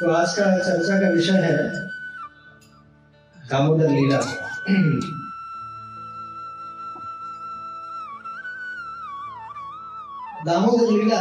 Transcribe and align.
तो 0.00 0.10
आज 0.10 0.34
का 0.38 0.58
चर्चा 0.58 1.00
का 1.00 1.08
विषय 1.08 1.32
है 1.32 1.56
दामोदर 3.50 3.88
लीला। 3.88 4.20
दामोदर 10.44 10.90
लीला 10.92 11.20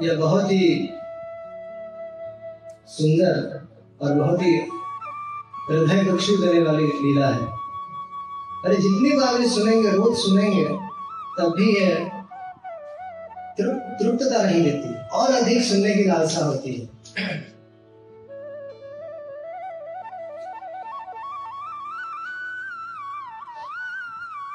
यह 0.00 0.16
बहुत 0.18 0.44
ही 0.44 0.88
सुंदर 2.88 3.34
और 4.02 4.14
बहुत 4.14 4.42
ही 4.42 4.81
हृदय 5.70 6.12
बख्शी 6.12 6.36
देने 6.36 6.62
वाली 6.62 6.86
लीला 6.86 7.28
है। 7.28 7.52
अरे, 8.64 8.76
जितनी 8.76 9.16
बार 9.16 9.38
भी 9.38 9.48
सुनेंगे, 9.48 9.90
रोज 9.90 10.16
सुनेंगे 10.16 10.78
तब 11.38 11.54
भी 11.56 11.76
यह 11.76 12.10
तृप्तता 13.60 14.42
नहीं 14.42 14.62
देती 14.62 15.08
और 15.08 15.32
अधिक 15.32 15.62
सुनने 15.62 15.94
की 15.94 16.04
लालसा 16.04 16.44
होती 16.44 16.74
है। 16.74 16.88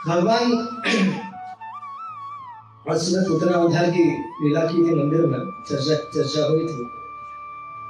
भगवान 0.08 0.52
और 2.90 2.98
सुबह 2.98 3.22
पुतना 3.22 3.58
उद्धार 3.58 3.86
की 3.86 4.18
लीला 4.18 4.62
की 4.62 4.78
थी 4.78 4.92
मंदिर 4.96 5.26
में, 5.26 5.64
चर्चा 5.70 5.96
चर्चा 5.96 6.46
हुई 6.46 6.60
थी। 6.60 6.90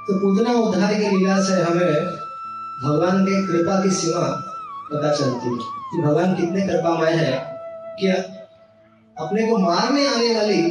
तो 0.06 0.10
पूतना 0.10 0.52
उद्धार 0.52 0.94
की 0.94 1.00
लीला 1.00 1.42
से 1.42 1.52
हमें 1.52 2.27
भगवान 2.84 3.24
के 3.24 3.46
कृपा 3.46 3.82
की 3.82 3.90
सीमा 3.90 4.26
पता 4.92 5.12
चलती 5.14 5.48
है 5.48 5.56
कि 5.90 6.02
भगवान 6.02 6.34
कितने 6.34 6.66
कृपामय 6.66 7.12
है 7.12 7.32
कि 8.00 8.08
अपने 9.16 9.46
को 9.46 9.56
मारने 9.58 10.06
आने 10.08 10.34
वाली 10.36 10.62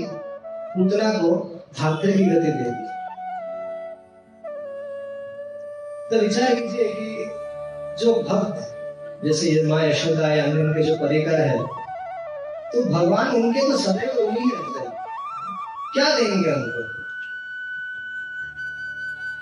पुतना 0.76 1.12
को 1.14 1.32
धात्र 1.80 2.12
की 2.12 2.26
गति 2.26 2.52
दे 2.52 2.70
दी। 2.70 2.86
तो 6.10 6.20
विचार 6.22 6.56
कीजिए 6.56 6.94
कि 6.94 7.26
जो 8.00 8.14
भक्त 8.14 9.26
जैसे 9.26 9.68
माँ 9.68 9.82
यशोदा 9.84 10.28
या 10.28 10.44
अन्य 10.44 10.64
उनके 10.64 10.84
जो 10.84 10.96
परिकर 10.96 11.40
है 11.42 11.58
तो 12.72 12.84
भगवान 12.84 13.36
उनके 13.36 13.68
तो 13.70 13.78
सदैव 13.78 14.18
उन्हीं 14.28 14.52
रहते 14.52 14.80
हैं। 14.80 14.96
क्या 15.94 16.16
देंगे 16.16 16.52
उनको? 16.52 16.84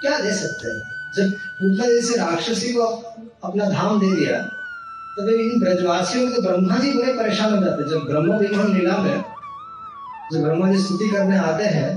क्या 0.01 0.19
दे 0.19 0.33
सकते 0.33 0.71
हैं? 0.71 0.94
जब 1.17 1.31
पूतना 1.31 1.85
जैसे 1.85 2.17
राक्षसी 2.17 2.73
को 2.73 2.85
अपना 3.43 3.69
धाम 3.69 3.99
दे 3.99 4.15
दिया 4.15 4.39
तो 5.17 5.25
वे 5.25 5.33
इन 5.33 5.59
ब्रजवासियों 5.59 6.27
के 6.31 6.41
ब्रह्मा 6.41 6.77
जी 6.77 6.91
बड़े 6.93 7.13
परेशान 7.13 7.53
हो 7.53 7.63
जाते 7.65 7.89
जब 7.89 8.05
ब्रह्म 8.05 8.37
विमान 8.37 8.73
लीला 8.73 8.97
में 8.97 9.23
जब 10.33 10.43
ब्रह्मा 10.43 10.71
जी 10.71 10.79
स्तुति 10.79 11.09
करने 11.09 11.37
आते 11.37 11.63
हैं 11.63 11.89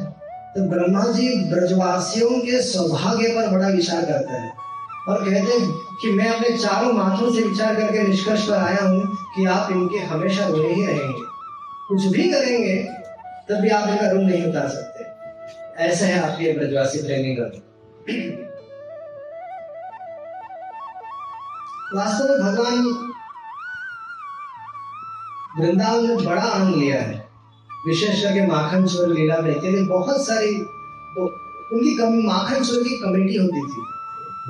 तो 0.55 0.69
ब्रह्मा 0.69 1.02
जी 1.12 1.28
ब्रजवासियों 1.50 2.30
के 2.30 2.62
सौभाग्य 2.62 3.28
पर 3.28 3.48
बड़ा 3.48 3.69
विचार 3.69 4.05
करते 4.05 4.33
हैं 4.33 4.52
और 5.08 5.24
कहते 5.24 5.52
हैं 5.52 5.70
कि 6.02 6.11
मैं 6.11 6.28
अपने 6.30 6.58
चारों 6.58 6.92
माथों 6.92 7.33
से 7.34 7.42
विचार 7.42 7.74
करके 7.74 8.02
निष्कर्ष 8.02 8.48
पर 8.48 8.55
आया 8.55 8.83
हूँ 8.84 9.16
कि 9.36 9.44
आप 9.44 9.70
इनके 9.72 9.98
हमेशा 9.98 10.48
ऋणी 10.48 10.74
ही 10.74 10.86
रहेंगे। 10.86 11.22
कुछ 11.89 12.05
भी 12.05 12.30
करेंगे, 12.30 12.74
तब 13.48 13.61
भी 13.61 13.69
आप 13.69 13.89
इनका 13.89 14.11
ऋण 14.12 14.22
नहीं 14.22 14.44
उतार 14.46 14.69
सकते। 14.69 15.84
ऐसे 15.84 16.05
है 16.05 16.20
आपके 16.20 16.52
ब्रजवासी 16.52 16.98
प्रेमी 16.98 17.34
गण। 17.34 17.50
वास्तव 21.94 22.28
में 22.28 22.39
भगवान 22.39 22.75
वृंदावन 25.58 26.06
में 26.06 26.25
बड़ा 26.25 26.42
आनंद 26.42 26.75
लिया 26.77 27.00
है। 27.03 27.28
विशेष 27.86 28.22
करके 28.22 28.47
माखन 28.47 28.86
चोर 28.86 29.08
लीला 29.08 29.36
में। 29.36 29.51
इत्यादि 29.51 29.83
बहुत 29.83 30.27
सारी 30.27 30.52
तो 30.55 31.24
उनकी 31.73 31.95
कम, 31.96 32.18
माखन 32.27 32.64
चोर 32.64 32.83
की 32.83 32.96
कमेटी 32.96 33.36
होती 33.36 33.62
थी 33.62 33.83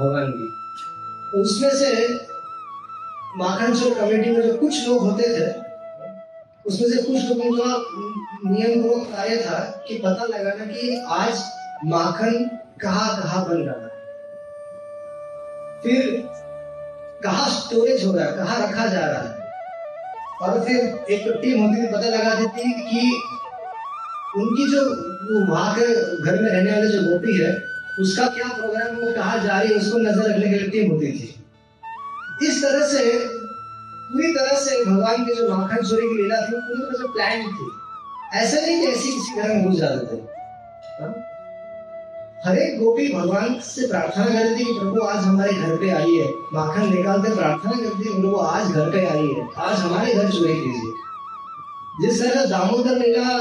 भगवान 0.01 0.33
की। 0.33 0.49
तो 1.31 1.43
उसमें 1.43 1.71
से 1.71 1.91
माखन 3.39 3.75
चोर 3.75 3.95
कमेटी 3.95 4.31
में 4.31 4.43
जो 4.43 4.57
कुछ 4.59 4.89
लोग 4.89 5.01
होते 5.01 5.29
थे 5.29 5.47
उसमें 6.67 6.89
से 6.89 7.03
कुछ 7.03 7.25
लोगों 7.29 7.51
का 7.57 7.69
नियम 8.51 8.83
पूर्वक 8.83 9.07
कार्य 9.07 9.37
था 9.43 9.59
कि 9.89 9.99
पता 9.99 10.25
लगाना 10.27 10.65
कि 10.65 11.01
आज 11.11 11.45
माखन 11.85 12.45
कहाँ 12.81 13.23
कहाँ 13.23 13.45
बन 13.49 13.63
रहा 13.63 13.81
है। 13.83 13.89
फिर 15.83 16.03
कहाँ 17.25 17.51
स्टोरेज 17.51 18.05
हो 18.05 18.13
रहा 18.13 18.27
है? 18.27 18.33
कहाँ 18.33 18.69
रखा 18.69 18.87
जा 18.87 19.01
रहा 19.01 19.21
है? 19.21 19.39
और 20.43 20.65
फिर 20.65 20.77
एक 21.11 21.41
टीम 21.43 21.63
होती 21.63 21.83
थी 21.83 21.87
पता 21.87 22.09
लगा 22.09 22.35
देती 22.35 22.73
कि 22.73 23.23
उनकी 24.37 24.71
जो 24.71 24.83
वहाँ 25.53 25.75
के 25.79 25.87
घर 26.23 26.43
में 26.43 26.51
रहने 26.51 26.73
वाले 26.73 26.89
जो 26.89 27.03
गोपी 27.03 27.41
है, 27.41 27.65
उसका 28.01 28.27
क्या 28.27 28.49
प्रोग्राम 28.49 28.97
वो 28.97 29.13
कहा 29.13 29.37
जा 29.37 29.61
रही 29.61 29.71
है, 29.71 29.77
उसको 29.77 29.99
नज़र 29.99 30.31
रखने 30.31 30.49
के 30.51 30.59
लिए 30.59 30.69
टीम 30.69 30.91
होती 30.91 31.07
थी। 31.07 31.45
इस 32.47 32.63
तरह 32.63 32.87
से, 32.87 33.19
पूरी 34.13 34.33
तरह 34.35 34.59
से 34.59 34.85
भगवान 34.85 35.25
की 35.25 35.35
जो 35.35 35.57
माखन 35.57 35.77
चोरी 35.77 36.09
की 36.09 36.23
लीला 36.23 36.41
थी, 36.41 36.53
पूरी 36.53 36.83
तरह 36.83 36.99
से 36.99 37.13
प्लान 37.13 37.43
थी। 37.53 37.71
ऐसा 38.39 38.61
नहीं 38.61 38.81
कि 38.81 38.87
ऐसी 38.87 39.13
किसी 39.13 39.41
घर 39.41 39.49
में 39.49 39.65
घुस 39.65 39.79
जाते 39.79 40.17
थे। 40.17 41.28
हाँ? 42.45 42.55
हर 42.55 42.59
एक 42.59 42.81
गोपी 42.81 43.13
भगवान 43.13 43.61
से 43.61 43.87
प्रार्थना 43.89 44.25
करती 44.25 44.65
कि 44.65 44.73
प्रभु 44.81 45.01
आज 45.01 45.25
हमारे 45.25 45.53
घर 45.53 45.77
पे 45.77 45.91
आइए 45.91 46.35
माखन 46.53 46.95
निकालते 46.95 47.35
प्रार्थना 47.35 47.73
करती 47.73 48.21
प्रभु 48.21 48.37
आज 48.37 48.71
घर 48.71 48.91
पे 48.91 49.07
आइए 49.07 49.47
आज 49.57 49.79
हमारे 49.79 50.15
घर 50.15 50.31
चोरी 50.31 50.55
कीजिए 50.55 50.93
जिस 52.01 52.23
तरह 52.23 52.45
दामोदर 52.45 52.99
लीला 52.99 53.39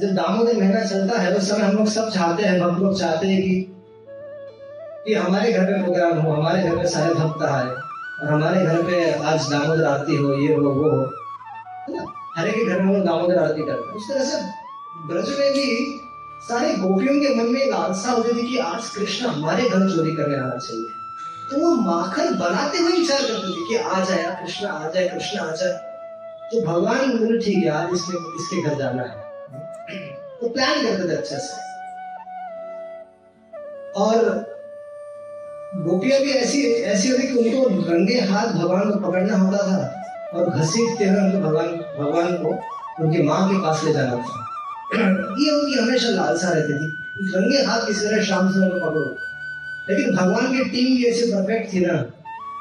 जब 0.00 0.14
दामोदर 0.14 0.56
महीना 0.56 0.84
चलता 0.84 1.20
है, 1.20 1.34
उस 1.34 1.50
समय 1.50 1.60
हम 1.60 1.76
लोग 1.76 1.86
सब 1.86 2.10
चाहते 2.10 2.42
हैं, 2.42 2.60
भक्त 2.60 2.82
लोग 2.82 2.98
चाहते 2.98 3.26
हैं 3.26 3.42
कि 3.42 3.66
कि 5.06 5.14
हमारे 5.14 5.52
घर 5.52 5.64
पे 5.64 5.82
प्रोग्राम 5.82 6.18
हो, 6.18 6.32
हमारे 6.32 6.62
घर 6.62 6.76
पे 6.76 6.88
सारे 6.88 7.14
भक्त 7.14 7.42
आए, 7.42 7.66
और 7.66 8.28
हमारे 8.28 8.66
घर 8.66 8.82
पे 8.82 9.12
आज 9.12 9.50
दामोदर 9.50 9.84
आरती 9.84 10.16
हो, 10.16 10.32
ये 10.32 10.54
हो, 10.54 10.62
वो 10.62 10.90
हो, 10.90 11.10
है 11.88 11.96
ना? 11.96 12.06
हर 12.36 12.48
एक 12.48 12.68
घर 12.68 12.82
में 12.82 13.04
दामोदर 13.04 13.38
आरती 13.38 13.62
करते 13.62 13.96
उस 13.96 14.10
तरह 14.10 14.24
से 14.24 14.36
ब्रज 15.06 15.28
में 15.28 15.52
भी 15.52 16.00
सारे 16.42 16.74
गोपियों 16.74 17.14
के 17.14 17.34
मन 17.34 17.52
में 17.52 17.60
एक 17.60 17.70
लालसा 17.70 18.12
होती 18.12 18.42
थी 18.42 18.48
कि 18.48 18.58
आज 18.58 18.88
कृष्ण 18.88 19.26
हमारे 19.26 19.68
घर 19.68 19.96
चोरी 19.96 20.12
करने 20.12 20.36
आना 20.36 20.56
चाहिए। 20.56 20.84
तो 21.50 21.58
वो 21.58 21.74
माखन 21.74 22.34
बनाते 22.34 22.78
हुए 22.78 22.92
विचार 22.92 23.20
करते 23.20 23.48
थे 23.48 23.68
कि 23.68 23.76
आ 23.76 24.04
जाए 24.04 24.44
कृष्ण, 24.44 24.66
आ 24.66 24.90
जाए, 24.90 25.08
कृष्ण, 25.08 25.38
आ 25.38 25.50
जाए। 25.50 25.72
तो 26.52 26.66
भगवान 26.66 27.18
बोले, 27.18 27.38
ठीक 27.38 27.64
है, 27.64 27.70
आज 27.70 27.88
इसके 27.92 28.16
इसके 28.16 28.62
घर 28.62 28.74
जाना 28.74 29.02
है। 29.02 29.22
तो 30.40 30.48
प्लान 30.48 30.82
करते 30.82 31.08
थे 31.08 31.16
अच्छे 31.16 31.36
से। 31.36 31.72
और 33.92 34.52
गोपियाँ 35.76 36.20
भी 36.20 36.30
ऐसी 36.30 36.72
ऐसी 36.72 37.08
होती 37.08 37.22
कि 37.22 37.34
उनको 37.34 37.92
रंगे 37.92 38.20
हाथ 38.20 38.46
भगवान 38.46 38.90
को 38.90 39.10
पकड़ना 39.10 39.36
होता 39.36 39.58
था 39.58 40.02
और 40.34 40.50
घसीटते 40.50 41.04
हुए 41.04 41.20
उनको 41.20 41.38
भगवान 41.38 41.66
भगवान 42.00 42.36
को 42.36 42.48
उनकी 43.04 43.22
माँ 43.22 43.48
के 43.48 43.62
पास 43.62 43.84
ले 43.84 43.92
जाना 43.92 44.16
था। 44.16 44.48
ये 44.94 45.50
उनकी 45.50 45.74
हमेशा 45.74 46.08
लालसा 46.08 46.48
रहती 46.48 46.72
थी। 46.72 46.98
रंगे 47.34 47.62
हाथ 47.62 47.86
किसी 47.86 48.06
तरह 48.06 48.22
शाम 48.22 48.52
से 48.52 48.60
पकड़ो 48.60 49.18
लेकिन 49.90 50.16
भगवान 50.16 50.52
की 50.52 50.64
टीम 50.64 50.96
भी 50.96 51.04
ऐसे 51.04 51.26
परफेक्ट 51.26 51.72
थी 51.72 51.80
ना, 51.80 51.92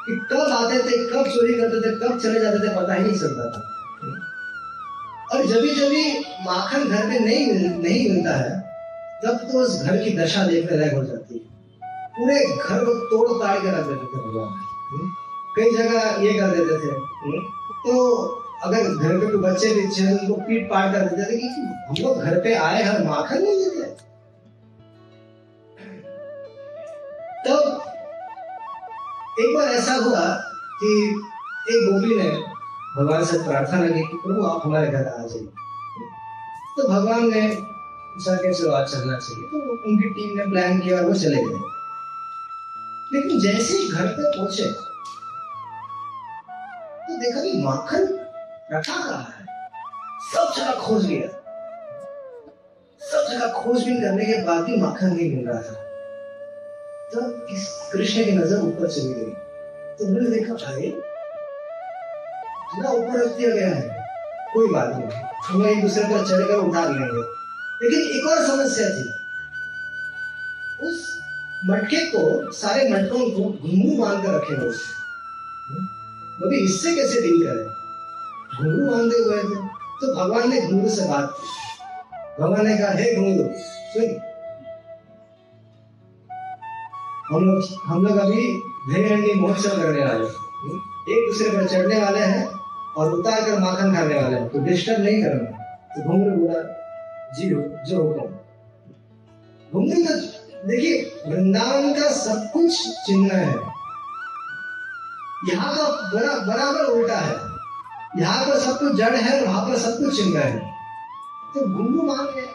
कि 0.05 0.15
कब 0.31 0.39
आते 0.39 0.79
थे, 0.79 0.97
कब 1.07 1.27
चोरी 1.27 1.53
करते 1.53 1.81
थे, 1.81 1.95
कब 1.95 2.19
चले 2.19 2.39
जाते 2.39 2.59
थे, 2.59 2.75
पता 2.75 2.93
ही 2.93 3.03
नहीं 3.03 3.19
चलता 3.19 3.51
था। 3.51 3.61
और 5.31 5.45
जब 5.45 5.65
जब 5.65 5.91
माखन 6.45 6.89
घर 6.89 7.03
पे 7.09 7.19
नहीं 7.19 7.47
मिल, 7.47 7.81
नहीं 7.81 8.09
मिलता 8.09 8.35
है, 8.37 8.59
तब 9.25 9.37
तो 9.51 9.59
उस 9.59 9.83
घर 9.83 9.97
की 9.97 10.17
दशा 10.17 10.43
देखने 10.47 10.77
लायक 10.77 10.93
हो 10.93 11.03
जाती 11.03 11.35
है। 11.35 11.41
पूरे 12.17 12.45
घर 12.45 12.85
को 12.85 12.93
तोड़ 12.93 13.43
ताड़ 13.43 13.59
कर 13.59 13.67
रख 13.67 13.85
देते 13.85 14.05
थे 14.05 14.29
भगवान। 14.29 14.49
कई 15.55 15.77
जगह 15.77 16.23
ये 16.23 16.39
कर 16.39 16.47
देते 16.47 16.77
थे। 16.77 16.91
तो 17.85 18.40
अगर 18.63 18.95
घर 18.95 19.17
पे 19.17 19.27
कोई 19.27 19.37
बच्चे 19.37 19.69
पीछे 19.73 20.19
उनको 20.19 20.41
पीट 20.41 20.69
पाट 20.69 20.93
कर 20.93 20.99
देते 20.99 21.31
थे 21.31 21.37
कि 21.37 21.47
हम 21.47 21.95
लोग 21.99 22.21
घर 22.21 22.39
पे 22.39 22.55
आए 22.55 22.83
हैं 22.83 23.07
माखन 23.07 23.41
नहीं 23.41 23.57
देते 23.57 23.81
तब 27.47 27.81
एक 29.39 29.55
बार 29.55 29.67
ऐसा 29.67 29.93
हुआ 29.93 30.35
कि 30.83 31.09
एक 31.69 31.91
गोपी 31.91 32.15
ने 32.15 32.51
भगवान 32.97 33.25
से 33.25 33.37
प्रार्थना 33.37 33.79
लगी 33.79 34.01
कि, 34.01 34.17
प्रभु, 34.25 34.43
आप 34.43 34.61
हमारे 34.65 34.87
घर 34.87 35.07
आ 35.07 35.25
जाइए। 35.25 35.47
तो 36.77 36.87
भगवान 36.87 37.29
ने 37.33 37.57
पूछा 37.61 38.35
कि 38.35 38.47
आज 38.47 38.87
चलना 38.87 39.17
चाहिए। 39.17 39.43
तो 39.43 39.71
उनकी 39.89 40.09
टीम 40.09 40.37
ने 40.37 40.45
प्लान 40.45 40.79
किया 40.79 40.97
और 40.97 41.05
वो 41.05 41.13
चले 41.13 41.43
गए। 41.43 41.71
लेकिन 43.13 43.39
जैसे 43.39 43.77
ही 43.77 43.89
घर 43.89 44.07
पे 44.07 44.37
पहुँचे 44.37 44.63
तो 47.07 47.17
देखा 47.17 47.41
कि 47.41 47.63
माखन 47.63 48.20
रखा 48.73 48.93
कहा 48.93 49.17
है। 49.17 49.45
सब 50.35 50.53
जगह 50.57 50.71
खोज 50.71 51.05
लिया। 51.05 51.27
सब 53.01 53.31
जगह 53.31 53.51
खोजबीन 53.51 54.01
करने 54.01 54.25
के 54.25 54.43
बाद 54.43 54.63
भी 54.63 54.77
माखन 54.77 55.05
नहीं 55.05 55.35
मिल 55.35 55.49
रहा 55.49 55.61
था। 55.61 55.73
तो 57.13 57.47
इस 57.47 57.89
कृष्ण 57.93 58.25
की 58.25 58.31
नज़र 58.31 58.59
ऊपर 58.59 58.91
चली 58.91 59.13
गई। 59.13 59.31
तो 59.95 60.05
उन्होंने 60.05 60.29
देखा 60.29 60.53
भाई? 60.53 60.83
इतना 60.83 62.89
ऊपर 62.89 63.25
रख 63.25 63.37
दिया 63.37 63.49
गया 63.49 63.67
है। 63.67 64.05
कोई 64.53 64.67
बात 64.67 64.95
नहीं। 64.95 65.09
हम 65.43 65.67
एक 65.67 65.81
दूसरे 65.81 66.03
पर 66.03 66.09
चढ़कर 66.09 66.53
उठा 66.53 66.83
लेंगे। 66.83 67.41
लेकिन 67.83 68.17
एक 68.17 68.27
और 68.27 68.47
समस्या 68.47 68.89
थी। 68.89 69.13
उस 70.87 71.21
मटके 71.65 71.97
को 71.97 72.51
सारे 72.51 72.89
मटकों 72.89 73.19
को 73.19 73.43
घुंघरू 73.43 74.03
बाँध 74.03 74.25
कर 74.25 74.33
रखे 74.33 74.53
हुए 74.53 74.73
अभी 76.45 76.57
इससे 76.57 76.95
कैसे 76.95 77.21
डील 77.21 77.47
करें? 77.47 77.80
घुंघरू 78.57 78.89
बांधे 78.89 79.17
हुए 79.17 79.43
थे 79.43 79.55
तो 80.01 80.15
भगवान 80.15 80.49
ने 80.49 80.61
घुंघरू 80.61 80.89
से 80.89 81.07
बात 81.09 81.37
की। 81.37 81.47
भगवान 82.41 82.67
ने 82.67 82.77
कहा 82.77 82.91
हे 82.91 83.15
घुंघरू 83.15 83.45
सुन। 83.93 84.19
हम 87.29 87.45
लोग 87.45 87.57
हम 87.85 88.05
लोग 88.05 88.17
अभी 88.17 88.47
भेड़ 88.87 89.35
महोत्सव 89.41 89.81
करने 89.81 90.05
वाले 90.05 90.25
एक 91.13 91.27
दूसरे 91.27 91.49
पर 91.49 91.67
चढ़ने 91.67 91.99
वाले 92.01 92.19
हैं 92.21 92.45
और 92.97 93.13
उतार 93.13 93.41
कर 93.41 93.59
माखन 93.59 93.93
खाने 93.95 94.15
वाले 94.15 94.35
हैं। 94.35 94.47
तो 94.49 94.59
डिस्टर्ब 94.59 95.03
नहीं 95.03 95.23
करना। 95.23 95.45
तो 95.93 96.01
घुंघरू 96.01 96.35
बोला 96.37 96.61
जी 97.31 97.49
हो 97.49 97.61
जो 97.87 98.03
हुक्म 98.03 98.23
घुंघरू 99.71 100.03
तो 100.03 100.15
देखिए 100.67 100.95
वृंदावन 101.27 101.93
का 101.93 102.09
सब 102.15 102.49
कुछ 102.53 102.87
चिन्ह 103.05 103.33
है। 103.33 103.53
यहाँ 105.49 105.75
का 105.77 105.85
बरा, 106.13 106.33
बराबर 106.47 106.91
उल्टा 106.93 107.17
है। 107.17 107.50
यहाँ 108.13 108.45
पर 108.45 108.57
सब 108.59 108.79
कुछ 108.79 108.95
जड़ 108.95 109.15
है 109.15 109.39
और 109.39 109.45
वहाँ 109.47 109.65
पर 109.67 109.77
सब 109.79 109.97
कुछ 109.97 110.15
चिन्ह 110.15 110.39
है। 110.39 110.57
तो 111.53 111.65
घुंघरू 111.67 112.01
मान 112.03 112.25
गए 112.35 112.47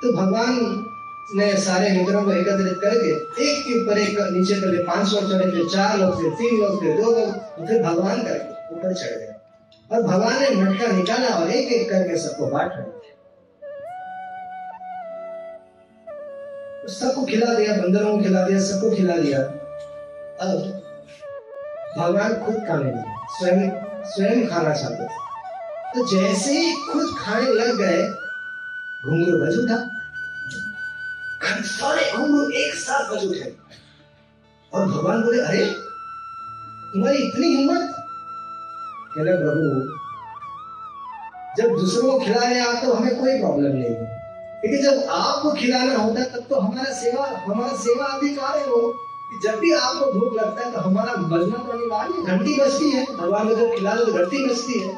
तो 0.00 0.12
भगवान 0.16 0.58
ने 1.34 1.46
सारे 1.58 1.90
मित्रों 1.92 2.22
को 2.24 2.32
एकत्रित 2.32 2.78
करके 2.82 3.08
एक 3.44 3.64
के 3.64 3.78
ऊपर 3.80 3.98
एक 3.98 4.18
नीचे 4.32 4.54
पहले 4.54 4.82
पाँच 4.84 5.12
लोग 5.14 5.30
चढ़े 5.30 5.46
थे, 5.48 5.68
चार 5.68 5.98
लोग 5.98 6.22
थे, 6.22 6.30
तीन 6.32 6.60
लोग 6.60 6.82
थे, 6.82 6.92
दो 6.94 7.10
लोग 7.10 7.32
तो 7.56 7.66
फिर 7.66 7.82
भगवान 7.82 8.22
करके 8.22 8.74
ऊपर 8.74 8.94
चढ़ 8.94 9.16
गए। 9.16 9.34
और 9.90 10.02
भगवान 10.02 10.40
ने 10.42 10.50
मटका 10.52 10.86
निकाला 10.92 11.28
और 11.30 11.50
एक 11.50 11.72
एक 11.72 11.90
करके 11.90 12.16
सबको 12.18 12.46
बांट 12.46 12.72
रहे 12.72 12.96
तो 16.82 16.88
सबको 16.90 17.24
खिला 17.26 17.52
दिया, 17.54 17.76
बंदरों 17.76 18.16
को 18.16 18.22
खिला 18.22 18.42
दिया, 18.42 18.60
सबको 18.62 18.90
खिला 18.96 19.16
दिया। 19.16 19.38
अब 20.40 20.58
भगवान 21.98 22.34
खुद 22.44 22.56
खाने 22.68 22.90
लगे 22.90 23.16
स्वयं 23.38 23.86
स्वयं 24.08 24.48
खाना 24.48 24.74
चाहते 24.74 25.04
थे। 25.04 25.28
तो 25.94 26.06
जैसे 26.06 26.58
ही 26.58 26.72
खुद 26.72 27.16
खाने 27.18 27.52
लग 27.52 27.76
गए, 27.76 28.02
घुंघरू 29.04 29.38
बज 29.38 29.58
उठा। 29.58 29.98
सारे 31.62 32.12
घुंघरू 32.16 32.50
एक 32.50 32.74
साथ 32.74 33.16
बज 33.16 33.24
उठे। 33.24 33.56
और 34.74 34.86
भगवान 34.86 35.22
बोले, 35.22 35.42
अरे, 35.42 35.66
तुम्हारी 36.92 37.18
इतनी 37.18 37.46
हिम्मत? 37.46 37.94
कहले 39.14 39.32
प्रभु, 39.32 39.98
जब 41.56 41.68
दूसरों 41.68 42.12
को 42.12 42.18
खिलाने 42.18 42.60
आप 42.60 42.84
तो 42.84 42.92
हमें 42.92 43.20
कोई 43.20 43.38
प्रॉब्लम 43.38 43.72
नहीं 43.72 43.84
है 43.84 44.18
लेकिन 44.64 44.82
जब 44.82 45.06
आपको 45.10 45.52
खिलाना 45.52 45.96
होता 45.96 46.24
तब 46.24 46.44
तो 46.50 46.60
हमारा 46.60 46.92
सेवा 46.92 47.26
हमारा 47.26 47.72
सेवा 47.72 48.06
अधिकार 48.06 48.58
है 48.58 48.66
वो। 48.66 49.07
जब 49.32 49.58
भी 49.60 49.72
आपको 49.72 50.12
भूख 50.12 50.32
लगता 50.34 50.64
है 50.64 50.72
तो 50.72 50.80
हमारा 50.80 51.12
बजना 51.30 51.56
तो 51.56 51.72
अनिवार्य 51.72 52.22
घंटी 52.24 52.54
बजती 52.60 52.90
है, 52.90 53.04
भगवान 53.16 53.48
को 53.48 53.66
खिला 53.74 53.94
तो 53.96 54.12
घंटी 54.12 54.44
बजती 54.46 54.78
है। 54.80 54.92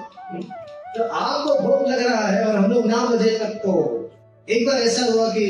तो 0.96 1.04
आपको 1.04 1.58
भूख 1.60 1.88
लग 1.88 2.06
रहा 2.06 2.26
है 2.26 2.44
और 2.46 2.54
हम 2.56 2.70
लोग 2.72 2.86
ना 2.86 3.04
बजे 3.06 3.38
तक 3.38 3.58
तो 3.64 3.72
एक 4.48 4.66
बार 4.66 4.80
ऐसा 4.82 5.04
हुआ 5.12 5.28
कि 5.28 5.46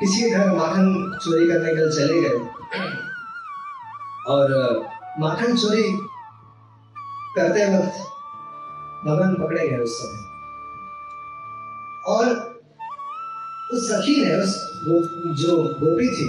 किसी 0.00 0.20
के 0.22 0.30
घर 0.30 0.52
माखन 0.52 1.18
चोरी 1.22 1.46
करने 1.48 1.68
के 1.68 1.76
लिए 1.76 1.90
चले 1.96 2.20
गए। 2.22 2.38
और 4.28 4.44
माखन 5.20 5.56
चोरी 5.56 5.82
करते 7.36 7.66
वक्त 7.74 7.96
भगवान 9.06 9.34
पकड़े 9.34 9.68
गए 9.68 9.78
उस 9.78 9.98
समय। 9.98 10.20
और 12.06 12.24
उस 13.72 13.88
सखी 13.88 14.14
ने 14.16 14.34
उस 14.36 14.54
गो, 14.84 15.00
जो 15.34 15.56
गोपी 15.80 16.08
थी 16.10 16.28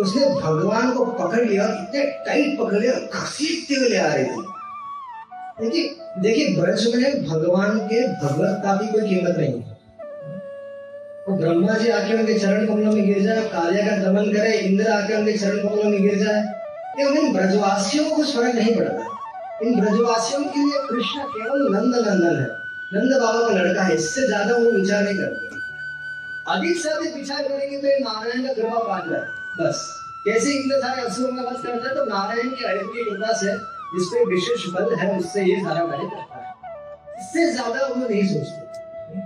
उसने 0.00 0.26
भगवान 0.40 0.90
को 0.94 1.04
पकड़ 1.14 1.44
लिया 1.44 1.64
इतने 1.74 2.04
टाइट 2.26 2.58
पकड़ 2.58 2.78
लिया 2.78 2.92
घसीटते 2.92 3.74
हुए 3.74 3.88
ले 3.88 3.96
आ 3.98 4.12
रही 4.14 4.24
थी। 4.24 4.42
देखिए 5.60 5.94
देखिए 6.20 6.54
ब्रज 6.56 6.86
में 6.94 7.24
भगवान 7.24 7.78
के 7.88 8.00
भगवत्ता 8.18 8.74
की 8.76 8.92
कोई 8.92 9.08
कीमत 9.08 9.36
नहीं 9.38 9.62
तो 11.26 11.36
ब्रह्मा 11.36 11.76
जी 11.78 11.88
आके 11.90 12.14
उनके 12.14 12.38
चरण 12.38 12.66
कमलों 12.66 12.92
में 12.92 13.06
गिर 13.06 13.22
जाए 13.22 13.48
कालिया 13.48 13.86
का 13.86 13.96
दमन 14.02 14.32
करे 14.32 14.52
इंद्र 14.58 14.90
आके 14.92 15.14
उनके 15.14 15.32
चरण 15.38 15.58
कमलों 15.58 15.90
में 15.90 16.02
गिर 16.02 16.18
जाए 16.18 16.42
लेकिन 16.98 17.32
ब्रजवासियों 17.32 18.04
को 18.10 18.22
फ़र्क 18.24 18.54
नहीं 18.54 18.74
पड़ता। 18.76 19.02
इन 19.62 19.80
ब्रजवासियों 19.80 20.44
के 20.44 20.60
लिए 20.60 20.78
कृष्ण 20.88 21.24
केवल 21.32 21.66
नंद 21.74 21.94
नंदन 21.96 22.36
है। 22.36 22.46
नंद 22.92 23.20
बाबा 23.20 23.40
का 23.40 23.54
लड़का 23.54 23.82
है 23.82 23.94
इससे 23.94 24.26
ज़्यादा 24.26 24.56
वो 24.56 24.70
विचार 24.70 25.02
नहीं 25.04 25.16
करते। 25.18 25.55
अधिक 26.48 26.76
से 26.78 26.88
अधिक 26.88 27.14
विचार 27.14 27.48
करेंगे 27.48 27.78
तो 27.78 27.88
नारायण 28.04 28.46
का 28.46 28.52
कृपा 28.52 28.78
पात्र 28.78 29.14
है। 29.14 29.20
बस। 29.60 30.02
कैसे 30.26 30.52
इंद्र 30.52 30.80
सारे 30.80 31.02
असुरों 31.02 31.36
का 31.36 31.42
वध 31.42 31.62
करता 31.62 31.88
है 31.88 31.94
तो 31.94 32.04
नारायण 32.04 32.50
की 32.50 32.64
की 32.94 33.04
कृपा 33.10 33.32
से 33.32 33.56
जिसपे 33.94 34.24
विशेष 34.24 34.66
बल 34.66 34.94
है, 34.94 35.18
उससे 35.18 35.42
ये 35.44 35.56
सारा 35.60 35.86
कार्य 35.86 36.04
करता 36.04 36.36
है। 36.36 36.54
इससे 37.18 37.52
ज़्यादा 37.52 37.86
वो 37.86 38.08
नहीं 38.08 38.26
सोचते। 38.26 39.20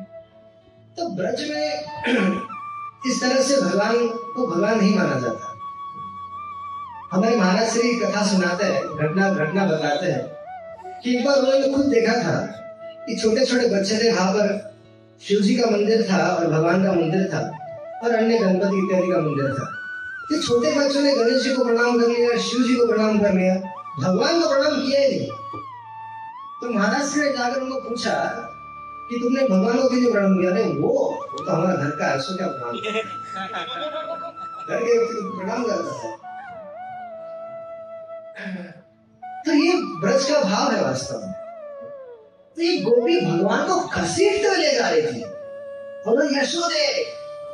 तो 0.97 1.09
ब्रज 1.09 1.41
में 1.51 1.67
इस 3.07 3.21
तरह 3.23 3.43
से 3.43 3.61
भगवान 3.61 4.09
को 4.09 4.47
भगवान 4.47 4.79
नहीं 4.79 4.95
माना 4.97 5.21
जाता। 5.21 5.57
हमारे 7.13 7.37
महाराज 7.37 7.69
श्री 7.69 7.95
कथा 7.95 8.27
सुनाते 8.27 8.65
हैं, 8.65 8.83
घटना 8.83 9.31
घटना 9.31 9.65
बताते 9.67 10.07
हैं 10.07 11.01
कि 11.03 11.17
एक 11.17 11.25
बार 11.27 11.37
उन्होंने 11.37 11.73
खुद 11.75 11.87
देखा 11.87 12.13
था 12.13 12.37
कि 13.07 13.17
छोटे 13.17 13.47
छोटे 13.47 13.69
बच्चे 13.69 13.99
थे 13.99 14.13
वहाँ 14.13 14.33
पर 14.33 14.70
शिव 15.21 15.41
जी 15.41 15.55
का 15.57 15.71
मंदिर 15.71 16.03
था 16.11 16.19
और 16.27 16.47
भगवान 16.47 16.85
का 16.85 16.93
मंदिर 16.93 17.25
था 17.33 17.41
और 18.05 18.11
अन्य 18.15 18.39
गणपति 18.39 18.79
इत्यादि 18.79 19.09
का 19.13 19.19
मंदिर 19.21 19.49
था। 19.55 19.65
तो 20.31 20.41
छोटे 20.43 20.71
बच्चों 20.71 21.01
ने 21.01 21.13
गणेश 21.17 21.43
जी 21.43 21.55
को 21.55 21.65
प्रणाम 21.65 21.99
कर 22.01 22.09
लिया 22.09 22.37
शिव 22.39 22.63
जी 22.63 22.77
को 22.77 22.87
प्रणाम 22.87 23.19
कर 23.19 23.33
लिया। 23.33 23.55
भगवान 24.01 24.41
को 24.41 24.49
प्रणाम 24.49 24.75
किया 24.77 25.01
ही 25.01 25.09
नहीं। 25.09 25.29
तो 26.61 26.71
महाराज 26.71 27.17
ने 27.19 27.33
जाकर 27.33 27.61
उनको 27.61 27.81
पूछा 27.89 28.15
कि 29.11 29.19
तुमने 29.19 29.49
भगवान 29.49 29.77
को 29.79 29.89
क्यों 29.89 30.13
प्रणाम 30.13 30.35
किया? 30.41 30.51
नहीं 30.51 30.75
वो 30.75 30.89
वो 30.89 31.45
तो 31.45 31.51
हमारा 31.53 31.75
घर 31.75 31.91
का 31.91 32.07
है 32.07 32.19
क्या 32.37 32.47
प्रणाम 32.49 32.77
घर 34.69 34.81
के 34.81 34.99
प्रणाम 35.39 35.65
करता 35.65 35.93
है। 35.99 36.11
तो 39.47 39.53
ये 39.55 39.73
ब्रज 40.01 40.25
का 40.31 40.43
भाव 40.43 40.73
है 40.73 40.83
वास्तव 40.85 41.19
में। 41.19 41.40
तो 42.61 42.65
ये 42.65 42.81
गोपी 42.81 43.27
भगवान 43.27 43.69
को 43.69 43.81
घसीटते 43.81 44.49
हुए 44.49 44.57
ले 44.57 44.75
जा 44.75 44.89
रही 44.89 45.03
थी? 45.03 45.23
और 46.03 46.39
यशोदे, 46.39 47.05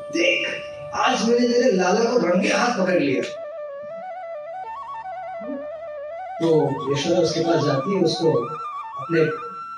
देख, 0.08 0.48
आज 0.94 1.28
मैंने 1.28 1.48
तेरे 1.48 1.72
लाला 1.72 2.10
को 2.10 2.18
रंगे 2.18 2.48
हाथ 2.48 2.78
पकड़ 2.78 2.98
लिया। 2.98 3.22
तो 6.40 6.70
यशोदा 6.92 7.20
उसके 7.20 7.40
पास 7.40 7.64
जाती 7.64 7.96
है, 7.96 8.02
उसको 8.02 8.32
अपने 9.02 9.24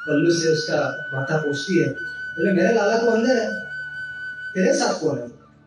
पल्लू 0.06 0.30
से 0.30 0.48
उसका 0.48 1.10
माथा 1.14 1.36
पूछती 1.36 1.78
है। 1.78 1.88
बोले, 1.88 2.52
मेरे 2.52 2.74
लाला 2.74 2.98
को 2.98 3.06
अंदर 3.06 3.36
है, 3.36 3.64
तेरे 4.54 4.74
साथ 4.74 5.00
कौन 5.00 5.18
है? 5.18 5.26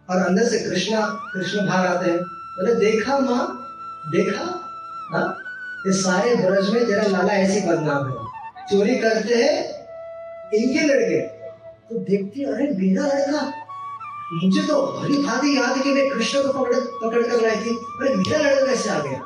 और 0.09 0.25
अंदर 0.25 0.43
से 0.43 0.59
कृष्णा, 0.59 1.31
कृष्ण 1.33 1.67
बाहर 1.67 1.87
आते 1.87 2.09
हैं। 2.09 2.19
बोले, 2.19 2.75
देखा 2.75 3.19
माँ, 3.19 3.67
देखा 4.11 4.67
हाँ? 5.13 5.43
ये 5.87 5.93
सारे 5.93 6.35
ब्रज 6.35 6.69
में 6.69 6.85
तेरा 6.85 7.03
लाला 7.03 7.33
ऐसी 7.33 7.67
बदनाम 7.67 8.09
है। 8.09 8.20
चोरी 8.69 8.95
करते 8.99 9.35
हैं, 9.35 9.55
इनके 10.53 10.81
लड़के। 10.83 11.19
तो 11.89 11.99
देखती 12.01 12.43
अरे 12.45 12.69
मेरा 12.73 13.05
लड़का, 13.05 13.41
मुझे 14.33 14.61
तो 14.61 14.75
भली 14.93 15.17
भांति 15.23 15.55
याद 15.57 15.81
कि 15.83 15.91
मैं 15.91 16.09
कृष्ण 16.09 16.41
को 16.43 16.51
पकड़ 16.53 16.75
पकड़ 16.75 17.23
कर 17.23 17.41
लाई 17.41 17.55
थी 17.55 17.75
अरे 17.75 18.15
मेरा 18.15 18.37
लड़का 18.39 18.65
कैसे 18.65 18.89
आ 18.89 18.99
गया? 18.99 19.19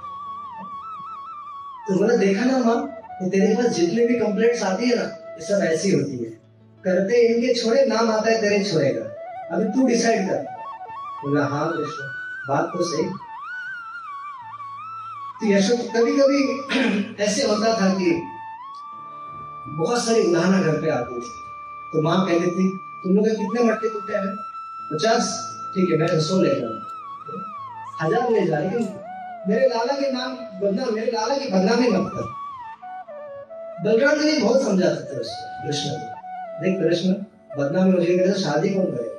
तो 1.88 2.00
मैंने 2.00 2.18
देखा 2.18 2.46
ना 2.46 2.58
माँ 2.60 2.76
तो 3.20 3.30
तेरे 3.30 3.56
पास 3.56 3.74
जितने 3.74 4.06
भी 4.08 4.20
कंप्लेंट्स 4.20 4.64
आती 4.64 4.86
है 4.86 4.96
ना, 4.96 5.04
ये 5.04 5.46
सब 5.46 5.64
ऐसी 5.66 5.92
होती 5.92 6.18
है। 6.18 6.30
करते 6.84 7.22
इनके 7.28 7.54
छोड़े 7.54 7.86
नाम 7.86 8.10
आता 8.12 8.30
है 8.30 8.42
तेरे 8.42 8.64
छोड़ेगा 8.64 9.04
अभी 9.52 9.66
तू 9.72 9.88
डिसाइड 9.88 10.30
कर। 10.30 10.44
बोला 11.22 11.46
हाँ 11.48 11.68
कृष्ण, 11.72 12.08
बात 12.50 12.72
तो 12.74 12.84
सही। 12.86 13.06
तो 15.40 15.48
यशो 15.48 15.78
कभी 15.94 16.18
कभी 16.18 17.24
ऐसे 17.24 17.48
होता 17.48 17.74
था 17.82 17.94
कि 17.94 18.12
बहुत 19.76 20.04
सारी 20.06 20.24
उदाहरण 20.24 20.62
घर 20.62 20.82
पे 20.82 20.90
आती 20.90 21.20
थी। 21.22 21.30
तो 21.94 22.02
माँ 22.02 22.26
कहती 22.28 22.50
थी, 22.52 22.68
तुम 23.04 23.16
लोग 23.16 23.26
कितने 23.28 23.64
मटके 23.64 23.90
टूटे 23.90 24.14
हैं? 24.16 24.36
पचास. 24.92 25.24
ठीक 25.76 25.90
है, 25.92 25.98
मैं 26.00 26.20
सौ 26.22 26.42
लेकर 26.42 26.72
हज़ार 28.02 28.30
ले 28.32 28.46
जा 28.48 28.60
लेकिन 28.60 28.88
मेरे 29.48 29.68
लाला 29.70 29.94
के 29.94 30.12
नाम 30.12 30.36
बदनाम 30.62 30.94
मेरे 30.96 31.12
लाला 31.12 31.38
की 31.38 31.50
बदनामी 31.50 31.90
मत 31.90 32.12
कर। 32.14 32.34
बलराम 33.84 34.22
जी 34.22 34.38
बहुत 34.42 34.62
समझाते 34.62 35.02
थे 35.06 35.20
उसको, 35.20 35.64
कृष्ण 35.64 35.90
को। 35.90 36.62
देख 36.62 36.80
कृष्ण, 36.80 37.14
बदनामी 37.58 37.92
हो 37.92 38.00
जाएगा 38.00 38.32
तो 38.34 38.40
शादी 38.40 38.70
कौन 38.70 38.86
करे 38.88 39.14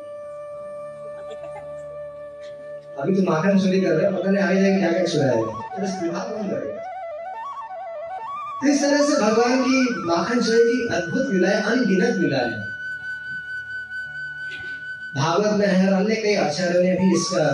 अभी 2.96 3.14
तो 3.14 3.22
माखन 3.22 3.58
चोरी 3.58 3.80
कर 3.80 3.90
रहे 3.90 4.04
हैं, 4.04 4.12
पता 4.14 4.30
नहीं 4.30 4.42
आगे 4.44 4.60
जाके 4.60 4.78
क्या 4.78 4.90
क्या 4.90 5.04
चुराएगा। 5.06 5.52
तो 5.76 5.82
इस 5.84 6.02
विवाह 6.02 6.24
कौन 6.24 6.48
करेगा? 6.48 6.74
तो 8.56 8.68
इस 8.68 8.80
तरह 8.82 9.02
से 9.06 9.20
भगवान 9.22 9.62
की 9.62 10.04
माखन 10.04 10.40
चोरी 10.40 10.62
की 10.66 10.86
अद्भुत 10.94 11.30
लीलाएँ 11.30 11.62
अनगिनत 11.62 12.14
लीलाएँ 12.16 12.50
हैं। 12.50 12.64
भागवत 15.16 15.58
में 15.58 15.66
है 15.66 15.92
अन्य 15.94 16.14
कई 16.14 16.34
आचार्यों 16.34 16.82
ने 16.82 16.92
भी 16.92 17.14
इसका 17.14 17.44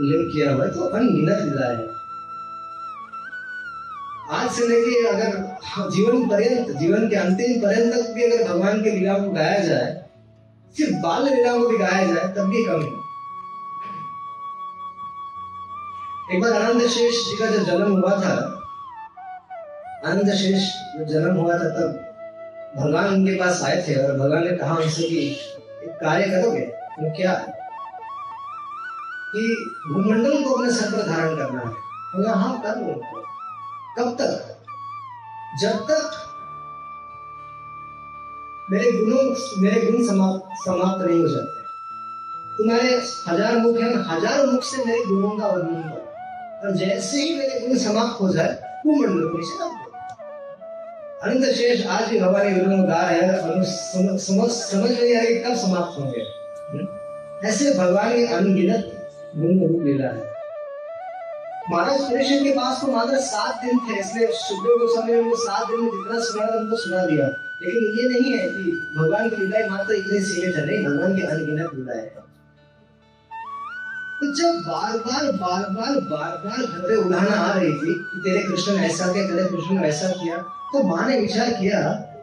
उल्लेख 0.00 0.32
किया 0.32 0.52
हुआ 0.52 0.64
है 0.64 0.70
तो 0.70 0.80
अनगिनत 0.80 1.42
लीलाएँ 1.42 1.76
हैं। 1.76 1.90
आज 4.30 4.50
से 4.50 4.68
लेके 4.68 5.06
अगर 5.08 5.90
जीवन 5.90 6.28
पर्यंत, 6.28 6.70
जीवन 6.78 7.08
के 7.08 7.16
अंतिम 7.16 7.60
पर्यंत 7.60 7.94
तक 7.94 8.10
भी 8.10 8.22
अगर 8.22 8.48
भगवान 8.48 8.82
के 8.82 8.90
लीला 8.90 9.18
को 9.18 9.30
गाया 9.30 9.58
जाए, 9.58 9.92
सिर्फ़ 10.76 10.94
बाल 10.94 11.28
लीला 11.28 11.52
को 11.58 11.68
भी 11.68 11.78
गाया 11.78 12.06
जाए, 12.06 12.28
तब 12.28 12.48
भी 12.48 12.64
कम 12.64 12.82
है। 12.82 13.00
एक 16.32 16.42
बार 16.42 16.52
आनंद 16.52 16.86
शेष 16.88 17.24
जी 17.24 17.36
का 17.38 17.46
जब 17.46 17.64
जन्म 17.64 17.92
हुआ 17.92 18.16
था 18.16 18.58
आनंद 20.06 20.34
शेष 20.34 20.72
जब 20.96 21.06
जन्म 21.06 21.36
हुआ 21.36 21.54
था 21.54 21.68
तब, 21.68 22.08
भगवान 22.76 23.06
उनके 23.06 23.34
पास 23.34 23.62
आए 23.62 23.84
थे 23.88 23.94
और 23.94 24.18
भगवान 24.18 24.44
ने 24.44 24.56
कहा 24.56 24.76
उनसे 24.76 25.02
कि, 25.02 25.16
एक 25.82 25.90
कार्य 25.90 26.24
करोगे? 26.24 26.60
तो 26.60 27.16
क्या? 27.16 27.34
कि 29.34 29.72
भूमंडल 29.92 30.44
को 30.44 30.50
अपने 30.50 30.70
सर 30.70 30.90
पर 30.90 31.06
धारण 31.08 31.36
करना 31.36 31.60
है। 31.60 31.66
बोला 31.66 32.32
हाँ 32.32 32.62
कर 32.62 32.76
लो। 32.76 32.94
कब 33.98 34.16
तक? 34.20 34.58
जब 35.60 35.76
तक 35.78 36.10
मेरे 38.70 38.92
गुणों, 38.92 39.36
मेरे 39.62 39.90
गुण 39.90 40.06
समाप्त 40.06 40.64
समाप्त 40.64 41.06
नहीं 41.06 41.20
हो 41.20 41.28
जाते। 41.28 41.62
तुम्हारे 42.56 42.88
हज़ार 43.28 43.56
मुख 43.56 43.76
हैं 43.76 43.94
हज़ार 43.94 44.46
मुख 44.46 44.62
से 44.62 44.84
मेरे 44.84 45.04
गुणों 45.04 45.30
का 45.30 45.46
वर्णन 45.46 45.82
करो। 45.82 46.68
और 46.68 46.76
जैसे 46.76 47.22
ही 47.22 47.34
मेरे 47.34 47.66
गुण 47.66 47.78
समाप्त 47.78 48.20
हो 48.20 48.28
जाए 48.28 48.72
वो 48.86 48.92
मंडल 48.94 49.28
को 49.28 49.38
नीचे 49.38 49.81
अनंत 51.22 51.44
शेष 51.56 51.84
आज 51.86 52.08
भी 52.10 52.18
गुरु 52.18 52.68
में 52.68 52.88
गा 52.88 53.00
रहे 53.00 53.18
हैं 53.18 53.34
समझ 53.40 54.14
समझ 54.20 54.46
समझ 54.52 54.90
नहीं 54.90 55.16
आ 55.16 55.20
रही 55.20 55.34
कब 55.42 55.56
समाप्त 55.56 55.98
होंगे। 55.98 56.20
हम्म? 56.70 56.86
ऐसे 57.48 57.74
भगवान 57.74 58.08
के 58.12 58.24
अनगिनत 58.36 58.88
गुण 59.36 59.60
रूप 59.66 59.82
लीला 59.84 60.08
है। 60.08 60.24
महाराज 61.70 62.00
परीक्षण 62.00 62.42
के 62.44 62.54
पास 62.54 62.80
तो 62.80 62.86
मात्र 62.92 63.18
सात 63.26 63.60
दिन 63.64 63.78
थे 63.84 63.98
इसलिए 64.00 64.26
सुखदेव 64.38 64.78
गोस्वामी 64.78 65.12
ने 65.12 65.18
उनको 65.18 65.36
सात 65.42 65.68
दिन 65.68 65.80
में 65.80 65.90
जितना 65.90 66.18
सुना 66.20 66.46
था 66.46 66.56
उनको 66.60 66.76
सुना 66.76 67.04
दिया। 67.06 67.26
लेकिन 67.62 67.84
ये 67.98 68.08
नहीं 68.08 68.32
है 68.32 68.48
कि 68.48 68.72
भगवान 68.96 69.28
की 69.28 69.36
लीलाएँ 69.36 69.68
मात्र 69.68 69.94
इतने 69.94 70.20
सीमित 70.20 70.56
है 70.56 70.64
नहीं 70.66 70.84
भगवान 70.86 71.14
की 71.16 71.22
अनगिनत 71.26 71.74
लीलाएँ 71.74 72.08
तो 74.18 74.32
जब 74.40 74.58
बार 74.66 74.98
बार 75.06 75.30
बार 75.44 75.62
बार 75.76 76.00
बार 76.10 76.34
बार 76.46 76.66
घर 76.66 76.96
उड़ाना 76.96 77.36
आ 77.36 77.52
रही 77.52 77.72
थी 77.74 77.94
कि 78.00 78.20
तेरे 78.26 78.42
कृष्ण 78.48 78.76
ने 78.76 78.86
ऐसा 78.86 79.12
किया 79.12 79.24
तेरे 79.28 79.46
कृष्ण 79.46 79.78
ने 79.78 79.88
ऐसा 79.88 80.08
किया 80.16 80.42
तो 80.72 80.82
माँ 80.82 81.08
ने 81.08 81.20
विचार 81.20 81.52
किया 81.52 81.80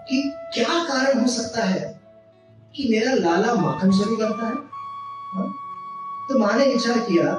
कि 0.09 0.21
क्या 0.53 0.83
कारण 0.83 1.19
हो 1.19 1.27
सकता 1.27 1.63
है 1.63 1.99
कि 2.75 2.87
मेरा 2.89 3.13
लाला 3.13 3.53
माखन 3.53 3.91
चोरी 3.91 4.15
करता 4.15 4.47
है? 4.47 4.53
हा? 5.33 5.43
तो 6.29 6.39
माँ 6.39 6.53
ने 6.57 6.65
विचार 6.65 6.99
किया 6.99 7.33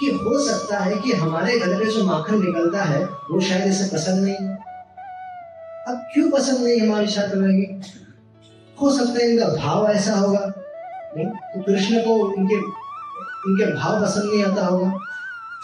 कि 0.00 0.10
हो 0.10 0.38
सकता 0.38 0.78
है 0.78 0.96
कि 0.96 1.12
हमारे 1.12 1.58
घर 1.58 1.74
में 1.76 1.88
जो 1.88 2.04
माखन 2.04 2.34
निकलता 2.34 2.84
है, 2.84 3.04
वो 3.04 3.40
शायद 3.40 3.66
इसे 3.66 3.96
पसंद 3.96 4.24
नहीं 4.24 4.34
है। 4.34 4.56
अब 5.88 6.06
क्यों 6.14 6.30
पसंद 6.30 6.64
नहीं 6.66 6.80
हमारे 6.80 7.06
साथ 7.06 7.28
करेंगे 7.28 7.80
हो 8.80 8.90
सकता 8.90 9.18
है 9.18 9.30
इनका 9.30 9.46
भाव 9.46 9.86
ऐसा 9.86 10.14
होगा, 10.14 10.52
नहीं? 11.16 11.26
तो 11.26 11.62
कृष्ण 11.62 12.00
को 12.00 12.34
इनके 12.34 12.54
इनके 12.54 13.72
भाव 13.74 14.02
पसंद 14.02 14.32
नहीं 14.32 14.44
आता 14.44 14.66
होगा। 14.66 14.90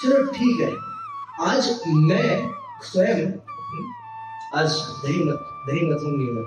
चलो 0.03 0.25
ठीक 0.27 0.61
है, 0.61 0.73
आज 1.41 1.81
मैं 1.87 2.51
स्वयं 2.83 3.46
आज 4.57 4.73
दही 5.05 5.25
मत, 5.25 5.35
दही 5.67 5.91
मतूँगी 5.91 6.25
मैं 6.25 6.45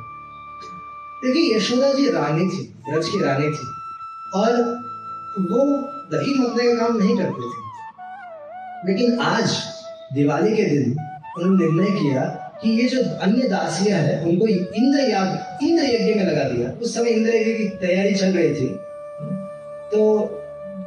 देखिए, 1.26 1.58
यशोदा 1.58 1.94
जी 1.94 2.10
रानी 2.10 2.50
थी, 2.50 2.76
ब्रज 2.90 3.10
की 3.10 3.24
रानी 3.24 3.50
थी, 3.50 3.68
और 4.36 4.52
वो 5.40 5.78
दही 6.12 6.34
मतने 6.34 6.76
का 6.76 6.88
काम 6.88 6.98
नहीं 6.98 7.18
करते 7.18 7.42
थे। 7.42 7.70
लेकिन 8.88 9.20
आज, 9.20 9.58
दिवाली 10.14 10.56
के 10.56 10.64
दिन, 10.64 10.98
उन्होंने 11.38 11.68
निर्णय 11.68 12.00
किया 12.00 12.22
कि 12.62 12.70
ये 12.70 12.90
जो 12.90 13.20
अन्य 13.20 13.48
दासियाँ 13.48 14.00
हैं, 14.00 14.26
उनको 14.26 14.48
इंद्र 14.48 15.00
याग 15.00 15.60
इंद्र 15.64 15.84
यज्ञ 15.84 16.14
में 16.14 16.24
लगा 16.24 16.44
दिया। 16.50 16.72
उस 16.72 16.96
समय 16.96 17.10
इंद्र 17.10 17.36
यज्ञ 17.36 17.54
की 17.54 17.70
तैयारी 17.70 18.16
चल 18.16 18.28
रही 18.28 18.50
थी। 18.50 18.68
तो 19.92 20.30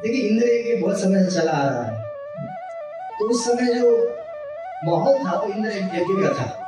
देखिए 0.02 0.28
इंद्र 0.28 0.46
यज्ञ 0.46 0.82
बहुत 0.82 1.00
समय 1.00 1.24
से 1.24 1.40
चला 1.40 1.52
आ 1.52 1.68
रहा 1.68 1.82
है। 1.82 2.02
तो 3.18 3.28
उस 3.28 3.44
समय 3.44 3.74
जो 3.74 4.08
माहौल 4.84 5.18
था, 5.18 5.38
वो 5.38 5.52
इंद्र 5.54 5.70
यज्ञ 5.70 6.28
का 6.28 6.34
था। 6.34 6.58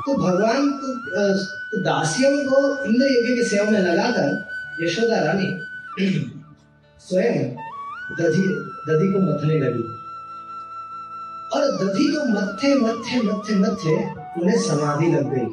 तो 0.00 0.16
भगवान 0.16 0.70
तो, 0.70 0.86
दासियों 1.82 2.30
को 2.30 2.84
इंद्र 2.84 3.06
यज्ञ 3.06 3.34
की 3.34 3.44
सेवा 3.44 3.70
में 3.70 3.80
लगाकर 3.80 4.48
यशोदा 4.84 5.16
रानी 5.16 5.60
स्वयं 6.98 7.54
दधी 8.18 8.42
दधी 8.88 9.12
को 9.12 9.18
मथने 9.18 9.58
लगी। 9.58 9.82
और 11.54 11.84
दधी 11.84 12.04
को 12.04 12.24
मथे 12.24 12.74
मथे 12.74 13.20
मथे 13.22 13.54
मथे 13.54 14.14
उन्हें 14.40 14.58
समाधि 14.58 15.06
लग 15.06 15.34
गई। 15.34 15.46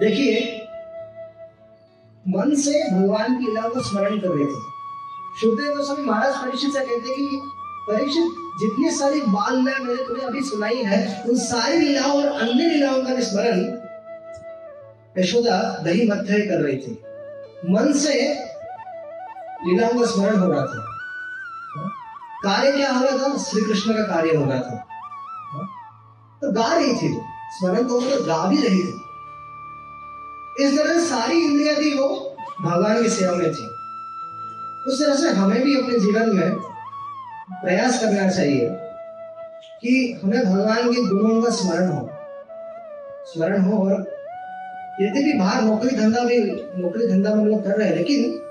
देखिए 0.00 0.62
मन 2.28 2.54
से 2.54 2.92
भगवान 2.92 3.38
की 3.38 3.44
लीला 3.44 3.68
को 3.68 3.80
स्मरण 3.80 4.18
कर 4.18 4.28
रहे 4.28 4.46
थे। 4.46 4.76
शुद्धदेव 5.40 5.76
गोस्वामी 5.76 6.02
महाराज 6.02 6.34
परीक्षित 6.34 6.72
से 6.72 6.78
कहते 6.78 7.16
कि 7.16 7.40
परीक्षित 7.90 8.24
जितनी 8.60 8.90
सारी 8.90 9.20
बाल 9.20 9.56
लीला 9.56 9.78
मैंने 9.78 10.04
तुम्हें 10.04 10.24
अभी 10.24 10.40
सुनाई 10.40 10.76
है, 10.76 11.22
उन 11.22 11.36
सारी 11.36 11.78
लीलाओं 11.78 12.22
और 12.22 12.40
अन्य 12.40 12.52
लीलाओं 12.52 13.02
का 13.02 13.20
स्मरण 13.20 13.60
यशोदा 15.22 15.82
दही 15.84 16.10
मत्थे 16.10 16.46
कर 16.46 16.62
रही 16.62 16.76
थी। 16.76 17.02
मन 17.70 17.92
से 17.92 18.14
लीलाओं 19.66 20.00
का 20.00 20.06
स्मरण 20.06 20.36
हो 20.36 20.52
रहा 20.52 20.62
था। 20.62 20.92
कार्य 22.42 22.72
क्या 22.72 22.92
हो 22.92 23.04
रहा 23.04 23.18
था? 23.18 23.36
श्री 23.38 23.62
कृष्ण 23.62 23.92
का 23.92 24.02
कार्य 24.02 24.34
हो 24.36 24.44
रहा 24.44 24.58
था। 24.58 24.86
तो 26.42 26.52
गा 26.52 26.74
रही 26.74 26.94
थी 26.94 27.16
वो। 27.16 27.24
स्मरण 27.58 27.84
तो 27.84 28.00
मतलब 28.00 28.18
गा 28.26 28.46
भी 28.46 28.56
रही 28.56 28.82
थी। 28.82 29.00
इस 30.64 30.78
तरह 30.78 31.00
सारी 31.00 31.40
इंद्रिया 31.40 31.74
थी 31.74 31.98
वो 31.98 32.36
भगवान 32.62 33.02
की 33.02 33.08
सेवा 33.08 33.34
में 33.34 33.46
थी। 33.46 33.66
उस 34.90 35.02
तरह 35.02 35.14
से 35.14 35.28
हमें 35.28 35.62
भी 35.62 35.82
अपने 35.82 35.98
जीवन 35.98 36.36
में 36.36 36.75
प्रयास 37.62 38.00
करना 38.00 38.30
चाहिए 38.30 38.68
कि 39.82 40.20
हमें 40.24 40.52
भगवान 40.52 40.92
के 40.92 41.06
गुणों 41.06 41.42
का 41.42 41.50
स्मरण 41.50 41.88
हो। 41.88 42.10
स्मरण 43.34 43.60
हो 43.60 43.84
और 43.84 44.16
यदि 45.00 45.24
भी 45.24 45.32
बाहर 45.32 45.62
नौकरी 45.62 45.96
धंधा 45.96 46.20
भी, 46.20 46.38
नौकरी 46.82 47.06
धंधा 47.06 47.34
में 47.34 47.44
लोग 47.44 47.64
कर 47.64 47.70
रहे 47.70 47.88
हैं, 47.88 47.96
लेकिन 47.96 48.42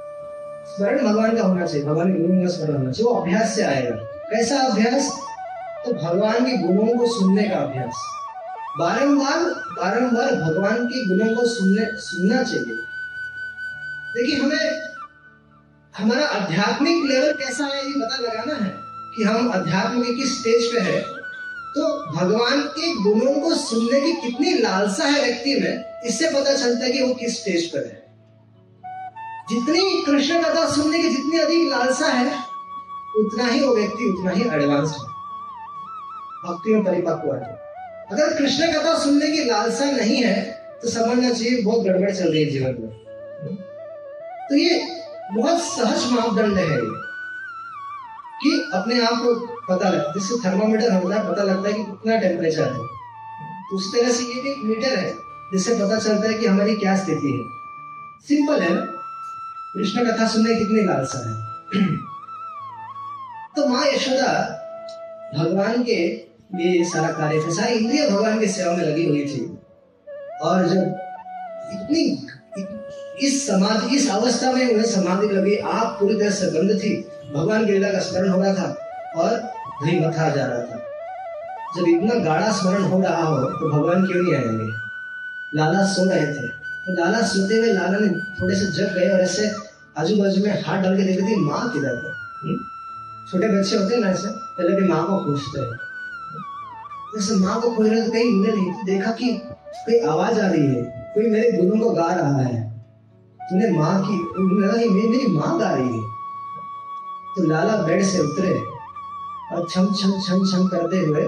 स्मरण 0.65 1.05
भगवान 1.05 1.37
का 1.37 1.43
होना 1.43 1.65
चाहिए, 1.65 1.85
भगवान 1.85 2.13
के 2.13 2.19
गुणों 2.19 2.41
का 2.41 2.47
स्मरण 2.47 2.77
होना 2.77 2.91
चाहिए, 2.91 3.11
वो 3.11 3.19
अभ्यास 3.19 3.55
से 3.55 3.63
आएगा। 3.63 3.95
कैसा 4.05 4.57
अभ्यास? 4.57 5.19
तो 5.85 5.93
भगवान 5.93 6.45
के 6.45 6.57
गुणों 6.57 6.97
को 6.97 7.19
सुनने 7.19 7.43
का 7.43 7.55
अभ्यास। 7.55 7.93
बारंबार 8.79 9.39
बारंबार 9.49 10.35
भगवान 10.35 10.85
के 10.85 11.05
गुणों 11.05 11.35
को 11.35 11.45
सुनने, 11.45 11.85
सुनना 11.85 12.43
चाहिए। 12.43 12.75
देखिए, 14.13 14.39
हमें, 14.39 14.81
हमारा 15.97 16.25
आध्यात्मिक 16.25 17.11
लेवल 17.11 17.31
कैसा 17.31 17.65
है, 17.65 17.85
ये 17.85 17.93
पता 17.97 18.17
लगाना 18.17 18.53
है। 18.53 18.84
कि 19.15 19.23
हम 19.23 19.49
अध्यात्म 19.51 20.01
के 20.03 20.13
किस 20.13 20.39
स्टेज 20.39 20.71
पे 20.71 20.79
है 20.81 20.99
तो 21.73 21.87
भगवान 22.11 22.61
के 22.75 22.93
गुणों 22.95 23.33
को 23.41 23.53
सुनने 23.55 23.99
की 24.01 24.11
कितनी 24.21 24.53
लालसा 24.53 25.05
है 25.05 25.21
व्यक्ति 25.21 25.55
में, 25.55 25.83
इससे 26.05 26.29
पता 26.29 26.53
चलता 26.53 26.85
है 26.85 26.91
कि 26.91 27.01
वो 27.01 27.13
किस 27.13 27.39
स्टेज 27.41 27.65
पर 27.71 27.79
है। 27.79 28.03
जितनी 29.49 30.03
कृष्ण 30.05 30.41
कथा 30.43 30.65
सुनने 30.69 30.97
की 30.97 31.09
जितनी 31.09 31.39
अधिक 31.39 31.67
लालसा 31.71 32.07
है, 32.07 32.25
उतना 33.17 33.45
ही 33.45 33.61
वो 33.61 33.75
व्यक्ति 33.75 34.09
उतना 34.09 34.31
ही 34.31 34.41
एडवांस 34.43 34.91
है। 34.91 35.05
भक्ति 36.45 36.73
में 36.73 36.83
परिपक्व 36.83 37.33
है। 37.33 37.53
अगर 38.11 38.33
कृष्ण 38.37 38.71
कथा 38.73 38.97
सुनने 38.99 39.27
की 39.27 39.43
लालसा 39.43 39.85
नहीं 39.91 40.23
है 40.23 40.41
तो 40.81 40.89
समझना 40.89 41.29
चाहिए 41.29 41.61
बहुत 41.63 41.85
गड़बड़ 41.85 42.11
चल 42.11 42.31
रही 42.31 42.43
है 42.43 42.51
जीवन 42.51 42.75
में। 42.79 43.55
तो 44.49 44.55
ये 44.55 44.81
बहुत 45.33 45.61
सहज 45.63 46.11
मापदंड 46.11 46.57
है 46.57 46.65
कि 48.45 48.71
अपने 48.73 49.01
आप 49.01 49.13
को 49.13 49.47
पता 49.75 49.89
लगता 49.89 50.07
है 50.07 50.13
जिससे 50.13 50.49
थर्मामीटर 50.49 50.91
होता 50.91 51.15
है, 51.15 51.31
पता 51.31 51.43
लगता 51.43 51.69
है 51.69 51.73
कि 51.73 51.83
कितना 51.83 52.17
टेम्परेचर 52.17 52.63
है। 52.63 52.79
तो 53.69 53.75
उस 53.75 53.95
तरह 53.95 54.09
से 54.09 54.23
ये 54.23 54.41
भी 54.41 54.55
मीटर 54.63 54.97
है, 54.99 55.13
जिससे 55.53 55.75
पता 55.75 55.99
चलता 55.99 56.27
है 56.27 56.33
कि 56.33 56.45
हमारी 56.45 56.75
क्या 56.75 56.95
स्थिति 56.95 57.31
है। 57.31 57.43
सिंपल 58.27 58.61
है। 58.61 58.87
कृष्ण 59.75 60.11
कथा 60.11 60.27
सुनने 60.27 60.55
कितनी 60.55 60.83
लालसा 60.83 61.17
है। 61.17 61.35
तो 63.55 63.67
माँ 63.67 63.85
यशोदा 63.85 64.61
भगवान 65.37 65.83
के 65.83 66.07
लिए 66.55 66.83
सारा 66.85 67.11
कार्य 67.11 67.39
था 67.39 67.53
सारी 67.53 67.73
इंद्रिय 67.73 68.09
भगवान 68.09 68.39
की 68.39 68.47
सेवा 68.47 68.75
में 68.75 68.83
लगी 68.83 69.05
हुई 69.09 69.25
थी। 69.25 69.57
और 70.41 70.67
जब 70.67 70.81
इतनी 71.73 72.27
इस 73.27 73.47
समाधि, 73.47 73.95
इस 73.95 74.09
अवस्था 74.09 74.51
में 74.51 74.69
उन्हें 74.69 74.85
समाधि 74.85 75.27
लगी 75.27 75.55
आप 75.55 75.97
पूरी 75.99 76.15
तरह 76.15 76.29
से 76.29 76.47
बंद 76.47 76.79
थी। 76.79 77.07
भगवान 77.33 77.65
लीला 77.65 77.89
का 77.89 77.99
स्मरण 77.99 78.29
हो 78.29 78.41
रहा 78.41 78.53
था 78.53 78.67
और 79.15 79.37
दही 79.83 79.99
मथा 79.99 80.29
जा 80.29 80.45
रहा 80.45 80.59
था। 80.59 80.77
जब 81.75 81.87
इतना 81.87 82.15
गाढ़ा 82.23 82.51
स्मरण 82.51 82.83
हो 82.83 83.01
रहा 83.01 83.23
हो 83.23 83.37
तो 83.37 83.69
भगवान 83.71 84.05
क्यों 84.07 84.23
नहीं 84.23 84.35
आएँगे? 84.35 84.67
लाला 85.55 85.85
सो 85.85 86.09
रहे 86.09 86.27
थे। 86.27 86.47
तो 86.85 86.93
लाला 86.93 87.21
सोते 87.21 87.57
हुए 87.57 87.73
लाला 87.73 87.97
ने 87.99 88.07
थोड़े 88.07 88.55
से 88.55 88.65
जग 88.71 88.93
गए 88.93 89.09
और 89.09 89.19
ऐसे 89.19 89.51
आजू 89.97 90.15
बाजू 90.15 90.43
में 90.43 90.63
हाथ 90.63 90.81
डाल 90.83 90.97
के 90.97 91.03
देख 91.03 91.21
रहे 91.21 91.35
माँ 91.35 91.69
किधर 91.73 91.95
है? 91.95 92.11
हम्म? 92.43 92.57
छोटे 93.31 93.47
बच्चे 93.47 93.75
होते 93.77 93.95
हैं 93.95 94.01
ना 94.01 94.09
ऐसे, 94.09 94.27
पहले 94.27 94.81
भी 94.81 94.87
माँ 94.87 95.05
को 95.07 95.17
खोजते 95.17 95.59
हैं। 95.61 95.77
जैसे 97.15 97.35
माँ 97.35 97.61
को 97.61 97.71
खोज 97.71 97.87
रहे 97.89 98.01
तो 98.01 98.11
कहीं 98.11 98.31
मिले 98.31 98.53
नहीं 98.53 98.71
तो 98.71 98.83
देखा 98.83 99.11
कि 99.11 99.31
कोई 99.75 99.99
आवाज़ 99.99 100.39
आ 100.39 100.47
रही 100.47 100.65
है, 100.65 101.11
कोई 101.15 101.29
मेरे 101.29 101.51
गुरु 101.51 101.83
को 101.83 101.89
गा 101.89 102.13
रहा 102.13 102.41
है। 102.41 102.85
तूने 103.41 103.69
माँ 103.71 103.93
कि 104.07 104.13
मेरी 104.89 105.27
माँ 105.27 105.59
गा 105.59 105.73
रही 105.73 105.97
है। 105.99 106.14
तो 107.37 107.47
लाला 107.47 107.75
बेड 107.77 108.03
से 108.03 108.19
उतरे 108.19 108.53
और 109.55 109.67
छम 109.69 109.93
छम 109.93 110.11
छम 110.21 110.45
छम 110.45 110.67
करते 110.67 110.97
हुए 110.97 111.25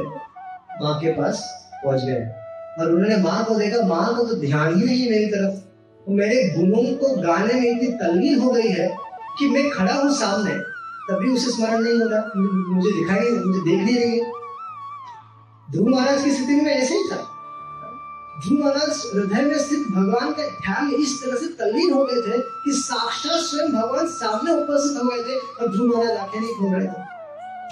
माँ 0.81 0.99
के 0.99 1.11
पास 1.11 1.67
पहुँच 1.85 2.03
गए। 2.03 2.25
और 2.79 2.91
उन्होंने 2.91 3.17
माँ 3.17 3.45
को 3.45 3.55
देखा, 3.55 3.87
माँ 3.87 4.15
को 4.15 4.23
तो 4.23 4.35
ध्यान 4.35 4.75
ही 4.75 4.85
नहीं 4.85 5.09
मेरी 5.09 5.25
तरफ़। 5.25 5.55
वो 6.07 6.15
मेरे 6.15 6.49
गुणों 6.57 6.83
को 6.83 7.21
गाने 7.21 7.53
में 7.53 7.71
इतनी 7.71 7.87
तल्लीन 7.87 8.39
हो 8.39 8.51
गई 8.51 8.67
है 8.67 8.97
कि 9.39 9.49
मैं 9.49 9.69
खड़ा 9.69 9.93
हूँ 9.93 10.11
सामने। 10.11 10.51
तभी 11.09 11.29
उसे 11.29 11.51
स्मरण 11.51 11.79
नहीं 11.79 11.99
हो 11.99 12.07
रहा। 12.07 12.31
मुझे 12.75 12.91
दिखाई, 12.91 13.29
मुझे 13.29 13.59
देख 13.59 13.83
नहीं 13.83 13.95
रही 13.95 14.19
है। 14.19 14.31
ध्रुव 15.71 15.87
महाराज 15.87 16.23
की 16.23 16.31
स्थिति 16.31 16.55
में 16.55 16.71
ऐसे 16.71 16.95
ही 16.95 17.03
था। 17.03 17.36
ध्रुव 18.37 18.59
महाराज 18.59 18.97
हृदय 19.13 19.41
में 19.41 19.57
स्थित 19.59 19.85
भगवान 19.91 20.31
का 20.31 20.43
ध्यान 20.63 20.89
इस 20.93 21.13
तरह 21.21 21.35
से 21.35 21.47
तल्लीन 21.59 21.93
हो 21.93 22.03
गए 22.05 22.21
थे 22.21 22.37
कि 22.63 22.71
साक्षात 22.79 23.39
स्वयं 23.43 23.71
भगवान 23.71 24.07
सामने 24.15 24.51
उपस्थित 24.53 24.97
हो 24.97 25.07
गए 25.07 25.23
थे 25.23 25.37
और 25.37 25.71
ध्रुव 25.71 25.87
महाराज 25.87 26.17
आँखें 26.17 26.39
नहीं 26.39 26.53
खोल 26.55 26.73
रहे 26.73 26.87
थे। 26.87 27.05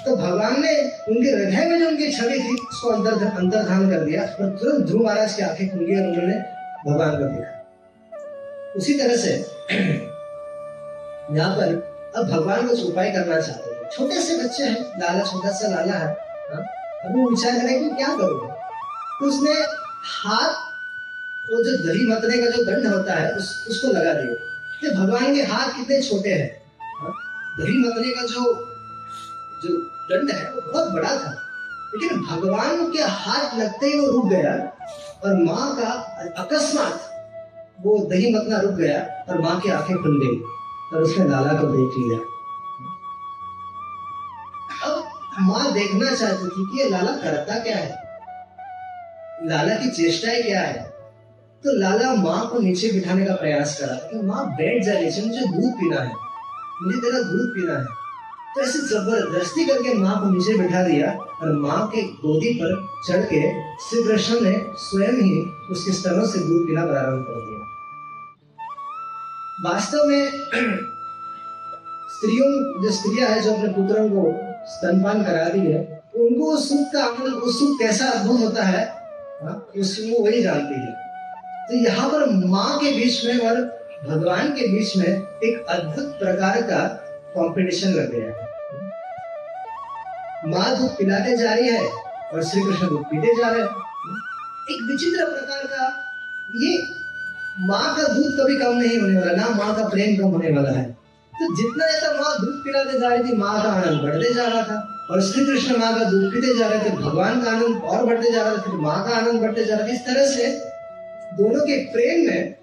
तो 0.05 0.15
भगवान 0.15 0.55
ने 0.61 0.71
उनके 1.09 1.29
हृदय 1.29 1.69
में 1.69 1.79
जो 1.79 1.87
उनकी 1.87 2.11
छवि 2.11 2.39
थी, 2.39 2.55
उसको 2.69 2.89
अंतर 2.89 3.25
अंतर्धान 3.27 3.89
कर 3.89 4.05
दिया 4.05 4.23
और 4.23 4.49
तुरंत 4.57 4.85
ध्रुव 4.87 5.03
महाराज 5.03 5.33
की 5.35 5.43
आँखें 5.43 5.69
खुल 5.69 5.85
गई 5.85 5.95
और 5.95 6.07
उन्होंने 6.07 6.39
भगवान 6.87 7.11
को 7.11 7.23
देखा। 7.25 8.73
उसी 8.77 8.93
तरह 8.99 9.15
से 9.17 9.31
यहाँ 11.31 11.55
पर 11.55 11.67
अब 12.17 12.27
भगवान 12.27 12.67
कुछ 12.67 12.83
उपाय 12.85 13.11
करना 13.11 13.39
चाहते 13.41 13.71
थे 13.71 13.89
छोटे 13.91 14.21
से 14.21 14.43
बच्चे 14.43 14.63
हैं, 14.63 14.81
लाला, 14.99 15.23
छोटा 15.23 15.51
सा 15.51 15.67
लाला 15.67 15.97
है 15.97 16.13
अब 16.55 17.15
वो 17.15 17.29
विचार 17.29 17.59
करें 17.59 17.79
कि 17.79 17.89
क्या 17.95 18.15
करोगे? 18.17 18.53
तो 19.19 19.25
उसने 19.27 19.53
हाथ 20.05 20.53
वो 21.51 21.63
जो 21.63 21.77
दही 21.77 22.07
मतने 22.07 22.37
का 22.37 22.49
जो 22.49 22.63
दंड 22.63 22.87
होता 22.87 23.13
है 23.13 23.35
उस, 23.35 23.67
उसको 23.69 23.87
लगा 23.87 24.13
दिया। 24.13 24.33
तो 24.81 24.95
भगवान 25.01 25.35
के 25.35 25.41
हाथ 25.41 25.67
कितने 25.67 26.01
छोटे 26.01 26.29
हैं? 26.29 26.65
दही 27.59 27.77
मतने 27.77 28.11
का 28.11 28.21
जो 28.21 28.43
जो 29.63 29.77
दंड 30.11 30.31
है 30.31 30.53
वो 30.53 30.71
बहुत 30.71 30.91
बड़ा 30.91 31.09
था। 31.09 31.41
लेकिन 31.95 32.21
भगवान 32.21 32.91
के 32.91 33.01
हाथ 33.01 33.59
लगते 33.59 33.87
ही 33.87 33.99
वो 33.99 34.11
रुक 34.11 34.27
गया 34.27 34.53
और 35.23 35.43
माँ 35.43 35.75
का 35.75 35.89
अकस्मात 36.43 37.11
वो 37.81 37.97
दही 38.09 38.35
मतना 38.35 38.59
रुक 38.59 38.71
गया 38.71 39.25
और 39.29 39.41
माँ 39.41 39.59
की 39.59 39.69
आँखें 39.69 39.97
खुल 39.97 40.19
गई 40.23 40.41
और 40.93 41.03
उसने 41.03 41.29
लाला 41.29 41.53
को 41.53 41.67
देख 41.67 41.97
लिया। 41.97 42.19
अब 44.83 45.03
माँ 45.39 45.73
देखना 45.73 46.15
चाहती 46.15 46.45
थी 46.45 46.65
कि 46.65 46.83
ये 46.83 46.89
लाला 46.89 47.11
करता 47.11 47.59
क्या 47.59 47.77
है? 47.77 48.04
लाला 49.45 49.75
की 49.75 49.89
चेष्टाएँ 49.91 50.41
क्या 50.43 50.61
है? 50.61 50.83
तो 51.63 51.71
लाला 51.79 52.13
माँ 52.13 52.47
को 52.49 52.59
नीचे 52.59 52.91
बिठाने 52.91 53.25
का 53.25 53.35
प्रयास 53.35 53.79
करा, 53.79 53.95
कि 54.09 54.21
माँ 54.21 54.45
बैठ 54.47 54.83
जा 54.83 54.93
नीचे, 54.93 55.21
मुझे 55.21 55.45
दूध 55.47 55.71
पीना 55.71 56.01
है, 56.01 56.13
मुझे 56.83 56.97
तेरा 56.99 57.19
दूध 57.21 57.49
पीना 57.49 57.77
है। 57.79 57.85
तो 58.55 58.61
ऐसे 58.61 58.79
ज़बरदस्ती 58.79 59.65
करके 59.65 59.93
माँ 59.93 60.19
को 60.21 60.29
नीचे 60.29 60.57
बैठा 60.57 60.83
दिया, 60.83 61.11
और 61.11 61.51
माँ 61.51 61.87
के 61.87 62.01
गोदी 62.01 62.53
पर 62.53 62.75
चढ़ 63.07 63.23
के 63.23 63.41
श्री 63.79 64.03
कृष्ण 64.03 64.39
ने 64.41 64.53
स्वयं 64.77 65.21
ही 65.21 65.41
उसके 65.71 65.91
स्तरों 65.91 66.25
से 66.25 66.39
दूध 66.39 66.67
पीना 66.67 66.85
प्रारंभ 66.85 67.25
कर 67.27 67.35
दिया। 67.35 67.61
वास्तव 69.65 70.07
में 70.07 70.27
स्त्रियों, 72.09 72.49
जो 72.83 72.91
स्त्रियाँ 72.91 73.29
है, 73.29 73.41
जो 73.41 73.53
अपने 73.53 73.73
पुत्रों 73.73 74.09
को 74.09 74.31
स्तनपान 74.65 75.23
करा 75.23 75.49
दी 75.49 75.59
है, 75.59 76.03
उनको 76.15 76.45
उस 76.45 76.69
सुख 76.69 76.93
का 76.93 77.05
उस 77.37 77.59
सुख 77.59 77.79
कैसा 77.79 78.05
अद्भुत 78.09 78.39
होता 78.39 78.63
है? 78.63 79.04
हाँ, 79.43 79.55
उसको 79.77 80.23
वही 80.23 80.41
जानती 80.43 80.75
है। 80.75 80.91
तो 81.67 81.75
यहाँ 81.75 82.09
पर 82.09 82.25
माँ 82.47 82.77
के 82.79 82.91
बीच 82.91 83.25
में 83.25 83.37
और 83.39 83.61
भगवान 84.07 84.51
के 84.51 84.67
बीच 84.67 84.95
में 84.97 85.05
एक 85.07 85.65
अद्भुत 85.69 86.05
प्रकार 86.19 86.61
का 86.61 86.79
कंपटीशन 87.35 87.93
लग 87.93 88.11
गया 88.11 88.25
है। 88.25 88.43
माँ 90.45 90.75
दूध 90.77 90.89
पिलाते 90.89 91.35
जा 91.37 91.53
रही 91.53 91.67
है 91.67 91.85
और 92.33 92.43
श्री 92.43 92.61
कृष्ण 92.61 92.87
दूध 92.89 93.03
पीते 93.03 93.35
जा 93.35 93.49
रहे 93.49 93.61
हैं। 93.61 93.69
एक 94.71 94.81
विचित्र 94.81 95.25
प्रकार 95.25 95.63
का 95.67 95.87
ये 96.55 96.77
माँ 97.59 97.95
का 97.95 98.03
दूध 98.13 98.31
कभी 98.39 98.57
कम 98.59 98.77
नहीं 98.77 98.99
होने 98.99 99.17
वाला 99.19 99.31
ना 99.33 99.49
माँ 99.55 99.75
का 99.75 99.87
प्रेम 99.89 100.15
कम 100.17 100.29
होने 100.29 100.51
वाला 100.51 100.71
है। 100.71 100.85
तो 101.33 101.55
जितना 101.55 101.87
ज़्यादा 101.87 102.21
माँ 102.21 102.35
दूध 102.39 102.63
पिलाते 102.63 102.99
जा 102.99 103.07
रही 103.07 103.23
थी 103.23 103.37
माँ 103.37 103.61
का 103.63 103.69
आनंद 103.69 104.01
बढ़ते 104.01 104.33
जा 104.33 104.47
रहा 104.47 104.61
था। 104.61 104.94
और 105.11 105.21
श्री 105.21 105.45
कृष्ण 105.45 105.77
माँ 105.77 105.93
का 105.95 106.03
दूध 106.03 106.31
पीते 106.33 106.57
जा 106.57 106.67
रहे 106.67 106.79
थे, 106.79 106.89
भगवान 106.89 107.43
का 107.43 107.51
आनंद 107.51 107.83
और 107.83 108.05
बढ़ते 108.05 108.31
जा 108.31 108.43
रहा 108.43 108.51
था, 108.53 108.61
फिर 108.61 108.73
माँ 108.73 109.03
का 109.07 109.15
आनंद 109.15 109.41
बढ़ते 109.41 109.65
जा 109.65 109.75
रहा 109.75 109.87
था। 109.87 109.91
इस 109.91 109.99
तरह 109.99 110.27
से 110.27 110.47
दोनों 111.37 111.61
के 111.61 111.75
प्रेम 111.91 112.25
में 112.27 112.55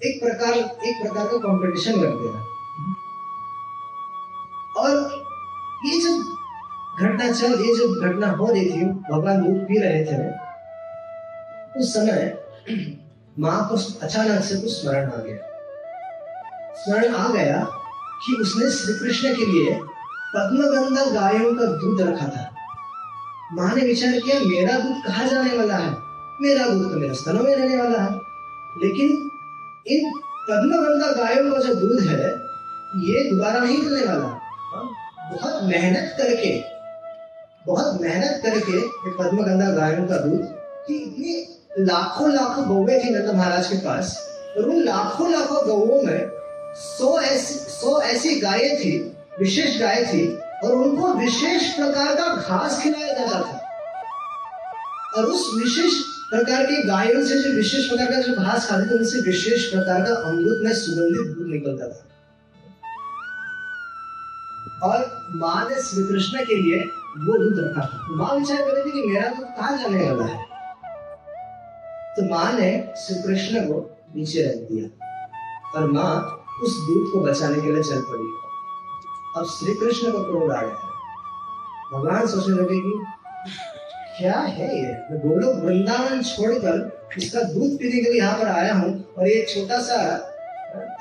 एक 0.00 0.20
प्रकार 0.22 0.54
एक 0.54 1.02
प्रकार 1.02 1.26
का 1.26 1.38
कंपटीशन 1.38 2.00
लग 2.00 2.14
गया। 2.22 2.38
और 4.76 4.90
ये 5.86 6.00
जब 6.00 6.14
घटना 7.00 7.32
चल, 7.32 7.52
ये 7.60 7.74
जो 7.76 7.88
घटना 8.00 8.30
हो 8.30 8.46
रही 8.46 8.64
थी, 8.64 8.84
भगवान 8.84 9.42
दूध 9.42 9.60
पी 9.68 9.78
रहे 9.78 10.04
थे, 10.04 10.16
उस 11.80 11.92
समय 11.94 12.38
माँ 13.38 13.68
को 13.68 13.74
अचानक 14.06 14.42
से 14.44 14.56
कुछ 14.56 14.70
स्मरण 14.70 15.10
आ 15.10 15.16
गया। 15.16 15.36
स्मरण 16.74 17.14
आ 17.14 17.28
गया 17.28 17.60
कि 18.24 18.36
उसने 18.40 18.70
श्री 18.70 18.94
कृष्ण 18.94 19.34
के 19.34 19.46
लिए 19.46 19.80
पद्मगंधा 20.34 21.04
गायों 21.04 21.54
का 21.54 21.64
दूध 21.64 22.00
रखा 22.00 22.26
था। 22.26 22.50
माँ 23.52 23.74
ने 23.74 23.82
विचार 23.82 24.18
किया 24.20 24.38
मेरा 24.40 24.78
दूध 24.78 25.02
कहा 25.06 25.24
जाने 25.24 25.56
वाला 25.58 25.76
है? 25.76 25.90
मेरा 26.42 26.66
दूध 26.66 26.92
तो 26.92 26.98
मेरे 26.98 27.14
स्तनों 27.14 27.42
में 27.42 27.56
रहने 27.56 27.76
वाला 27.76 28.02
है। 28.02 28.14
लेकिन 28.82 29.30
इन 29.86 30.10
पद्मगंधा 30.50 31.12
गायों 31.12 31.52
का 31.52 31.60
जो 31.60 31.74
दूध 31.74 32.00
है 32.00 32.30
ये 32.96 33.30
दोबारा 33.30 33.60
नहीं 33.60 33.78
मिलने 33.78 34.06
वाला। 34.06 34.26
हाँ, 34.74 34.88
बहुत 35.32 35.62
मेहनत 35.62 36.14
करके 36.18 36.58
बहुत 37.66 38.00
मेहनत 38.00 38.40
करके 38.42 38.78
ये 38.78 39.10
पद्मगंधा 39.18 39.70
गायों 39.70 40.06
का 40.06 40.16
दूध 40.16 40.40
कि 40.86 40.94
इतनी 40.94 41.84
लाखों 41.84 42.32
लाखों 42.32 42.68
गौवे 42.68 43.04
थी 43.04 43.10
नंद 43.10 43.30
महाराज 43.30 43.66
के 43.66 43.76
पास 43.76 44.18
और 44.58 44.64
उन 44.64 44.82
लाखों 44.82 45.30
लाखों 45.32 45.66
गौवों 45.66 46.02
में 46.02 46.30
सौ 46.76 47.20
ऐसी 47.20 47.54
सौ 47.54 48.00
ऐसी 48.02 48.40
गायें 48.40 48.76
थी 48.76 49.16
विशेष 49.38 49.80
गाय 49.80 50.04
थी 50.04 50.36
और 50.36 50.72
उनको 50.72 51.14
विशेष 51.14 51.74
प्रकार 51.76 52.14
का 52.14 52.36
घास 52.36 52.82
खिलाया 52.82 53.12
जाता 53.12 53.40
था। 53.40 53.60
और 55.16 55.24
उस 55.24 55.50
विशेष 55.64 55.94
प्रकार 56.04 56.66
की 56.66 56.82
गायों 56.82 57.24
से 57.24 57.42
जो 57.42 57.50
विशेष 57.56 57.88
प्रकार 57.88 58.06
का 58.06 58.20
जो 58.20 58.34
घास 58.34 58.68
खाते 58.68 58.90
थे, 58.90 58.98
उनसे 58.98 59.20
विशेष 59.20 59.64
प्रकार 59.64 60.00
का 60.00 60.28
अमृत 60.28 60.60
में 60.64 60.72
सुगंधित 60.72 61.36
दूध 61.36 61.46
निकलता 61.46 61.88
था। 61.88 62.06
और 64.82 65.28
माँ 65.34 65.68
ने 65.68 65.82
श्री 65.82 66.04
कृष्ण 66.04 66.38
के 66.38 66.56
लिए 66.56 66.78
वो 67.18 67.38
दूध 67.38 67.64
रखा 67.64 67.80
था। 67.80 67.98
तो 67.98 68.16
माँ 68.16 68.34
विचार 68.34 68.56
कर 68.56 68.72
रही 68.74 68.84
थी 68.84 69.02
कि 69.02 69.08
मेरा 69.08 69.28
दूध 69.28 69.46
कहाँ 69.46 69.78
जाने 69.78 70.10
वाला 70.10 70.24
है? 70.24 70.44
तो 72.16 72.30
माँ 72.30 72.52
ने 72.52 72.94
श्री 72.96 73.22
कृष्ण 73.22 73.60
को 73.60 73.98
नीचे 74.16 74.42
रख 74.42 74.54
दिया 74.54 74.86
और 75.74 75.90
माँ 75.90 76.44
उस 76.62 76.70
दूध 76.70 77.12
को 77.12 77.20
बचाने 77.20 77.60
के 77.60 77.72
लिए 77.72 77.82
चल 77.82 78.00
पड़ी। 78.00 78.49
अब 79.36 79.44
श्री 79.46 79.74
कृष्ण 79.74 80.12
का 80.12 80.18
क्रोध 80.18 80.52
आ 80.52 80.60
गया 80.62 80.88
भगवान 81.92 82.26
सोचने 82.26 82.54
लगे 82.54 82.78
कि 82.80 82.92
क्या 84.18 84.38
है 84.38 84.68
ये? 84.76 84.88
मैं 85.10 85.18
गोलोक 85.20 85.62
वृंदावन 85.64 86.22
छोड़कर 86.22 87.12
इसका 87.18 87.42
दूध 87.52 87.76
पीने 87.78 88.02
के 88.02 88.10
लिए 88.10 88.20
यहाँ 88.20 88.38
पर 88.38 88.48
आया 88.48 88.72
हूँ 88.74 88.90
और 89.18 89.28
ये 89.28 89.44
छोटा 89.54 89.78
सा, 89.80 89.98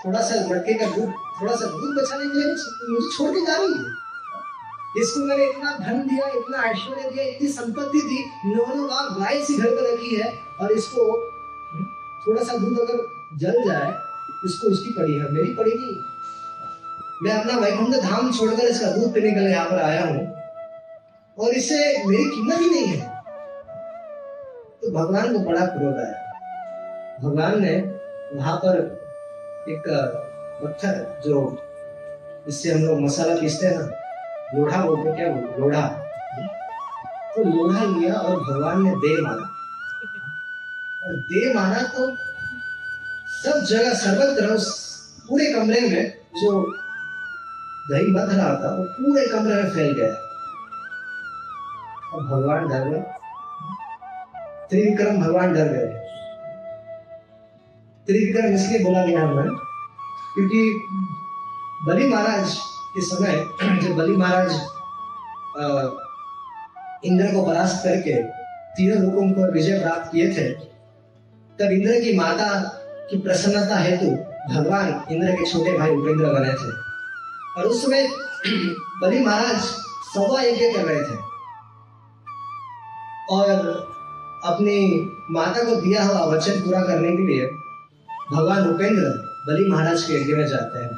थोड़ा 0.06 0.22
सा 0.22 0.36
लड़के 0.52 0.74
का 0.74 0.86
दूध, 0.86 1.10
थोड़ा 1.42 1.56
सा 1.56 1.66
दूध 1.66 1.98
बचाने 1.98 2.26
के 2.26 2.38
लिए 2.38 2.54
मुझे 2.92 3.10
छोड़ 3.18 3.32
के 3.32 3.46
जा 3.46 3.56
रही 3.58 3.74
है। 3.74 5.02
इसको 5.02 5.26
मैंने 5.26 5.46
इतना 5.46 5.72
धन 5.78 6.08
दिया, 6.08 6.28
इतना 6.28 6.64
ऐश्वर्य 6.70 7.10
दिया, 7.10 7.26
इतनी 7.26 7.48
संपत्ति 7.48 8.02
दी 8.02 8.24
नौ 8.46 8.66
लाख 8.86 9.18
गाय 9.20 9.42
सी 9.46 9.58
घर 9.58 9.70
पर 9.70 9.92
रखी 9.94 10.16
है 10.16 10.32
और 10.62 10.72
इसको 10.72 11.08
थोड़ा 12.28 12.44
सा 12.44 12.58
दूध 12.58 12.80
अगर 12.80 13.06
जल 13.38 13.64
जाए, 13.66 13.92
इसको 14.46 14.72
उसकी 14.72 14.94
पड़ी 14.94 15.14
है, 15.14 15.32
मेरी 15.32 15.54
पड़ी 15.56 15.72
नहीं। 15.72 15.96
मैं 17.24 17.32
अपना 17.32 17.54
वैकुंठ 17.60 17.96
धाम 17.96 18.32
छोड़कर 18.32 18.64
इसका 18.64 18.92
दूध 18.92 19.14
पीने 19.14 19.32
के 19.32 19.40
लिए 19.40 19.50
यहाँ 19.50 19.70
पर 19.70 19.80
आया 19.80 20.04
हूँ। 20.06 20.22
और 21.38 21.54
इससे 21.54 21.78
मेरी 22.08 22.24
कीमत 22.26 22.60
ही 22.60 22.70
नहीं 22.70 22.88
है। 22.88 23.08
तो 24.82 24.92
भगवान 24.92 25.34
को 25.34 25.40
बड़ा 25.40 25.66
क्रोध 25.66 25.98
आया। 25.98 27.20
भगवान 27.24 27.62
ने 27.62 27.76
वहाँ 28.34 28.56
पर 28.58 28.80
एक 29.70 29.84
पत्थर 30.64 31.22
जो 31.26 31.42
इससे 32.48 32.72
हम 32.72 32.82
लोग 32.82 33.00
मसाला 33.02 33.36
पीसते 33.36 33.68
हैं 33.68 33.78
ना, 33.78 33.86
लोढ़ा 34.56 34.86
बोलते 34.86 35.16
क्या 35.16 35.30
बोलते 35.30 35.62
लोढ़ा। 35.62 35.82
तो 37.36 37.44
लोढ़ा 37.44 37.84
लिया 37.86 38.14
और 38.14 38.36
भगवान 38.42 38.84
ने 38.84 38.92
दे 38.96 39.22
मारा। 39.22 39.46
और 41.04 41.16
दे 41.30 41.54
मारा 41.54 41.84
तो 41.84 42.10
सब 43.44 43.66
जगह, 43.66 43.94
सर्वत्र 43.94 44.58
पूरे 45.30 45.54
कमरे 45.54 45.82
में 45.82 46.14
जो 46.42 46.52
दही 47.90 48.12
बंध 48.14 48.32
रहा 48.32 48.50
था 48.56 48.76
वो 48.76 48.84
पूरे 48.84 49.28
कमरे 49.28 49.56
में 49.56 49.70
फैल 49.70 49.94
गया 49.94 50.14
और 52.14 52.24
भगवान 52.24 52.68
डर 52.68 52.90
गए। 52.90 53.00
त्रिविक्रम 54.70 55.22
भगवान 55.22 55.54
डर 55.54 55.68
गए। 55.68 55.86
त्रिविक्रम 58.08 58.54
इसलिए 58.54 58.84
बोला 58.84 59.06
गया 59.06 59.22
हमें 59.22 59.56
क्योंकि 60.36 60.62
बलि 61.88 62.08
महाराज 62.08 62.54
के 62.94 63.02
समय 63.02 63.36
जब 63.82 63.96
बलि 63.96 64.16
महाराज 64.18 64.52
इंद्र 67.06 67.26
को 67.26 67.46
परास्त 67.46 67.84
करके 67.84 68.22
तीनों 68.76 69.02
लोगों 69.04 69.30
पर 69.32 69.52
विजय 69.52 69.80
प्राप्त 69.80 70.12
किए 70.12 70.28
थे, 70.34 70.50
तब 71.60 71.72
इंद्र 71.72 72.00
की 72.00 72.14
माता 72.18 72.50
की 73.10 73.18
प्रसन्नता 73.18 73.80
हेतु 73.80 74.12
भगवान 74.54 75.04
इंद्र 75.12 75.32
के 75.32 75.50
छोटे 75.52 75.78
भाई 75.78 75.96
उपेंद्र 75.96 76.34
बने 76.34 76.54
थे। 76.54 76.89
और 77.60 77.66
उस 77.66 77.82
समय 77.84 78.08
बलि 79.02 79.20
महाराज 79.20 79.62
सवा 80.14 80.42
यज्ञ 80.42 80.72
कर 80.74 80.86
रहे 80.86 81.02
थे। 81.04 81.18
और 83.32 83.50
अपनी 84.46 84.78
माता 85.32 85.64
को 85.64 85.76
दिया 85.76 86.04
हुआ 86.04 86.26
वचन 86.26 86.52
पूरा 86.52 86.82
करने 86.82 87.18
के 87.18 87.28
लिए 87.28 87.46
भगवान 88.34 88.70
उपेंद्र 88.70 89.10
बलि 89.48 89.70
महाराज 89.70 90.04
के 90.04 90.14
यज्ञ 90.14 90.34
में 90.34 90.48
जाते 90.48 90.80
हैं। 90.80 90.94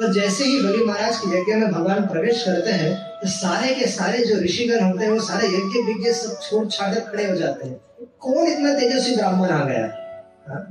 तो 0.00 0.12
जैसे 0.12 0.44
ही 0.44 0.60
बलि 0.62 0.84
महाराज 0.84 1.16
के 1.16 1.40
यज्ञ 1.40 1.54
में 1.54 1.72
भगवान 1.72 2.06
प्रवेश 2.06 2.42
करते 2.42 2.70
हैं 2.70 3.20
तो 3.20 3.28
सारे 3.28 3.74
के 3.74 3.86
सारे 3.86 4.18
जो 4.18 4.40
ऋषिगण 4.40 4.84
होते 4.84 5.04
हैं, 5.04 5.12
वो 5.12 5.20
सारे 5.20 5.48
यज्ञ 5.48 5.82
विज्ञ 5.86 6.12
सब 6.12 6.40
छोड़ 6.42 6.66
छाड़ 6.66 6.94
कर 6.94 7.00
खड़े 7.00 7.30
हो 7.30 7.36
जाते 7.36 7.68
हैं। 7.68 7.80
कौन 8.20 8.46
इतना 8.46 8.74
तेजस्वी 8.74 9.16
ब्राह्मण 9.16 9.48
आ 9.48 9.64
गया? 9.64 9.84
हाँ? 10.48 10.70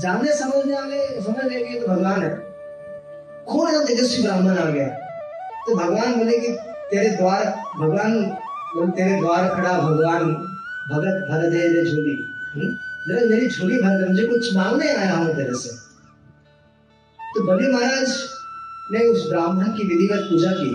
जानने 0.00 0.32
समझने 0.32 0.74
वाले 0.74 1.22
समझ 1.22 1.52
लेंगे 1.52 1.80
तो 1.80 1.86
भगवान 1.86 2.22
है। 2.22 2.49
इतना 3.48 3.84
तेजस्वी 3.84 4.22
ब्राह्मण 4.22 4.58
आ 4.58 4.64
गया 4.70 4.88
तो 5.66 5.74
भगवान 5.76 6.14
बोले 6.14 6.38
कि 6.38 6.52
तेरे 6.90 7.10
द्वार, 7.10 7.44
भगवान 7.80 8.90
तेरे 8.90 9.20
द्वार 9.20 9.48
खड़ा 9.48 9.72
भगवान, 9.78 10.32
भगत 10.90 11.26
भर 11.30 11.50
दे 11.50 11.68
रे 11.68 11.84
झोली 11.90 12.16
हम्म? 12.54 12.76
जरा 13.08 13.28
मेरी 13.30 13.48
झोली 13.48 13.78
भर 13.78 13.98
दे, 13.98 14.08
मुझे 14.08 14.26
कुछ 14.26 14.56
मांगने 14.56 14.88
आया 14.88 15.14
हूँ 15.14 15.34
तेरे 15.36 15.54
से 15.54 15.76
तो 17.34 17.44
बलि 17.46 17.72
महाराज 17.72 18.16
ने 18.92 19.04
उस 19.06 19.28
ब्राह्मण 19.30 19.64
की 19.64 19.84
विधिवत 19.84 20.26
पूजा 20.30 20.50
की 20.50 20.74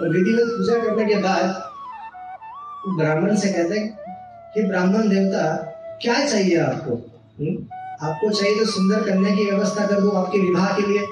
और 0.00 0.08
विधिवत 0.08 0.48
पूजा 0.48 0.78
करने 0.78 1.04
के 1.04 1.16
बाद 1.16 1.62
ब्राह्मण 2.98 3.36
से 3.36 3.52
कहते 3.52 3.80
कि 4.54 4.62
ब्राह्मण 4.62 5.08
देवता, 5.08 5.44
क्या 6.02 6.26
चाहिए 6.26 6.56
आपको 6.56 6.90
हुँ? 6.90 7.48
हम्म? 7.48 7.66
आपको 8.06 8.30
चाहिए 8.30 8.58
तो 8.58 8.64
सुंदर 8.64 9.02
करने 9.02 9.36
की 9.36 9.44
व्यवस्था 9.44 9.86
कर 9.86 10.00
दो 10.00 10.10
आपके 10.10 10.38
विवाह 10.38 10.76
के 10.76 10.86
लिए 10.86 11.06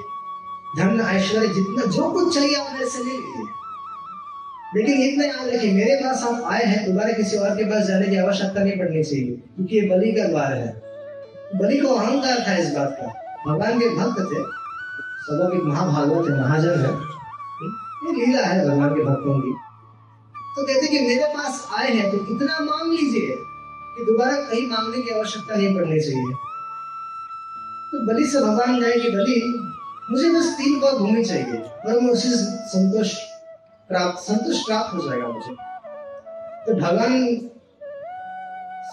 धन 0.77 0.99
ऐश्वर्य 1.01 1.47
जितना 1.47 1.85
जो 1.85 2.11
कुछ 2.11 2.35
चाहिए 2.35 2.55
आप 2.55 2.73
मेरे 2.73 2.89
से 2.89 3.03
ले 3.03 3.11
लीजिए। 3.11 3.51
लेकिन 4.75 5.01
इतना 5.01 5.25
याद 5.25 5.47
रखिए, 5.47 5.71
मेरे 5.71 5.95
पास 5.95 6.23
आप 6.23 6.43
आए 6.43 6.63
हैं, 6.63 6.85
दोबारा 6.85 7.13
किसी 7.13 7.37
और 7.37 7.49
के 7.49 7.65
पास 7.65 7.83
जाने 7.83 8.07
की 8.07 8.15
आवश्यकता 8.15 8.63
नहीं 8.63 8.77
पड़नी 8.77 9.03
चाहिए, 9.03 9.31
क्योंकि 9.31 9.79
ये 9.79 9.89
बलि 9.89 10.11
का 10.11 10.27
द्वार 10.27 10.53
है। 10.53 10.81
बलि 11.55 11.77
को 11.77 11.87
अहंकार 11.87 12.47
था 12.47 12.57
इस 12.57 12.73
बात 12.73 12.97
का। 13.01 13.07
भगवान 13.47 13.79
के 13.79 13.89
भक्त 13.89 14.19
थे, 14.19 14.41
सबों 15.23 15.49
के 15.49 15.57
महाभागवत 15.57 16.29
है 16.29 16.41
महाजन 16.41 16.79
है। 16.79 17.13
ये 18.03 18.25
लीला 18.25 18.45
है 18.45 18.69
भगवान 18.69 18.89
के 18.89 19.03
भक्तों 19.03 19.39
की। 19.41 19.51
तो 20.55 20.67
कहते 20.67 20.87
कि 20.87 20.99
मेरे 20.99 21.25
पास 21.25 21.67
आए 21.77 21.91
हैं 21.91 22.11
तो 22.11 22.35
इतना 22.35 22.59
मांग 22.59 22.93
लीजिए 22.93 23.35
कि 23.97 24.05
दोबारा 24.05 24.31
कहीं 24.31 24.67
मांगने 24.67 25.01
की 25.01 25.09
आवश्यकता 25.09 25.55
नहीं 25.55 25.75
पड़नी 25.75 25.99
चाहिए। 25.99 26.33
तो 27.91 28.05
बलि 28.07 28.25
से 28.27 28.39
भगवान 28.39 28.79
गए 28.79 28.99
कि 28.99 29.09
बलि 29.09 29.62
मुझे 30.11 30.29
बस 30.29 30.45
तीन 30.45 30.79
बार 30.79 30.95
भूमि 30.95 31.23
चाहिए 31.25 31.57
और 31.57 31.99
मैं 31.99 32.11
उसी 32.11 32.29
संतोष 32.31 33.13
प्राप्त 33.89 34.23
संतुष्ट 34.23 34.65
प्राप्त 34.65 34.93
हो 34.93 35.09
जाएगा 35.09 35.27
मुझे। 35.27 35.53
तो 36.65 36.73
भगवान 36.73 37.37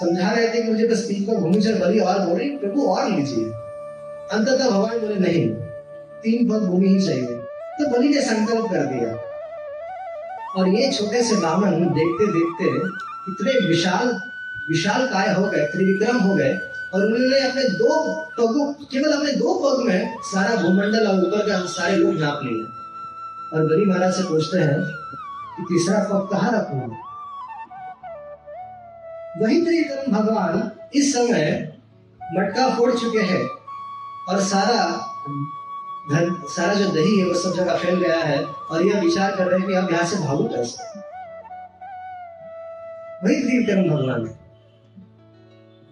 समझा 0.01 0.31
रहे 0.31 0.49
थे 0.49 0.63
कि 0.63 0.73
मुझे 0.73 0.89
बस 0.89 1.09
तीन 1.09 1.27
पर 1.27 1.35
भूमि 1.35 1.61
चल 1.61 1.79
बलि 1.79 2.01
और 2.01 2.21
बोले, 2.21 2.45
प्रभु 2.45 2.87
और 2.87 3.11
लीजिए। 3.11 3.45
अंततः 4.33 4.71
भगवान 4.71 4.99
बोले, 4.99 5.15
नहीं, 5.15 5.49
तीन 6.23 6.51
पद 6.51 6.67
भूमि 6.67 6.89
ही 6.89 7.07
चाहिए। 7.07 7.27
तो 7.27 7.91
बलि 7.91 8.09
ने 8.09 8.21
संकल्प 8.21 8.67
कर 8.71 8.87
दिया। 8.87 9.31
और 10.57 10.69
ये 10.69 10.93
छोटे 10.93 11.23
से 11.23 11.37
ब्राह्मण 11.37 11.71
देखते 11.71 12.27
देखते 12.27 12.65
इतने 13.33 13.69
विशाल 13.69 14.21
विशाल 14.71 15.07
काय 15.07 15.35
हो 15.35 15.47
गए, 15.47 15.67
त्रिविक्रम 15.67 16.17
हो 16.17 16.35
गए 16.35 16.59
और 16.95 17.05
उन्होंने 17.07 17.41
अपने 17.41 17.63
दो 17.63 18.15
पगों, 18.39 18.73
केवल 18.73 19.13
अपने 19.13 19.33
दो 19.33 19.55
पग 19.55 19.87
में 19.87 20.17
सारा 20.23 20.57
भूमंडल 20.63 21.07
और 21.07 21.25
ऊपर 21.25 21.49
का 21.49 21.67
सारे 21.67 21.97
लोग 21.97 22.15
नाप 22.15 22.41
लिए। 22.45 22.65
और 23.55 23.67
बलि 23.67 23.87
महाराज 23.87 24.15
से 24.15 24.23
पूछते 24.23 24.59
हैं 24.59 24.81
कि 25.57 25.63
तीसरा 25.63 25.99
पग 25.99 26.29
कहाँ 26.33 26.53
रखूँगा 26.53 27.07
वही 29.41 29.65
त्रिकरण 29.65 30.13
भगवान 30.13 30.71
इस 30.95 31.13
समय 31.15 31.73
मटका 32.33 32.69
फोड़ 32.75 32.93
चुके 32.95 33.19
हैं 33.19 33.45
और 34.29 34.41
सारा 34.41 35.07
धन, 36.11 36.43
सारा 36.49 36.75
जो 36.75 36.89
दही 36.89 37.21
है 37.21 37.27
वो 37.27 37.35
सब 37.35 37.55
जगह 37.55 37.77
फैल 37.77 37.95
गया 37.95 38.19
है 38.19 38.45
और 38.45 38.87
यह 38.87 39.01
विचार 39.01 39.37
कर 39.37 39.47
रहे 39.47 39.59
हैं 39.59 39.69
कि 39.69 39.75
अब 39.75 39.93
यहाँ 39.93 40.05
से 40.05 40.17
भागू 40.17 40.45
कैसे? 40.45 40.85
वही 43.25 43.43
त्रिकरण 43.43 43.89
भगवान। 43.89 44.27
है 44.27 44.40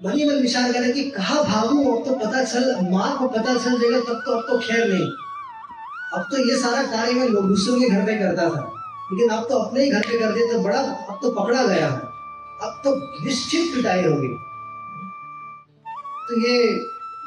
बनी 0.02 0.24
मन 0.24 0.34
विचार 0.42 0.72
करें 0.72 0.92
कि 0.94 1.02
कहा 1.10 1.42
भागू, 1.42 1.84
अब 1.92 2.04
तो 2.04 2.14
पता 2.16 2.42
चल, 2.44 2.64
माँ 2.90 3.16
को 3.18 3.28
पता 3.28 3.54
चल 3.54 3.78
जाएगा, 3.80 4.00
तब 4.00 4.22
तो 4.26 4.32
अब 4.32 4.44
तो 4.48 4.58
खैर 4.58 4.86
नहीं। 4.88 5.06
अब 6.14 6.26
तो 6.30 6.38
ये 6.48 6.56
सारा 6.56 6.82
कार्य 6.82 7.12
मैं 7.12 7.30
दूसरों 7.32 7.80
के 7.80 7.88
घर 7.88 8.04
पे 8.06 8.16
करता 8.18 8.48
था। 8.50 8.60
लेकिन 9.12 9.28
अब 9.28 9.48
तो 9.48 9.58
अपने 9.58 9.82
ही 9.84 9.90
घर 9.90 10.00
पे 10.00 10.18
कर 10.18 10.32
दिया 10.32 10.52
तो 10.52 10.60
बड़ा, 10.62 10.80
अब 10.80 11.18
तो 11.22 11.30
पकड़ा 11.32 11.64
गया 11.64 11.88
अब 11.88 12.80
तो 12.84 12.94
निश्चित 13.24 13.74
पिटाई 13.74 14.04
होगी 14.04 14.28
तो 16.28 16.40
ये 16.40 16.54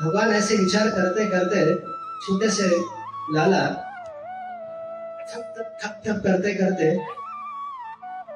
भगवान 0.02 0.32
ऐसे 0.34 0.58
विचार 0.58 0.90
करते 0.90 1.26
करते, 1.26 1.66
छोटे 2.22 2.50
से 2.50 2.70
लाला, 3.36 3.62
थप 5.28 5.54
थप 5.58 5.78
थप 5.84 6.02
थप 6.08 6.22
करते 6.24 6.54
करते, 6.54 6.90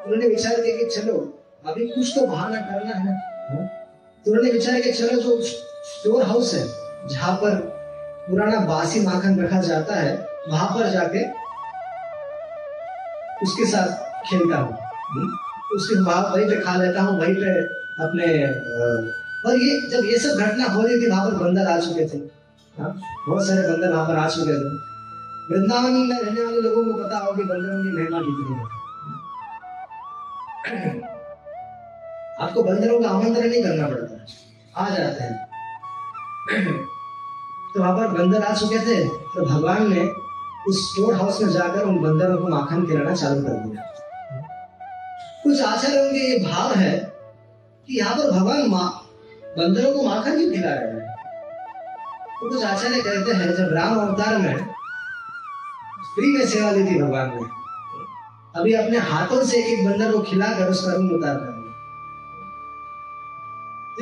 उन्होंने 0.05 0.27
विचार 0.27 0.61
किया 0.61 0.77
कि 0.77 0.85
चलो, 0.95 1.17
अभी 1.65 1.87
कुछ 1.87 2.13
तो 2.15 2.25
बहाना 2.27 2.61
करना 2.61 2.99
है 2.99 3.13
उन्होंने 4.27 4.51
विचार 4.51 4.79
किया 4.81 4.93
चलो 4.93 5.21
जो 5.21 5.41
स्टोर 5.41 6.23
हाउस 6.27 6.53
है, 6.53 6.65
जहाँ 7.09 7.35
पर 7.41 7.55
पुराना 8.29 8.59
बासी 8.65 8.99
माखन 8.99 9.39
रखा 9.39 9.61
जाता 9.61 9.95
है, 9.95 10.13
वहाँ 10.49 10.67
पर 10.69 10.89
जाके 10.91 11.23
उसके 13.45 13.65
साथ 13.71 13.89
खेलता 14.29 14.57
हूँ 14.57 14.73
हम्म? 14.73 15.27
उसके 15.75 15.99
वहाँ 16.01 16.21
वहीं 16.31 16.47
पे 16.49 16.61
खा 16.61 16.75
लेता 16.75 17.01
हूँ, 17.01 17.19
वहीं 17.19 17.35
पे 17.35 17.51
अपने 18.05 18.27
और 19.49 19.55
ये 19.61 19.79
जब 19.89 20.05
ये 20.05 20.17
सब 20.19 20.39
घटना 20.45 20.67
हो 20.73 20.81
रही 20.81 21.01
थी, 21.01 21.09
वहाँ 21.09 21.29
पर 21.29 21.35
बंदर 21.37 21.67
आ 21.67 21.79
चुके 21.79 22.07
थे 22.09 22.17
हाँ? 22.75 22.91
बहुत 23.27 23.47
सारे 23.47 23.67
बंदर 23.69 23.91
वहाँ 23.93 24.05
पर 24.07 24.15
आ 24.15 24.27
चुके 24.29 24.53
थे 24.53 24.69
वृंदावन 25.51 25.91
में 25.91 26.21
रहने 26.21 26.43
वाले 26.43 26.61
लोगों 26.61 26.85
को 26.85 27.03
पता 27.03 27.17
हो 27.17 27.33
कि 27.33 27.43
बंदरों 27.43 27.83
की 27.83 27.91
महिमा 27.97 28.19
कितनी 28.21 28.55
है 30.69 31.13
आपको 32.41 32.63
बंदरों 32.63 32.99
का 33.01 33.09
आमंत्रण 33.09 33.49
नहीं 33.49 33.63
करना 33.63 33.87
पड़ता। 33.87 34.15
आ 34.75 34.89
जाते 34.89 35.23
हैं। 35.23 35.35
तो 37.73 37.79
वहाँ 37.79 37.93
पर 37.97 38.07
बंदर 38.13 38.43
आ 38.43 38.53
चुके 38.53 38.79
थे 38.79 39.03
तो 39.07 39.45
भगवान 39.45 39.93
ने 39.93 40.01
उस 40.69 40.81
स्टोर 40.83 41.13
हाउस 41.13 41.41
में 41.41 41.49
जाकर 41.51 41.81
उन 41.81 41.97
बंदरों 42.01 42.37
को 42.37 42.47
माखन 42.47 42.85
खिलाना 42.85 43.15
चालू 43.15 43.41
कर 43.41 43.53
दिया। 43.65 43.81
कुछ 45.43 45.61
आचार्यों 45.63 46.11
के 46.11 46.19
ये 46.19 46.37
भाव 46.45 46.73
है 46.73 46.93
कि 47.87 47.97
यहाँ 47.97 48.15
पर 48.15 48.31
भगवान 48.31 48.69
माँ, 48.69 48.89
बंदरों 49.57 49.91
को 49.93 50.03
माखन 50.03 50.37
क्यों 50.37 50.51
खिला 50.51 50.69
रहे 50.69 50.87
हैं? 50.91 51.13
तो 52.31 52.49
कुछ 52.49 52.63
आचार्य 52.63 53.01
कहते 53.01 53.31
हैं, 53.33 53.51
जब 53.55 53.73
राम 53.73 53.99
अवतार 53.99 54.37
में 54.37 54.55
फ्री 56.15 56.27
में 56.33 56.45
सेवा 56.47 56.71
ली 56.71 56.85
थी 56.85 57.01
भगवान 57.01 57.31
ने 57.35 57.43
अभी 58.55 58.73
अपने 58.73 58.97
हाथों 59.07 59.43
से 59.43 59.57
एक 59.63 59.85
बंदर 59.85 60.11
को 60.11 60.19
खिलाकर 60.21 60.69
उसका 60.69 60.93
रूम 60.93 61.09
उतार 61.09 61.35
कर 61.35 61.54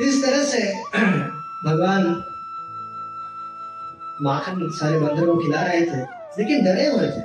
इस 0.00 0.24
तरह 0.24 0.42
से 0.44 0.58
भगवान 1.64 2.06
माखन 4.22 4.70
सारे 4.70 4.98
बंदरों 4.98 5.34
को 5.36 5.40
खिला 5.40 5.62
रहे 5.62 5.80
थे, 5.80 6.00
लेकिन 6.38 6.64
डरे 6.64 6.86
हुए 6.86 7.08
थे। 7.08 7.22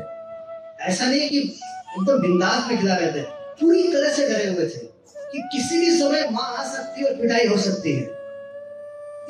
ऐसा 0.83 1.05
नहीं 1.05 1.29
कि 1.29 1.37
एकदम 1.37 2.05
तो 2.05 2.17
बिंदास 2.19 2.67
में 2.69 2.79
खिला 2.79 2.95
रहे 2.95 3.11
थे, 3.11 3.21
पूरी 3.61 3.83
तरह 3.83 4.09
से 4.09 4.27
डरे 4.29 4.47
हुए 4.47 4.65
थे 4.65 4.87
कि 5.31 5.41
किसी 5.53 5.79
भी 5.79 5.99
समय 5.99 6.29
माँ 6.31 6.55
आ 6.57 6.63
सकती 6.63 7.01
है 7.01 7.07
और 7.07 7.21
पिटाई 7.21 7.47
हो 7.47 7.57
सकती 7.57 7.95
है। 7.95 8.03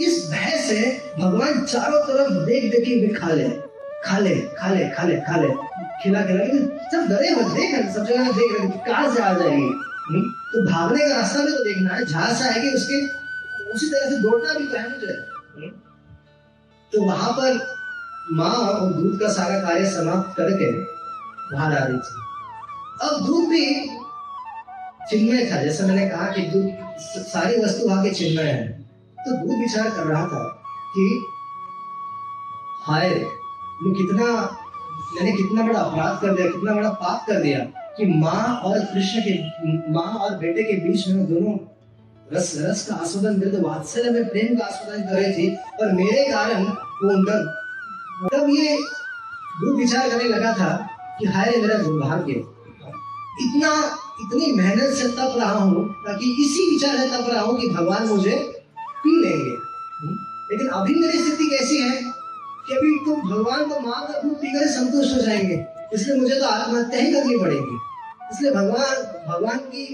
इस 0.01 0.29
भय 0.31 0.57
से 0.57 0.81
भगवान 1.19 1.65
चारों 1.65 1.99
तरफ़ 1.99 2.33
देख 2.33 2.71
देख 2.71 2.83
के 2.85 3.13
खा 3.13 3.33
ले 3.33 3.49
खा 4.03 4.17
ले 4.17 4.35
खा 4.35 4.73
ले 4.73 4.89
खा 4.89 5.03
ले 5.03 5.15
खा 5.19 5.35
ले। 5.35 5.47
खिला 6.03 6.21
खिला 6.21 6.45
सब 6.91 7.07
डरे 7.09 7.29
हुए, 7.29 7.43
देख 7.43 7.75
रहे 7.75 7.93
सब 7.93 8.05
जगह 8.05 8.31
देख 8.31 8.59
रहे 8.59 8.67
कहाँ 8.85 9.15
से 9.15 9.21
आ 9.21 9.33
जाएगी। 9.33 9.71
हम्म? 10.09 10.29
तो 10.51 10.61
भागने 10.65 11.09
का 11.09 11.15
रास्ता 11.15 11.39
भी 11.45 11.51
तो 11.51 11.63
देखना 11.63 11.93
है 11.95 12.05
जहाँ 12.05 12.33
से 12.33 12.49
आएगी 12.49 12.69
उसके 12.75 13.18
उसी 13.73 13.87
तरह 13.87 14.09
से 14.09 14.17
दौड़ना 14.17 14.53
भी 14.53 14.67
तो 14.67 14.77
है 14.77 14.91
मुझे। 14.91 15.13
हम्म? 15.55 15.67
तो 16.93 17.01
वहाँ 17.01 17.31
पर 17.31 17.79
माँ 18.31 18.49
और 18.49 18.93
दूध 18.93 19.19
का 19.19 19.29
सारा 19.29 19.59
कार्य 19.59 19.85
समाप्त 19.85 20.37
करके 20.37 20.71
बाहर 21.55 21.77
आ 21.77 21.83
रही 21.83 21.97
थी। 21.97 22.21
अब 23.01 23.25
दूध 23.25 23.49
भी 23.49 23.85
चिन्मय 25.09 25.51
था। 25.51 25.63
जैसे 25.63 25.83
मैंने 25.83 26.09
कहा 26.09 26.31
कि 26.31 26.41
दूध 26.41 26.97
सारी 27.23 27.61
वस्तु 27.61 27.87
वहाँ 27.87 28.03
के 28.03 28.09
चिन्मय 28.09 28.43
है। 28.43 28.79
तो 29.19 29.31
दूध 29.31 29.59
विचार 29.59 29.89
कर 29.89 30.03
रहा 30.03 30.23
था 30.23 30.63
कि 30.97 31.25
हाय 32.83 33.09
मैं 33.83 33.93
कितना 33.93 34.55
मैंने 35.15 35.31
कितना 35.31 35.63
बड़ा 35.63 35.79
अपराध 35.79 36.21
कर 36.21 36.33
दिया 36.33 36.47
कितना 36.47 36.73
बड़ा 36.73 36.89
पाप 36.89 37.25
कर 37.27 37.35
दिया 37.35 37.59
कि 37.97 38.05
माँ 38.05 38.55
और 38.55 38.79
कृष्ण 38.79 39.21
के 39.21 39.43
माँ 39.91 40.13
और 40.13 40.37
बेटे 40.37 40.63
के 40.63 40.73
बीच 40.73 41.07
में 41.07 41.25
दोनों 41.25 41.57
रस 42.33 42.51
रस 42.57 42.85
का 42.87 42.95
आस्वादन 42.95 43.39
कर 43.39 43.61
वात्सल्य 43.61 44.09
में 44.11 44.29
प्रेम 44.29 44.55
का 44.57 44.65
आस्वादन 44.65 45.03
कर 45.03 45.15
रही 45.15 45.33
थी 45.33 45.55
और 45.81 45.91
मेरे 45.93 46.23
कारण 46.31 46.63
वो 46.63 47.13
उनका 47.13 47.37
तब 48.33 48.49
ये 48.49 48.77
विचार 49.77 50.09
करने 50.09 50.27
लगा 50.29 50.53
था 50.53 50.69
कि 51.19 51.25
हाय 51.25 51.55
मेरा 51.55 51.77
दुर्भाग्य। 51.77 52.33
इतना, 53.41 53.71
इतनी 54.21 54.51
मेहनत 54.51 54.93
से 54.93 55.07
तप 55.07 55.33
रहा 55.37 55.51
हूँ, 55.51 55.85
ताकि 56.03 56.31
इसी 56.43 56.69
विचार 56.69 56.97
से 56.97 57.07
तप 57.07 57.29
रहा 57.29 57.41
हूँ 57.41 57.57
कि 57.59 57.69
भगवान 57.69 58.07
मुझे 58.07 58.35
पी 59.03 59.15
लेंगे। 59.21 59.51
हम्म? 59.99 60.15
लेकिन 60.51 60.67
अभी 60.69 60.95
मेरी 60.95 61.19
स्थिति 61.19 61.49
कैसी 61.49 61.77
है 61.77 61.95
कि 62.67 62.75
अभी 62.75 62.97
तो 63.05 63.15
भगवान 63.29 63.69
तो 63.69 63.79
माँ 63.79 64.01
का 64.07 64.21
दूध 64.21 64.35
पीकर 64.35 64.67
संतुष्ट 64.67 65.15
हो 65.15 65.21
जाएँगे, 65.21 65.65
इसलिए 65.93 66.19
मुझे 66.19 66.39
तो 66.39 66.45
आत्महत्या 66.45 67.01
ही 67.01 67.13
करनी 67.13 67.37
पड़ेगी। 67.37 67.79
इसलिए 68.31 68.51
भगवान 68.51 68.95
भगवान 69.27 69.57
की 69.57 69.85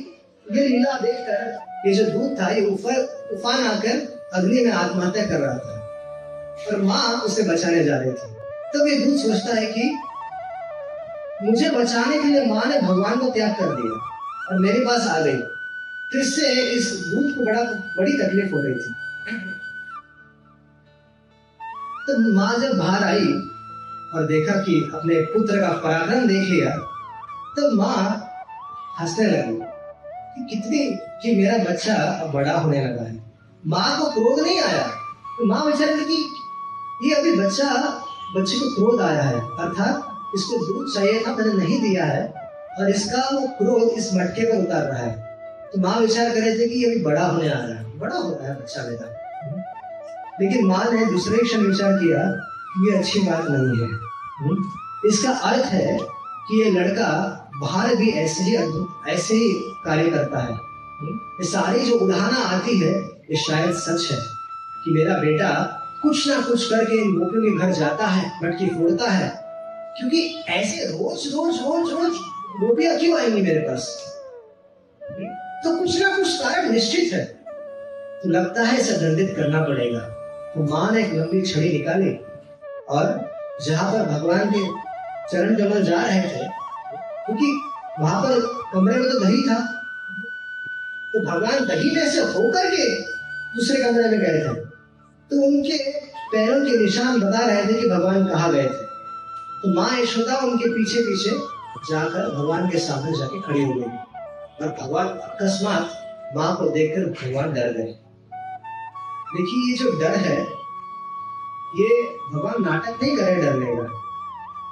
ये 0.51 0.67
लीला 0.67 0.93
देखकर 0.99 1.87
ये 1.87 1.93
जो 1.93 2.03
दूध 2.05 2.39
था, 2.39 2.47
ये 2.49 2.65
उफान 2.65 3.63
आकर 3.67 4.29
अग्नि 4.33 4.63
में 4.65 4.71
आत्महत्या 4.71 5.25
कर 5.25 5.39
रहा 5.39 5.57
था। 5.57 5.73
और 6.67 6.81
माँ 6.81 7.21
उसे 7.21 7.43
बचाने 7.43 7.83
जा 7.83 7.97
रही 7.97 8.11
थी। 8.11 8.33
तब 8.73 8.87
ये 8.87 8.99
दूध 8.99 9.17
सोचता 9.17 9.55
है 9.55 9.65
कि 9.67 9.83
मुझे 11.43 11.69
बचाने 11.69 12.17
के 12.17 12.27
लिए 12.27 12.45
माँ 12.45 12.65
ने 12.65 12.79
भगवान 12.81 13.19
को 13.19 13.29
त्याग 13.29 13.51
कर 13.51 13.75
दिया 13.75 13.99
और 14.47 14.59
मेरे 14.59 14.79
पास 14.79 15.07
आ 15.07 15.19
गई। 15.19 15.37
फिर 16.11 16.23
से 16.23 16.51
इस 16.71 16.91
दूध 17.05 17.35
को 17.35 17.45
बड़ा, 17.45 17.63
बड़ी 17.97 18.13
तकलीफ़ 18.13 18.51
हो 18.51 18.61
रही 18.61 18.75
थी। 18.75 18.93
तो 22.07 22.17
माँ 22.33 22.53
जब 22.59 22.77
बाहर 22.77 23.03
आई 23.03 23.27
और 24.13 24.25
देखा 24.27 24.55
कि 24.61 24.81
अपने 24.93 25.21
पुत्र 25.21 25.61
का 25.61 25.71
पराक्रम 25.83 26.27
देख 26.27 26.49
लिया 26.49 26.75
तो 27.55 27.75
माँ 27.75 28.31
हंसने 28.99 29.25
लगी। 29.27 29.64
कि 30.37 30.55
कितनी, 30.55 30.79
कि 30.95 31.35
मेरा 31.35 31.71
बच्चा 31.71 31.93
अब 31.95 32.31
बड़ा 32.31 32.57
होने 32.59 32.85
लगा 32.85 33.03
है। 33.03 33.23
माँ 33.67 33.99
को 33.99 34.05
क्रोध 34.05 34.39
नहीं 34.39 34.59
आया? 34.59 34.87
तो 35.37 35.45
माँ 35.45 35.65
विचार 35.65 35.87
कि 35.87 36.35
ये 37.03 37.15
अभी 37.15 37.31
बच्चा, 37.31 37.69
बच्चे 38.35 38.59
को 38.59 38.75
क्रोध 38.75 39.01
आया 39.01 39.21
है। 39.21 39.39
अर्थात 39.39 40.07
इसको 40.35 40.57
दूध 40.57 40.93
चाहिए 40.93 41.23
था, 41.27 41.35
मैंने 41.35 41.53
नहीं 41.53 41.81
दिया 41.81 42.05
है, 42.05 42.33
और 42.79 42.89
इसका 42.89 43.29
वो 43.33 43.47
क्रोध 43.47 43.89
इस 43.89 44.13
मटके 44.13 44.45
पर 44.45 44.67
उतार 44.67 44.81
रहा 44.81 45.03
है। 45.03 45.25
तो 45.73 45.81
माँ 45.81 45.99
विचार 45.99 46.29
कर 46.29 46.41
रहे 46.41 46.59
थे 46.59 46.67
कि 46.67 46.75
ये 46.75 46.91
अभी 46.91 47.03
बड़ा 47.03 47.25
होने 47.25 47.49
आ 47.49 47.57
रहा 47.57 47.67
है। 47.67 47.99
बड़ा 47.99 48.15
हो 48.15 48.29
रहा 48.29 48.47
है 48.47 48.55
बच्चा 48.55 48.83
मेरा 48.83 49.21
लेकिन 50.41 50.65
माँ 50.65 50.91
ने 50.91 51.05
दूसरे 51.05 51.37
क्षण 51.37 51.59
विचार 51.59 51.93
किया 51.93 52.19
ये 52.87 52.97
अच्छी 52.97 53.19
बात 53.19 53.45
नहीं 53.49 53.87
है। 53.87 53.93
हम्म? 54.39 54.63
इसका 55.09 55.31
अर्थ 55.31 55.65
है 55.65 55.99
कि 56.47 56.63
ये 56.63 56.71
लड़का 56.71 57.41
बाहर 57.61 57.95
भी 57.95 58.11
ऐसे 58.11 58.43
ही 58.43 58.55
ऐसे 59.07 59.35
ही 59.35 59.49
कार्य 59.85 60.09
करता 60.09 60.39
है। 60.39 60.53
हम्म? 60.53 61.15
ये 61.15 61.43
सारी 61.43 61.79
जो 61.79 61.95
उदाहरण 61.95 62.33
आती 62.33 62.79
है, 62.79 62.99
ये 63.01 63.35
शायद 63.35 63.71
सच 63.71 64.11
है 64.11 64.17
कि 64.85 64.91
मेरा 64.91 65.17
बेटा 65.17 65.81
कुछ 66.01 66.27
ना 66.27 66.41
कुछ 66.41 66.69
करके 66.69 66.95
इन 66.95 67.19
गोपियों 67.19 67.43
के 67.43 67.57
घर 67.57 67.71
जाता 67.71 68.07
है 68.07 68.31
मटकी 68.43 68.67
फोड़ता 68.67 69.11
है। 69.11 69.45
क्योंकि 69.97 70.43
ऐसे 70.49 70.85
रोज 70.85 71.27
रोज 71.27 71.55
रोज 71.55 71.93
रोज 71.93 72.13
गोपियाँ 72.59 72.97
क्यों 72.97 73.19
आएँगी 73.19 73.41
मेरे 73.41 73.59
पास? 73.59 73.87
तो 75.63 75.79
कुछ 75.79 76.01
ना 76.01 76.17
कुछ 76.17 76.37
कारण 76.37 76.71
निश्चित 76.71 77.13
है। 77.13 77.25
तो 78.23 78.29
लगता 78.29 78.63
है 78.63 78.79
इसे 78.79 78.91
दंडित 78.91 79.33
करना 79.37 79.61
पड़ेगा। 79.61 79.99
तो 80.55 80.63
माँ 80.63 80.91
ने 80.91 81.05
एक 81.05 81.13
लंबी 81.13 81.41
छड़ी 81.41 81.69
निकाली 81.69 82.19
और 82.89 83.35
जहाँ 83.65 83.93
पर 83.93 84.03
भगवान 84.03 84.51
के 84.55 84.67
चरण 85.31 85.55
कमल 85.55 85.83
जा 85.83 86.01
रहे 86.01 86.21
थे 86.21 86.64
क्योंकि 87.25 87.61
वहाँ 87.99 88.21
पर 88.21 88.39
कमरे 88.73 88.95
में 88.95 89.11
तो 89.11 89.19
दही 89.19 89.43
था। 89.43 89.81
तो 91.13 91.19
भगवान 91.19 91.65
दही 91.65 91.95
में 91.95 92.09
से 92.09 92.21
होकर 92.21 92.71
के 92.75 93.01
दूसरे 93.55 93.83
कमरे 93.83 94.09
में 94.09 94.19
गए 94.19 94.39
थे। 94.39 94.65
तो 95.29 95.45
उनके 95.47 96.01
पैरों 96.01 96.65
के 96.65 96.77
निशान 96.77 97.19
बता 97.19 97.39
रहे 97.39 97.65
थे 97.65 97.73
कि 97.73 97.89
भगवान 97.89 98.27
कहा 98.27 98.51
गए 98.51 98.63
थे। 98.63 98.85
तो 99.55 99.73
माँ 99.73 99.99
यशोदा 99.99 100.35
उनके 100.35 100.69
पीछे 100.69 100.99
पीछे 100.99 101.29
जाकर 101.91 102.35
भगवान 102.35 102.69
के 102.69 102.77
सामने 102.77 103.17
जाके 103.17 103.41
खड़ी 103.41 103.63
हो 103.63 103.73
गई। 103.73 103.81
और 104.61 104.77
भगवान 104.81 105.07
अकस्मात 105.07 105.91
माँ 106.37 106.55
को 106.55 106.69
देखकर 106.69 107.01
भगवान 107.01 107.53
डर 107.53 107.73
गए। 107.73 107.95
देखिए, 109.37 109.71
ये 109.71 109.77
जो 109.77 109.99
डर 109.99 110.15
है, 110.15 110.41
ये 111.75 112.17
भगवान 112.33 112.63
नाटक 112.63 113.03
नहीं 113.03 113.17
करे 113.17 113.35
डरने 113.35 113.65
का। 113.65 113.83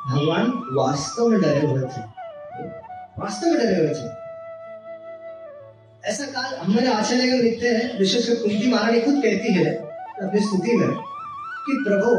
भगवान 0.09 0.69
वास्तव 0.71 1.27
में 1.27 1.41
डरे 1.41 1.67
हुए 1.67 1.81
थे। 1.81 2.12
वास्तव 3.19 3.47
में 3.47 3.57
डरे 3.57 3.75
हुए 3.75 3.87
थे। 3.87 4.23
ऐसा 6.09 6.25
काल 6.25 6.55
हमारे 6.55 6.87
आचार्य 6.87 7.23
में 7.23 7.41
लिखते 7.41 7.67
हैं 7.67 7.99
विशेषकर 7.99 8.35
कुंती 8.35 8.71
महारानी 8.71 9.01
खुद 9.01 9.15
कहती 9.15 9.53
है, 9.53 9.75
अपनी 10.23 10.39
स्तुति 10.39 10.77
में, 10.77 10.89
कि 11.65 11.83
प्रभु, 11.87 12.11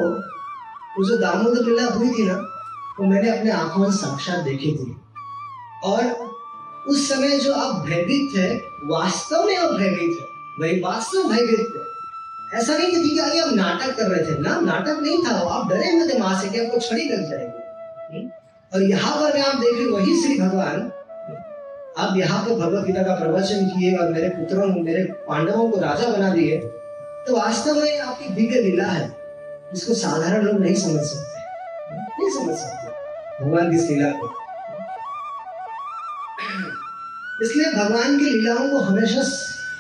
वो 0.99 1.09
जो 1.09 1.17
दामोदर 1.17 1.61
लीला 1.63 1.85
हुई 1.85 2.11
थी 2.11 2.27
ना, 2.27 2.35
वो 3.01 3.05
मैंने 3.07 3.39
अपने 3.39 3.51
आँखों 3.51 3.91
से 3.91 3.97
साक्षात 3.97 4.39
देखी 4.39 4.73
थी। 4.73 4.97
और 5.85 6.05
उस 6.89 7.09
समय 7.09 7.39
जो 7.39 7.55
आप 7.55 7.87
भयभीत 7.87 8.37
थे, 8.37 8.55
वास्तव 8.85 9.45
में 9.45 9.57
आप 9.57 9.71
भयभीत 9.71 10.19
थे, 10.21 10.25
वही 10.63 10.81
वास्तव 10.81 11.29
भयभीत 11.29 11.61
थे। 11.61 11.95
ऐसा 12.57 12.79
नहीं 12.79 13.11
कि 13.11 13.19
आगे 13.19 13.39
आप 13.41 13.53
नाटक 13.53 13.97
कर 13.97 14.03
रहे 14.03 14.35
थे। 14.35 14.39
ना, 14.39 14.61
नाटक 14.61 14.99
नहीं 15.03 15.19
था 15.25 15.31
आप 15.31 15.69
डरे 15.69 15.93
हुए 15.93 16.09
थे, 16.09 16.19
माँ 16.19 16.43
से 16.43 16.49
कि 16.49 16.67
आपको 16.67 16.81
छड़ी 16.81 17.09
लग 17.09 17.31
जाएगी। 17.31 17.65
हम्म? 18.17 18.31
और 18.75 18.83
यहाँ 18.83 19.17
पर 19.17 19.41
आप 19.41 19.55
देख 19.55 19.75
रहे 19.75 19.87
वही 19.87 20.23
श्री 20.23 20.39
भगवान 20.39 20.93
आप 21.99 22.17
यहाँ 22.17 22.45
पर 22.45 22.55
भगवत 22.55 22.87
गीता 22.87 23.03
का 23.03 23.15
प्रवचन 23.15 23.67
किए 23.67 23.97
और 23.97 24.09
मेरे 24.09 24.29
पुत्रों, 24.29 24.85
मेरे 24.85 25.05
पांडवों 25.05 25.71
को 25.71 25.81
राजा 25.81 26.09
बना 26.09 26.31
दिए 26.31 26.57
तो 27.27 27.37
वास्तव 27.37 27.75
में 27.75 28.01
आपकी 28.01 28.29
दिव्य 28.29 28.61
लीला 28.61 28.85
है। 28.85 29.17
जिसको 29.75 29.95
साधारण 29.95 30.43
लोग 30.43 30.61
नहीं 30.61 30.75
समझ 30.75 31.01
सकते। 31.01 31.41
नहीं 31.97 32.31
समझ 32.31 32.57
सकते। 32.57 33.45
भगवान 33.45 33.71
की 33.71 33.77
लीला 33.77 34.11
को। 34.11 34.27
इसलिए 37.43 37.73
भगवान 37.73 38.19
की 38.19 38.25
लीलाओं 38.25 38.71
को 38.71 38.79
हमेशा 38.79 39.23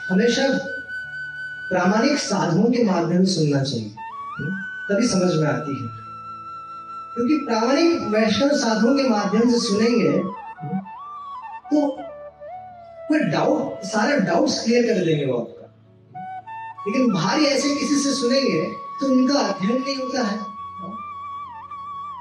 हमेशा 0.08 0.48
प्रामाणिक 1.70 2.18
साधुओं 2.18 2.64
के 2.64 2.84
माध्यम 2.84 3.24
से 3.24 3.34
सुनना 3.34 3.62
चाहिए। 3.62 3.90
तभी 4.90 5.08
समझ 5.08 5.34
में 5.34 5.48
आती 5.48 5.82
है। 5.82 6.03
क्योंकि 7.14 7.34
प्रामाणिक 7.46 8.00
वैष्णव 8.12 8.56
साधुओं 8.58 8.94
के 8.96 9.08
माध्यम 9.08 9.50
से 9.50 9.58
सुनेंगे 9.58 10.12
तो 11.68 11.86
कोई 13.08 13.18
डाउट 13.32 13.84
सारे 13.84 14.18
डाउट्स 14.20 14.62
क्लियर 14.64 14.86
कर 14.86 15.04
देंगे 15.04 15.26
वो 15.26 15.38
आपका। 15.38 15.66
लेकिन 16.86 17.12
भारी 17.12 17.44
ऐसे 17.46 17.74
किसी 17.74 17.96
से 17.96 18.12
सुनेंगे 18.14 18.62
तो 19.00 19.06
उनका 19.06 19.40
अध्ययन 19.40 19.82
नहीं 19.82 19.96
होता 19.96 20.22
है। 20.22 20.38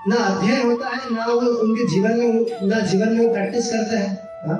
ना 0.08 0.15
अध्ययन 0.15 0.65
होता 0.65 0.89
है, 0.89 1.13
ना 1.15 1.25
वो 1.25 1.34
उनके 1.63 1.86
जीवन 1.88 2.17
में 2.17 2.67
ना 2.69 2.79
जीवन 2.82 3.10
में 3.10 3.25
वो 3.25 3.34
प्रैक्टिस 3.34 3.71
करते 3.71 3.95
हैं 3.95 4.12
हाँ? 4.47 4.60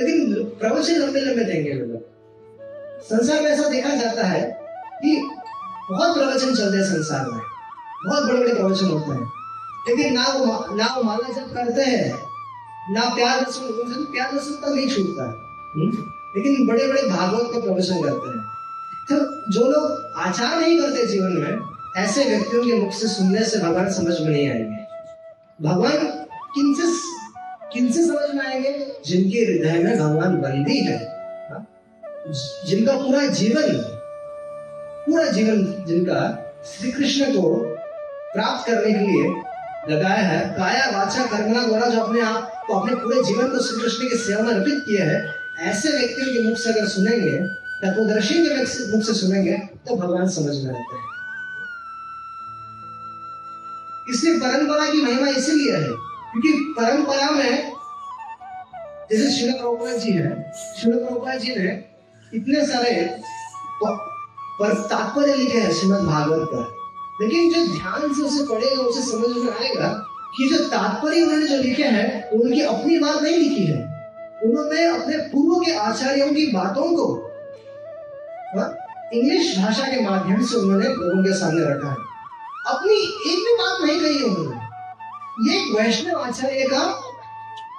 लेकिन 0.00 0.44
प्रवचन 0.60 0.94
लंबे 0.94 1.20
लंबे 1.20 1.44
देंगे 1.44 1.72
लोग। 1.72 2.00
संसार 3.04 3.42
में 3.42 3.50
ऐसा 3.50 3.68
देखा 3.68 3.94
जाता 3.94 4.26
है 4.26 4.42
कि 5.02 5.16
बहुत 5.90 6.16
प्रवचन 6.16 6.54
चलते 6.54 6.76
हैं 6.76 6.84
संसार 6.84 7.26
में। 7.26 7.40
बहुत 8.04 8.24
बड़े 8.24 8.38
बड़े 8.38 8.54
प्रवचन 8.54 8.86
होते 8.86 9.12
हैं। 9.12 9.32
लेकिन 9.88 10.14
ना 10.14 10.26
वो 10.26 10.74
ना 10.76 10.94
वो 10.96 11.02
माला 11.02 11.32
जब 11.32 11.54
करते 11.54 11.82
हैं 11.82 12.26
ना 12.90 13.14
प्यार 13.14 13.40
दर्शन 13.40 14.06
प्यार 14.12 14.32
दर्शन 14.32 14.50
तक 14.50 14.68
नहीं 14.68 14.88
छूटता 14.88 15.22
है। 15.22 15.32
हम्म? 15.74 16.10
लेकिन 16.36 16.66
बड़े 16.66 16.88
बड़े 16.88 17.02
भागवत 17.02 17.50
का 17.52 17.60
प्रवचन 17.60 18.02
करते 18.02 18.28
हैं। 18.28 18.46
तो 19.08 19.16
जो 19.52 19.70
लोग 19.70 20.12
आचार 20.16 20.60
नहीं 20.60 20.80
करते 20.80 21.06
जीवन 21.06 21.32
में 21.32 21.76
ऐसे 21.96 22.24
व्यक्तियों 22.24 22.66
के 22.66 22.72
मुख 22.72 22.92
से 22.92 23.08
सुनने 23.08 23.44
से 23.44 23.58
भगवान 23.58 23.92
समझ 23.92 24.20
में 24.20 24.30
नहीं 24.30 24.50
आएँगे। 24.50 24.86
भगवान 25.68 26.26
किनसे 26.54 27.16
किनसे 27.72 28.06
समझ 28.06 28.34
में 28.34 28.46
आएँगे? 28.46 28.96
जिनके 29.06 29.38
हृदय 29.38 29.84
में 29.84 29.98
भगवान 29.98 30.36
बंदी 30.36 30.78
है। 30.78 30.98
हाँ? 31.50 31.66
जिनका 32.66 32.92
पूरा 32.92 33.26
जीवन 33.26 33.92
पूरा 35.08 35.26
जीवन 35.26 35.84
जिनका 35.86 36.42
श्री 36.64 36.92
कृष्ण 36.92 37.24
को 37.32 37.75
प्राप्त 38.36 38.66
करने 38.66 38.92
के 38.92 39.02
लिए 39.02 39.24
लगाया 39.90 40.22
है। 40.22 40.38
काया 40.54 40.86
वाचा 40.90 41.26
कर्मना 41.26 41.66
द्वारा 41.66 41.88
जो 41.88 42.00
अपने 42.00 42.20
आप 42.22 42.64
को 42.66 42.74
अपने 42.74 42.94
पूरे 42.96 43.22
जीवन 43.24 43.48
को 43.48 43.62
श्री 43.62 43.80
कृष्ण 43.80 44.08
की 44.08 44.16
सेवा 44.18 44.42
में 44.42 44.52
अर्पित 44.54 44.82
किए 44.86 45.02
हैं, 45.02 45.20
ऐसे 45.64 45.90
व्यक्तियों 45.90 46.32
के 46.32 46.48
मुख 46.48 46.58
से 46.58 46.70
अगर 46.70 46.86
सुनेंगे 46.88 47.36
तत्वदर्शी 47.78 48.34
के 48.44 48.50
मुख 48.92 49.04
से 49.04 49.14
सुनेंगे 49.14 49.56
तो 49.86 49.96
भगवान 49.96 50.28
समझ 50.30 50.54
में 50.56 50.70
आते 50.70 50.96
हैं। 50.96 51.04
इसलिए 54.06 54.38
परंपरा 54.40 54.86
की 54.86 55.02
महिमा 55.02 55.28
इसीलिए 55.30 55.76
है, 55.76 55.88
क्योंकि 56.32 56.52
परंपरा 56.78 57.30
में 57.30 57.72
जैसे 59.10 59.30
शिल 59.32 59.52
प्रभुपाद 59.52 59.98
जी 59.98 60.12
है 60.12 60.30
शिल 60.74 60.92
प्रभुपाद 60.94 61.38
जी 61.40 61.54
ने 61.56 61.70
इतने 62.32 62.66
सारे 62.66 62.94
पर 63.82 64.72
तात्पर्य 64.90 65.34
लिखे 65.34 65.58
हैं 65.58 65.72
श्रीमद 65.72 66.04
भागवत 66.04 66.48
पर। 66.52 66.75
लेकिन 67.20 67.52
जो 67.52 67.72
ध्यान 67.72 68.14
से 68.14 68.22
उसे 68.22 68.54
पढ़ेगा 68.54 68.82
उसे 68.82 69.02
समझ 69.02 69.36
में 69.36 69.52
आएगा 69.52 69.88
कि 70.36 70.48
जो 70.48 70.64
तात्पर्य 70.64 71.22
उन्होंने 71.22 71.46
जो 71.46 71.56
लिखे 71.56 71.84
हैं 71.84 72.30
उनकी 72.30 72.60
अपनी 72.60 72.98
बात 72.98 73.22
नहीं 73.22 73.36
लिखी 73.36 73.66
है। 73.66 73.96
उन्होंने 74.44 74.86
अपने 74.86 75.16
पूर्व 75.16 75.60
के 75.60 75.76
आचार्यों 75.76 76.34
की 76.34 76.46
बातों 76.46 76.96
को 76.96 77.26
हाँ, 78.58 78.76
इंग्लिश 79.14 79.58
भाषा 79.58 79.82
के 79.82 80.00
माध्यम 80.00 80.44
से 80.44 80.56
उन्होंने 80.56 80.88
लोगों 80.88 81.24
के 81.24 81.32
सामने 81.34 81.64
रखा 81.64 81.88
है। 81.88 81.96
अपनी 82.66 82.94
एक 83.32 83.38
भी 83.38 83.54
बात 83.54 83.82
नहीं 83.82 84.00
कही 84.00 84.22
उन्होंने। 84.22 84.56
ये 85.50 85.74
वैष्णव 85.74 86.20
आचार्य 86.20 86.68
का 86.72 87.00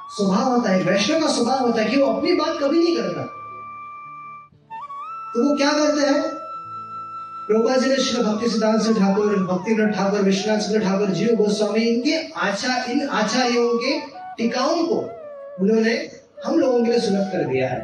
स्वभाव 0.09 0.53
होता 0.53 0.69
है 0.69 0.83
वैष्णव 0.83 1.21
का 1.21 1.27
स्वभाव 1.27 1.59
होता 1.59 1.81
है 1.81 1.89
कि 1.89 1.97
वो 1.97 2.05
अपनी 2.07 2.33
बात 2.33 2.57
कभी 2.63 2.83
नहीं 2.83 2.97
करता। 2.97 3.21
तो 5.33 5.49
वो 5.49 5.57
क्या 5.57 5.71
करते 5.71 6.01
हैं? 6.01 6.36
प्रभुपा 7.47 7.75
जी 7.77 7.89
ने 7.89 7.95
श्री 7.95 8.23
भक्ति 8.23 8.49
सिद्धांत 8.49 8.81
से 8.81 8.93
ठाकुर 8.93 9.35
भक्ति 9.45 9.75
ठाकुर, 9.95 10.21
विश्वनाथ 10.21 10.59
सिंह 10.59 10.83
ठाकुर, 10.83 11.09
जीव 11.09 11.35
गोस्वामी, 11.35 11.81
इनके 11.81 12.15
आचार 12.39 12.89
इन 12.91 13.07
आचार्यों 13.09 13.77
के 13.77 13.99
टिकाओं 14.37 14.83
को 14.87 14.97
उन्होंने 15.61 15.93
हम 16.45 16.59
लोगों 16.59 16.83
के 16.83 16.91
लिए 16.91 16.99
सुलभ 16.99 17.29
कर 17.31 17.43
दिया 17.43 17.69
है। 17.69 17.79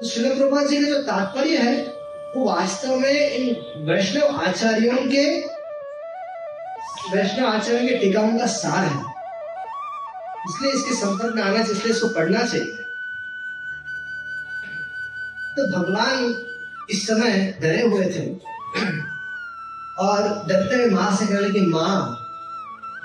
तो 0.00 0.08
श्री 0.08 0.34
प्रभुपाद 0.34 0.66
जी 0.66 0.76
का 0.76 0.88
जो 0.88 1.02
तात्पर्य 1.02 1.56
है, 1.56 1.74
वो 2.36 2.44
वास्तव 2.44 2.96
में 2.96 3.30
इन 3.30 3.56
वैष्णव 3.86 4.40
आचार्यों 4.40 4.96
के, 4.96 5.24
वैष्णव 7.16 7.46
आचरण 7.46 7.88
के 7.88 7.98
टीकाओं 7.98 8.38
का 8.38 8.46
सार 8.46 8.84
है। 8.84 9.02
इसलिए 10.48 10.72
इसके 10.72 10.94
संपर्क 10.94 11.36
में 11.36 11.42
आना 11.42 11.56
चाहिए, 11.56 11.72
इसलिए 11.72 11.92
इसको 11.92 12.08
पढ़ना 12.08 12.42
चाहिए। 12.42 12.72
तो 15.56 15.66
भगवान 15.78 16.32
इस 16.90 17.06
समय 17.06 17.58
डरे 17.62 17.82
हुए 17.82 18.04
थे। 18.04 18.26
और 20.00 20.22
डरते 20.48 20.74
हुए 20.74 20.88
माँ 20.90 21.10
से 21.16 21.26
कहने 21.26 21.50
की 21.50 21.60
माँ, 21.60 22.20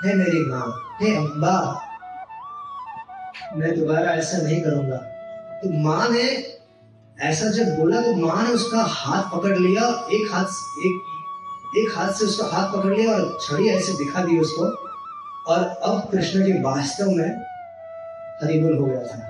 है 0.04 0.14
मेरी 0.16 0.44
माँ, 0.46 0.66
हे 1.02 1.14
अम्बा 1.16 1.56
मैं 3.56 3.74
दोबारा 3.78 4.12
ऐसा 4.12 4.38
नहीं 4.38 4.60
करूँगा। 4.62 4.96
तो 5.62 5.70
माँ 5.82 6.08
ने 6.08 6.24
ऐसा 7.18 7.50
जब 7.50 7.76
बोला 7.76 8.00
तो 8.02 8.14
माँ 8.16 8.42
ने 8.44 8.50
उसका 8.50 8.82
हाथ 8.82 9.22
पकड़ 9.32 9.56
लिया, 9.58 9.86
एक 10.12 10.32
हाथ 10.32 10.44
एक 10.86 10.94
एक 11.78 11.96
हाथ 11.96 12.12
से 12.12 12.24
उसका 12.24 12.46
हाथ 12.46 12.72
पकड़ 12.72 12.94
लिया 12.94 13.12
और 13.12 13.38
छड़ी 13.42 13.68
ऐसे 13.68 13.92
दिखा 13.92 14.24
दी 14.24 14.38
उसको। 14.38 14.64
और 15.48 15.64
अब 15.64 16.08
कृष्ण 16.12 16.44
के 16.46 16.52
वास्तव 16.62 17.10
में 17.10 17.28
हरिबुल 18.42 18.76
हो 18.78 18.86
गया 18.86 19.02
था। 19.02 19.26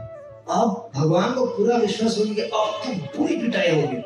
अब 0.52 0.90
भगवान 0.94 1.34
को 1.34 1.44
पूरा 1.46 1.76
विश्वास 1.76 2.18
हो 2.18 2.24
गया 2.24 2.44
अब 2.44 2.80
तो 2.84 3.18
बुरी 3.18 3.36
पिटाई 3.36 3.80
होगी। 3.80 4.02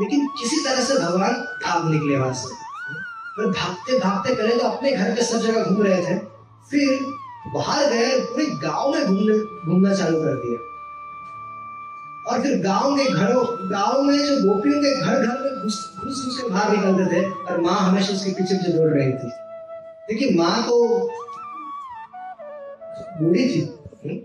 लेकिन 0.00 0.26
किसी 0.40 0.56
तरह 0.64 0.84
से 0.84 0.98
भगवान 0.98 1.32
भाग 1.64 1.90
निकले 1.90 2.16
वहाँ 2.16 2.32
से 2.34 2.60
फिर 3.36 3.46
भागते 3.48 3.98
भागते 3.98 4.34
पहले 4.34 4.56
तो 4.56 4.68
अपने 4.68 4.92
घर 4.92 5.14
पे 5.14 5.22
सब 5.24 5.40
जगह 5.40 5.64
घूम 5.64 5.82
रहे 5.82 6.00
थे, 6.06 6.16
फिर 6.70 6.98
बाहर 7.54 7.86
गए, 7.90 8.18
पूरे 8.20 8.44
गाँव 8.62 8.94
में 8.94 9.06
घूमने, 9.06 9.38
घूमना 9.66 9.94
चालू 9.94 10.18
कर 10.22 10.34
दिया 10.42 10.58
और 12.24 12.42
फिर 12.42 12.58
गाँव 12.62 12.96
के 12.96 13.04
घरों, 13.04 13.44
गाँव 13.70 14.02
में 14.02 14.18
जो 14.18 14.36
गोपियों 14.42 14.82
के 14.82 14.94
घर 14.94 15.26
घर 15.26 15.38
में 15.40 15.62
घुस 15.62 15.78
घुस 16.04 16.38
के 16.40 16.48
बाहर 16.48 16.76
निकलते 16.76 17.06
थे, 17.12 17.24
और 17.30 17.60
माँ 17.60 17.78
हमेशा 17.80 18.12
उसके 18.12 18.30
पीछे 18.32 18.54
पीछे 18.54 18.72
दौड़ 18.72 18.90
रही 18.90 19.12
थी 19.12 19.30
देखिए, 20.08 20.36
माँ 20.38 20.62
तो 20.68 20.76
बूढ़ी 23.20 23.48
थी 23.48 23.60
हम्म? 24.04 24.16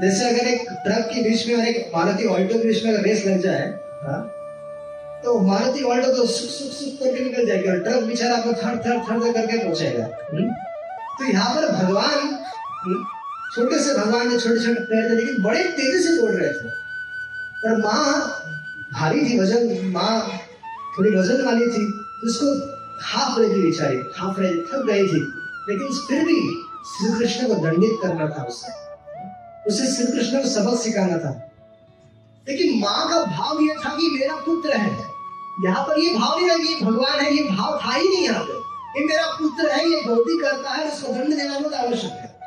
जैसे 0.00 0.28
अगर 0.28 0.48
एक 0.48 0.68
ट्रक 0.84 1.10
के 1.14 1.22
बीच 1.22 1.46
में 1.48 1.56
और 1.56 1.64
एक 1.64 1.90
मारुति 1.96 2.26
ऑल्टो 2.26 2.58
के 2.58 2.68
बीच 2.68 2.84
में 2.84 2.92
रेस 3.02 3.26
लग 3.26 3.40
जाए, 3.42 3.66
हा? 4.04 4.16
तो 5.24 5.38
मारुति 5.40 5.82
ऑल्टो 5.82 6.12
तो 6.16 6.26
सुख 6.26 6.50
सुख 6.50 6.72
सुख 6.72 6.98
करके 7.00 7.24
निकल 7.24 7.46
जाएगी 7.46 7.68
और 7.68 7.78
ट्रक 7.84 8.02
बेचारा 8.04 8.36
आपको 8.36 8.52
थर 8.52 8.76
थर 8.86 8.98
थर 9.04 9.32
करके 9.32 9.58
पहुंचेगा 9.58 10.04
हम्म? 10.32 10.48
तो 11.18 11.24
यहाँ 11.24 11.54
पर 11.54 11.68
भगवान 11.72 12.18
हम्म? 12.84 13.04
छोटे 13.54 13.78
से 13.78 13.94
भगवान 13.94 14.30
के 14.30 14.38
छोटे 14.38 14.64
छोटे 14.64 14.80
पैर 14.80 15.10
थे 15.10 15.14
लेकिन 15.14 15.42
बड़े 15.42 15.62
तेज़ी 15.78 16.02
से 16.02 16.16
दौड़ 16.16 16.30
रहे 16.30 16.48
थे। 16.48 16.68
पर 17.62 17.76
माँ 17.76 18.02
भारी 18.92 19.24
थी 19.30 19.38
वज़न 19.40 19.90
माँ 19.92 20.40
थोड़ी 20.98 21.10
वज़न 21.10 21.44
वाली 21.46 21.66
थी 21.66 21.86
तो 21.86 22.26
उसको 22.26 22.50
हाफ़ 23.02 23.38
रही 23.38 23.54
थी 23.54 23.62
बेचारी 23.62 24.02
हाफ़ 24.16 24.40
रही 24.40 24.60
थक 24.72 24.84
गई 24.90 25.06
थी। 25.08 25.20
लेकिन 25.68 25.98
फिर 26.08 26.24
भी 26.24 26.38
श्री 26.90 27.18
कृष्ण 27.18 27.48
को 27.48 27.54
दंडित 27.64 27.98
करना 28.02 28.28
था 28.28 28.44
उससे 28.44 28.72
उसे 29.68 29.86
श्री 29.94 30.06
कृष्ण 30.12 30.42
को 30.42 30.48
सबक 30.48 30.80
सिखाना 30.80 31.18
था। 31.18 31.32
लेकिन 32.48 32.78
माँ 32.80 33.08
का 33.10 33.24
भाव 33.24 33.60
यह 33.62 33.82
था 33.84 33.96
कि 33.96 34.10
मेरा 34.18 34.34
पुत्र 34.46 34.76
है। 34.76 35.13
यहाँ 35.60 35.84
पर 35.84 35.98
ये 35.98 36.14
भाव 36.14 36.38
नहीं 36.38 36.50
था 36.50 36.56
कि 36.56 36.84
भगवान 36.84 37.20
है, 37.20 37.34
ये 37.34 37.42
भाव 37.42 37.80
था 37.84 37.94
ही 37.94 38.08
नहीं 38.08 38.24
यहाँ 38.24 38.44
पे। 38.44 38.52
ये 39.00 39.06
मेरा 39.06 39.26
पुत्र 39.26 39.68
है, 39.68 39.88
ये 39.88 40.02
गलती 40.02 40.40
करता 40.40 40.70
है, 40.70 40.92
उसको 40.92 41.12
दंड 41.12 41.36
देना 41.36 41.58
बहुत 41.58 41.74
आवश्यक 41.74 42.10
है। 42.10 42.38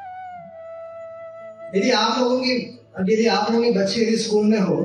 यदि 1.76 1.92
आप 1.92 2.20
लोगों 2.20 2.40
की 2.40 2.80
यदि 3.00 3.28
आप 3.28 3.52
लोगों 3.52 3.64
के 3.64 3.72
बच्चे 3.72 4.02
यदि 4.02 4.18
स्कूल 4.18 4.46
में 4.46 4.60
हो, 4.60 4.76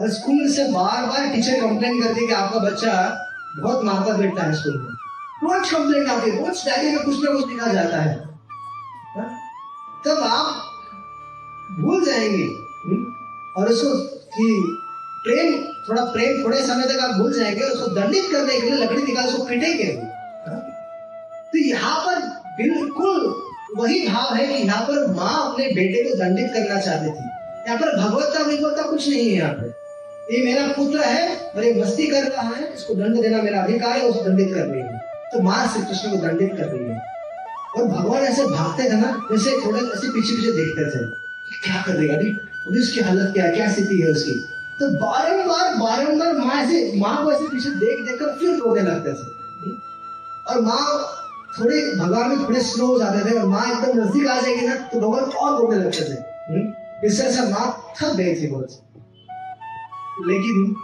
और 0.00 0.10
स्कूल 0.10 0.52
से 0.52 0.64
बार 0.64 1.06
बार 1.06 1.28
टीचर 1.28 1.60
कंप्लेन 1.60 2.02
करती 2.02 2.20
है 2.20 2.26
कि 2.26 2.32
आपका 2.32 2.58
बच्चा 2.58 3.24
बहुत 3.62 3.84
मारता 3.84 4.18
पीटता 4.18 4.42
है 4.42 4.54
स्कूल 4.54 4.78
में। 4.78 4.98
रोज 5.42 5.70
कंप्लेन 5.70 6.06
आती 6.06 6.30
है, 6.30 6.46
रोज 6.46 6.66
डायरी 6.66 6.96
में 6.96 7.04
कुछ 7.04 7.24
ना 7.24 7.32
कुछ 7.32 7.48
लिखा 7.48 7.72
जाता 7.72 7.96
है। 7.96 8.24
हाँ? 9.16 9.38
तब 10.06 10.18
आप 10.22 10.46
भूल 11.80 12.04
जाएँगे। 12.04 12.44
हम्म? 12.44 13.12
और 13.56 13.68
उसको 13.68 13.94
कि 14.26 14.78
प्रेम 15.24 15.77
थोड़ा 15.88 16.04
प्रेम 16.12 16.42
थोड़े 16.44 16.60
समय 16.62 16.86
तक 16.86 17.00
आप 17.02 17.14
भूल 17.18 17.32
जाएँगे, 17.32 17.62
उसको 17.62 17.86
दंडित 17.90 18.30
करने 18.32 18.60
के 18.60 18.66
लिए 18.66 18.78
लकड़ी 18.78 19.02
निकाल 19.02 19.26
उसको 19.26 19.44
पीटेंगे? 19.44 19.90
तो 21.52 21.58
यहाँ 21.58 21.98
पर 22.06 22.16
बिल्कुल 22.58 23.34
वही 23.76 24.06
भाव 24.08 24.34
है 24.34 24.46
कि 24.46 24.54
यहाँ 24.54 24.82
पर 24.86 25.06
माँ 25.14 25.34
अपने 25.42 25.68
बेटे 25.74 26.02
को 26.02 26.16
दंडित 26.18 26.50
करना 26.52 26.80
चाहती 26.80 27.10
थी। 27.10 27.24
यहाँ 27.66 27.78
पर 27.78 27.96
भगवत्ता 27.96 28.42
विभवता 28.42 28.82
कुछ 28.90 29.08
नहीं 29.08 29.28
है 29.28 29.34
यहाँ 29.34 29.52
पर 29.52 29.76
ये 30.32 30.42
मेरा 30.44 30.66
पुत्र 30.72 31.04
है 31.04 31.36
और 31.56 31.64
ये 31.64 31.72
मस्ती 31.74 32.06
कर 32.06 32.24
रहा 32.24 32.42
है, 32.48 32.72
इसको 32.74 32.94
दंड 32.94 33.20
देना 33.22 33.42
मेरा 33.42 33.62
अधिकार 33.62 33.96
है 33.98 34.08
उसको 34.08 34.24
दंडित 34.24 34.54
कर 34.54 34.66
रही 34.66 34.80
है। 34.80 34.98
तो 35.32 35.40
माँ 35.42 35.66
श्री 35.68 35.82
कृष्ण 35.84 36.10
को 36.10 36.16
दंडित 36.26 36.52
कर 36.58 36.66
रही 36.66 36.84
है। 36.84 37.00
और 37.76 37.84
भगवान 37.86 38.22
ऐसे 38.22 38.44
भागते 38.46 38.90
थे 38.90 38.96
ना, 38.96 39.12
जैसे 39.30 39.56
थोड़े 39.64 39.80
ऐसे 39.80 40.08
पीछे 40.08 40.36
पीछे 40.36 40.52
देखते 40.52 40.90
थे। 40.90 41.04
क्या 41.64 41.82
कर 41.86 41.92
रही 41.92 42.08
अभी 42.08 42.30
अभी 42.68 42.80
उसकी 42.80 43.00
हालत 43.00 43.32
क्या 43.34 43.44
है? 43.44 43.52
क्या 43.52 43.70
स्थिति 43.72 44.00
है 44.00 44.08
उसकी? 44.08 44.32
तो 44.80 44.88
बारंबार 44.98 45.74
बारंबार 45.74 46.32
माँ 46.34 46.56
ऐसे 46.56 46.80
माँ 46.98 47.16
को 47.24 47.32
ऐसे 47.32 47.46
पीछे 47.46 47.70
देख 47.78 48.00
देख 48.06 48.18
कर 48.20 48.34
फिर 48.38 48.58
रोने 48.58 48.82
लगते 48.82 49.12
थे। 49.12 49.24
और 50.48 50.60
माँ 50.62 50.84
थोड़े, 51.58 51.80
भगवान 51.96 52.28
में 52.28 52.44
थोड़े 52.44 52.60
स्लो 52.62 52.86
हो 52.86 52.98
जाते 52.98 53.24
थे 53.24 53.38
और 53.38 53.46
माँ 53.46 53.64
एकदम 53.66 53.98
नज़दीक 54.00 54.26
आ 54.26 54.40
जाएगी 54.40 54.66
ना 54.66 54.74
तो 54.92 55.00
भगवान 55.00 55.24
और 55.24 55.60
रोने 55.60 55.76
लगते 55.76 56.04
थे। 56.04 57.06
इससे 57.06 57.24
ऐसा 57.24 57.44
माँ 57.50 57.66
थक 57.96 58.14
गई 58.16 58.34
थी 58.34 58.46
बहुत। 58.46 58.70
लेकिन 60.28 60.74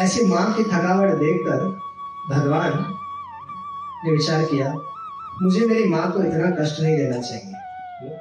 ऐसी 0.00 0.24
माँ 0.24 0.46
की 0.54 0.62
थकावट 0.64 1.18
देखकर 1.18 1.66
भगवान 2.30 2.72
ने 4.04 4.10
विचार 4.10 4.44
किया, 4.44 4.72
मुझे 5.42 5.66
मेरी 5.66 5.84
माँ 5.88 6.10
को 6.12 6.22
इतना 6.22 6.50
कष्ट 6.62 6.80
नहीं 6.80 6.96
देना 6.96 7.20
चाहिए। 7.20 8.18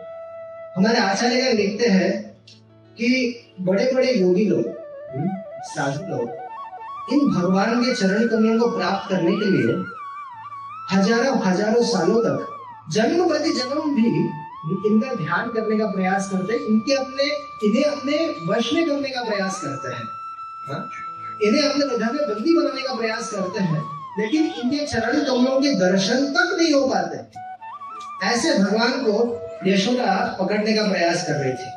हमारे 0.78 1.00
आचार्य 1.00 1.54
लिखते 1.54 1.88
हैं 1.90 2.12
कि 2.98 3.08
बड़े 3.62 3.92
बड़े 3.94 4.12
योगी 4.12 4.46
लोग 4.46 4.80
साधु 5.68 6.04
लोग। 6.08 7.14
इन 7.14 7.30
भगवान 7.32 7.84
के 7.84 7.96
चरण 7.96 8.28
कमियों 8.28 8.60
को 8.60 8.70
प्राप्त 8.78 9.10
करने 9.10 9.32
के 9.32 9.46
लिए 9.46 9.74
हज़ारों 10.92 11.36
हज़ारों 11.46 11.84
सालों 11.84 12.22
तक 12.22 12.48
जन्म 12.92 13.28
प्रति 13.28 13.52
जन्म 13.52 13.96
भी 13.96 14.08
इनका 14.88 15.14
ध्यान 15.16 15.50
करने 15.50 15.78
का 15.78 15.86
प्रयास 15.86 16.30
करते 16.30 16.54
हैं। 16.54 16.60
इनके 16.62 16.94
अपने, 16.94 17.24
इन्हें 17.68 17.84
अपने 17.84 18.18
वश 18.50 18.74
में 18.74 18.88
करने 18.88 19.10
का 19.10 19.24
प्रयास 19.24 19.62
करते 19.62 19.94
हैं। 19.94 20.06
हाँ? 20.68 20.90
इन्हें 21.44 21.62
अपने 21.62 21.86
हृदय 21.86 22.12
में 22.14 22.28
बंदी 22.30 22.56
बनाने 22.58 22.82
का 22.82 22.94
प्रयास 22.94 23.32
करते 23.32 23.60
हैं, 23.60 23.82
लेकिन 24.20 24.46
इनके 24.46 24.86
चरण 24.86 25.24
कमलों 25.24 25.60
के 25.62 25.74
दर्शन 25.76 26.26
तक 26.34 26.56
नहीं 26.58 26.74
हो 26.74 26.88
पाते। 26.88 27.18
ऐसे 28.28 28.58
भगवान 28.60 29.04
को 29.06 29.70
यशोदा 29.70 30.38
पकड़ने 30.42 30.74
का 30.74 30.88
प्रयास 30.90 31.28
कर 31.28 31.34
रही 31.34 31.54
थी। 31.54 31.70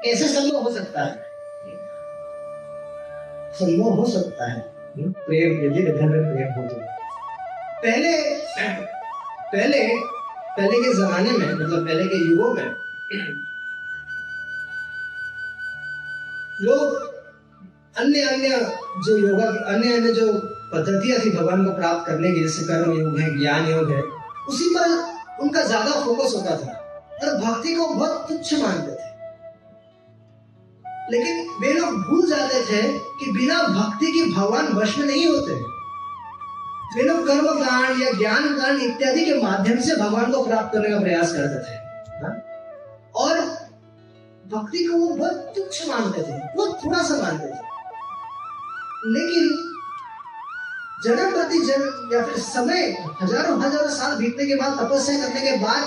कैसे 0.00 0.28
संभव 0.28 0.62
हो 0.62 0.70
सकता 0.70 1.04
है? 1.04 1.25
संभव 3.56 3.90
हो 3.92 4.06
सकता 4.10 4.50
है। 4.50 4.60
प्रेम 4.96 5.52
यदि 5.64 5.82
हृदय 5.82 6.06
में 6.06 6.22
प्रेम 6.26 6.52
हो 6.52 6.68
तो। 6.68 6.76
पहले 7.82 8.12
पहले 9.50 9.80
पहले 10.56 10.76
के 10.82 10.92
जमाने 10.94 11.30
में 11.30 11.46
मतलब 11.46 11.86
पहले 11.86 12.04
के 12.04 12.18
युगों 12.18 12.52
में 12.54 12.66
लोग 16.60 16.94
अन्य 17.96 18.20
अन्य 18.24 18.48
जो 19.06 19.16
योगा 19.18 19.46
अन्य 19.72 19.96
अन्य 19.96 20.12
जो 20.12 20.32
पद्धतियाँ 20.72 21.18
थी 21.20 21.30
भगवान 21.30 21.64
को 21.64 21.72
प्राप्त 21.72 22.06
करने 22.06 22.32
की 22.32 22.40
जैसे 22.42 22.64
कर्म 22.64 22.92
योग 22.92 23.18
है 23.18 23.28
ज्ञान 23.38 23.68
योग 23.70 23.90
है 23.90 24.02
उसी 24.48 24.68
पर 24.74 24.88
उनका 25.42 25.62
ज़्यादा 25.64 25.92
फोकस 26.04 26.34
होता 26.36 26.56
था। 26.56 26.72
और 27.18 27.36
भक्ति 27.38 27.74
को 27.74 27.86
बहुत 27.88 28.28
तुच्छ 28.28 28.54
मानते 28.54 28.92
थे। 28.92 29.05
लेकिन 31.10 31.48
वे 31.60 31.72
लोग 31.72 31.94
भूल 32.04 32.26
जाते 32.28 32.62
थे 32.64 32.82
कि 33.18 33.32
बिना 33.32 33.62
भक्ति 33.64 34.12
के 34.12 34.22
भगवान 34.32 34.72
वश 34.74 34.96
में 34.98 35.06
नहीं 35.06 35.26
होते। 35.26 35.54
वे 36.96 37.02
लोग 37.02 37.26
कर्म 37.26 37.46
कांड 37.60 38.02
या 38.02 38.10
ज्ञान 38.12 38.56
कांड 38.58 38.82
इत्यादि 38.82 39.24
के 39.24 39.34
माध्यम 39.42 39.80
से 39.80 39.96
भगवान 39.96 40.32
को 40.32 40.44
प्राप्त 40.44 40.72
करने 40.72 40.90
का 40.90 40.98
प्रयास 41.00 41.32
करते 41.32 41.58
थे 41.66 41.74
हा? 42.22 42.30
और 43.16 43.40
भक्ति 44.48 44.84
को 44.84 44.96
वो 44.96 45.14
बहुत 45.16 45.52
तुच्छ 45.56 45.88
मानते 45.88 46.22
थे 46.22 46.40
बहुत 46.56 46.84
थोड़ा 46.84 47.02
सा 47.02 47.22
मानते 47.22 47.46
थे। 47.46 47.64
लेकिन 49.08 49.48
जन्म 51.04 51.32
प्रति 51.32 51.58
जन्म 51.64 52.12
या 52.12 52.24
फिर 52.26 52.38
समय 52.42 52.80
हज़ारों 53.22 53.60
हज़ारों 53.62 53.88
साल 53.94 54.16
बीतने 54.18 54.46
के 54.46 54.54
बाद 54.56 54.78
तपस्या 54.78 55.16
करने 55.18 55.40
के 55.40 55.56
बाद 55.64 55.82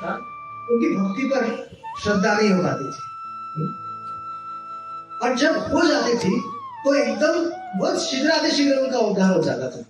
हाँ, 0.00 0.16
उनकी 0.68 0.94
भक्ति 0.96 1.24
पर 1.28 1.42
श्रद्धा 2.04 2.34
नहीं 2.34 2.50
हो 2.50 2.62
पाती 2.62 2.84
थी। 2.84 3.04
और 5.22 5.34
जब 5.36 5.72
हो 5.72 5.86
जाती 5.88 6.14
थी 6.18 6.40
तो 6.84 6.94
एकदम 6.94 7.50
बहुत 7.78 8.02
शीघ्र 8.02 8.50
शीघ्र 8.50 8.76
उनका 8.76 8.98
उद्धार 8.98 9.36
हो 9.36 9.42
जाता 9.42 9.70
था। 9.70 9.82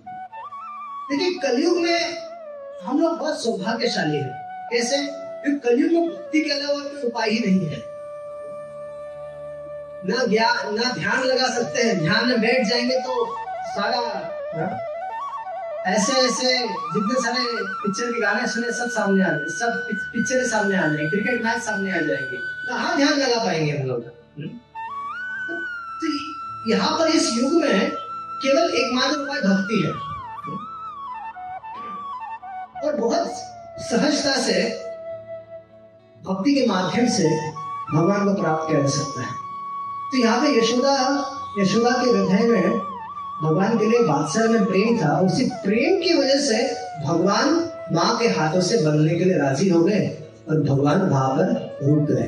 देखिए 1.10 1.38
कलयुग 1.38 1.76
में 1.78 2.28
हम 2.82 3.00
लोग 3.00 3.18
बहुत 3.18 3.42
सौभाग्यशाली 3.42 4.16
है। 4.16 4.38
कैसे? 4.72 4.96
क्योंकि 5.42 5.68
कलयुग 5.68 5.92
में 5.92 6.10
भक्ति 6.10 6.40
के 6.40 6.50
अलावा 6.50 6.80
कोई 6.80 7.02
उपाय 7.02 7.30
ही 7.30 7.38
नहीं 7.40 7.66
है। 7.68 7.82
ना 10.06 10.26
ज्ञान 10.26 10.74
ना 10.74 10.92
ध्यान 10.92 11.22
लगा 11.22 11.48
सकते 11.54 11.82
हैं। 11.82 11.98
ध्यान 11.98 12.28
में 12.28 12.40
बैठ 12.40 12.66
जाएँगे 12.66 13.00
तो 13.00 13.36
सारा 13.66 13.98
हाँ, 14.60 14.78
ऐसे 15.86 16.12
ऐसे 16.12 16.58
जितने 16.68 17.22
सारे 17.22 17.44
पिक्चर 17.62 18.12
के 18.12 18.20
गाने 18.20 18.46
सुने, 18.46 18.72
सब 18.72 18.90
सामने 18.90 19.24
आ 19.24 19.28
जाए 19.28 19.38
सब 19.38 19.88
पिक्चर 19.92 20.46
सामने 20.46 20.76
आ 20.76 20.80
जाएँगे। 20.80 21.08
क्रिकेट 21.08 21.44
मैच 21.44 21.62
सामने 21.62 21.90
आ 21.90 21.96
जाएँगे। 21.96 22.36
कहाँ 22.36 22.96
ध्यान 22.96 23.12
लगा 23.12 23.44
पाएँगे 23.44 23.70
हम 23.70 23.88
लोग। 23.88 24.04
हम्म? 24.38 24.48
तो 26.00 26.70
यहाँ 26.70 26.98
पर 26.98 27.06
इस 27.06 27.30
युग 27.34 27.52
में 27.52 27.90
केवल 28.42 28.70
एकमात्र 28.70 29.16
उपाय 29.16 29.40
भक्ति 29.40 29.82
है। 29.86 29.92
और 32.84 32.96
बहुत 32.96 33.32
सहजता 33.78 34.32
से 34.32 34.84
भक्ति 36.22 36.54
के 36.54 36.66
माध्यम 36.66 37.08
से 37.08 37.50
भगवान 37.94 38.34
को 38.34 38.42
प्राप्त 38.42 38.70
किया 38.70 38.80
जा 38.80 38.86
सकता 38.86 39.20
है। 39.20 39.32
तो 40.10 40.18
यहाँ 40.18 40.40
पे 40.40 40.58
यशोदा 40.58 40.92
यशोदा 41.58 41.90
के 41.90 42.10
हृदय 42.10 42.46
में 42.46 42.87
भगवान 43.42 43.78
के 43.78 43.86
लिए 43.86 44.02
बादशाह 44.02 44.46
में 44.48 44.64
प्रेम 44.64 44.96
था 44.98 45.18
उसी 45.20 45.44
प्रेम 45.64 46.00
की 46.02 46.14
वजह 46.14 46.40
से 46.40 46.62
भगवान 47.06 47.54
माँ 47.92 48.16
के 48.18 48.28
हाथों 48.28 48.60
से 48.60 48.78
बनने 48.84 49.18
के 49.18 49.24
लिए 49.24 49.36
राज़ी 49.38 49.68
हो 49.68 49.82
गए 49.84 50.06
और 50.48 50.60
भगवान 50.62 51.02
वहाँ 51.02 51.28
पर 51.36 51.52
रुक 51.82 52.10
गए। 52.10 52.26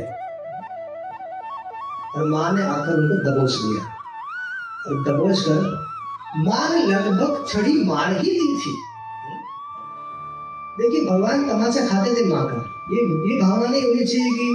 और 2.17 2.29
माँ 2.29 2.53
ने 2.53 2.63
आकर 2.63 2.95
उनको 2.95 3.17
दबोच 3.25 3.57
लिया। 3.65 3.83
और 4.87 5.03
दबोच 5.05 5.41
कर 5.41 5.59
माँ 6.47 6.69
ने 6.71 6.87
लगभग 6.87 7.45
छड़ी 7.49 7.75
मार 7.85 8.13
ही 8.13 8.31
दी 8.31 8.55
थी। 8.57 8.77
देखिए 10.79 11.05
भगवान 11.07 11.49
तमाचा 11.49 11.87
खाते 11.87 12.15
थे 12.15 12.25
माँ 12.29 12.47
का। 12.47 12.65
ये 12.93 13.03
ये 13.03 13.41
भावना 13.41 13.67
नहीं 13.67 13.83
होनी 13.83 14.05
चाहिए 14.05 14.31
कि 14.31 14.49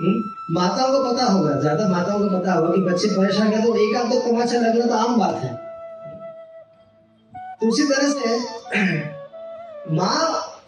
हम्म, 0.00 0.22
माताओं 0.50 0.92
को 0.92 1.12
पता 1.12 1.24
होगा 1.24 1.58
ज़्यादा 1.60 1.88
माताओं 1.88 2.18
को 2.18 2.38
पता 2.38 2.52
होगा 2.52 2.74
कि 2.74 2.80
बच्चे 2.82 3.08
परेशान 3.08 3.46
है 3.46 3.62
तो 3.62 3.74
एक 3.76 3.96
आध 3.96 4.12
तमाचा 4.22 4.60
लगना 4.60 4.86
तो 4.86 4.94
आम 4.94 5.18
बात 5.20 5.34
है। 5.34 5.71
तो 7.62 7.68
उसी 7.68 7.82
तरह 7.82 8.08
से 8.08 8.36
माँ 9.94 10.18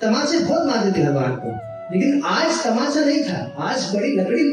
तमाचे 0.01 0.39
बहुत 0.39 0.67
मारती 0.67 0.99
थी 0.99 1.07
भगवान 1.07 1.37
को। 1.37 1.49
लेकिन 1.93 2.23
आज 2.25 2.65
तमाचा 2.65 3.01
नहीं 3.01 3.23
था। 3.25 3.39
आज 3.59 3.95
बड़ी 3.95 4.17
लकड़ी 4.17 4.45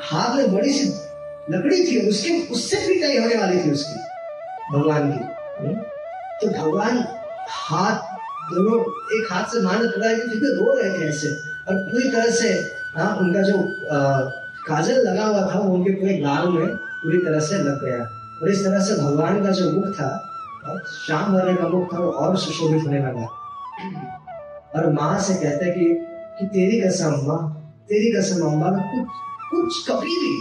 हाथ 0.00 0.36
में 0.36 0.54
बड़ी 0.54 0.72
सी 0.72 0.88
लकड़ी 1.50 1.78
थी 1.86 2.08
उसके 2.08 2.52
उससे 2.52 2.76
पिटाई 2.76 3.18
होने 3.18 3.34
वाली 3.34 3.64
थी 3.64 3.70
उसकी 3.70 4.00
भगवान 4.72 5.12
की। 5.12 5.24
हम्म? 5.58 5.74
तो 6.40 6.48
भगवान 6.58 7.04
हाथ 7.48 7.96
दोनों 8.50 8.80
एक 9.18 9.32
हाथ 9.32 9.44
से 9.44 9.62
मारने 9.62 9.88
पड़ा 9.88 10.12
तो 10.12 10.54
रो 10.56 10.80
रहे 10.80 10.90
थे 10.90 11.08
ऐसे। 11.08 11.28
और 11.68 11.74
पूरी 11.74 12.08
तरह 12.08 12.30
से 12.30 12.48
हाँ 12.96 13.16
उनका 13.16 13.40
जो 13.42 13.58
आ, 13.92 14.20
काजल 14.68 14.94
लगा 14.94 15.24
हुआ 15.24 15.54
था 15.54 15.58
वो 15.58 15.74
उनके 15.74 15.90
पूरे 15.90 16.18
गाल 16.18 16.48
में 16.48 16.76
पूरी 16.76 17.18
तरह 17.18 17.40
से 17.40 17.58
लग 17.58 17.84
गया। 17.84 18.04
और 18.42 18.50
इस 18.50 18.64
तरह 18.64 18.80
से 18.80 18.94
भगवान 18.94 19.44
का 19.44 19.50
जो 19.50 19.70
मुख 19.70 19.94
था 19.94 20.32
शाम 20.96 21.32
भरने 21.32 21.54
का 21.54 21.68
मुख 21.68 21.92
था, 21.92 21.98
वो 21.98 22.10
और 22.10 22.36
सुशोभित 22.38 22.84
होने 22.84 22.98
लगा। 22.98 23.26
और 24.76 24.92
माँ 24.92 25.18
से 25.20 25.34
कहते 25.34 25.70
कि 25.70 25.86
कि 26.38 26.46
तेरी 26.48 26.80
कसम 26.80 27.12
अम्मा 27.12 27.36
तेरी 27.88 28.10
कसम 28.12 28.46
अम्मा 28.46 28.70
कुछ 28.70 29.06
कुछ 29.50 29.88
कभी 29.88 30.16
भी, 30.16 30.34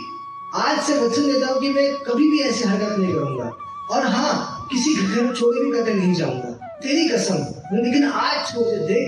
आज 0.56 0.80
से 0.84 0.98
वचन 1.00 1.32
देता 1.32 1.48
हूँ 1.48 1.60
कि 1.62 1.70
मैं 1.70 1.86
कभी 2.04 2.30
भी 2.30 2.40
ऐसी 2.42 2.64
हरकत 2.66 2.98
नहीं 3.00 3.14
करूँगा। 3.14 3.52
और 3.92 4.06
हाँ 4.08 4.68
किसी 4.72 4.94
घर 4.96 5.34
छोड़े 5.36 5.64
भी 5.64 5.72
कदम 5.72 5.98
नहीं 5.98 6.14
जाऊँगा। 6.14 6.50
तेरी 6.82 7.08
कसम, 7.10 7.38
लेकिन 7.76 8.04
आज 8.06 8.48
छोड़ 8.48 8.66
दे 8.66 9.04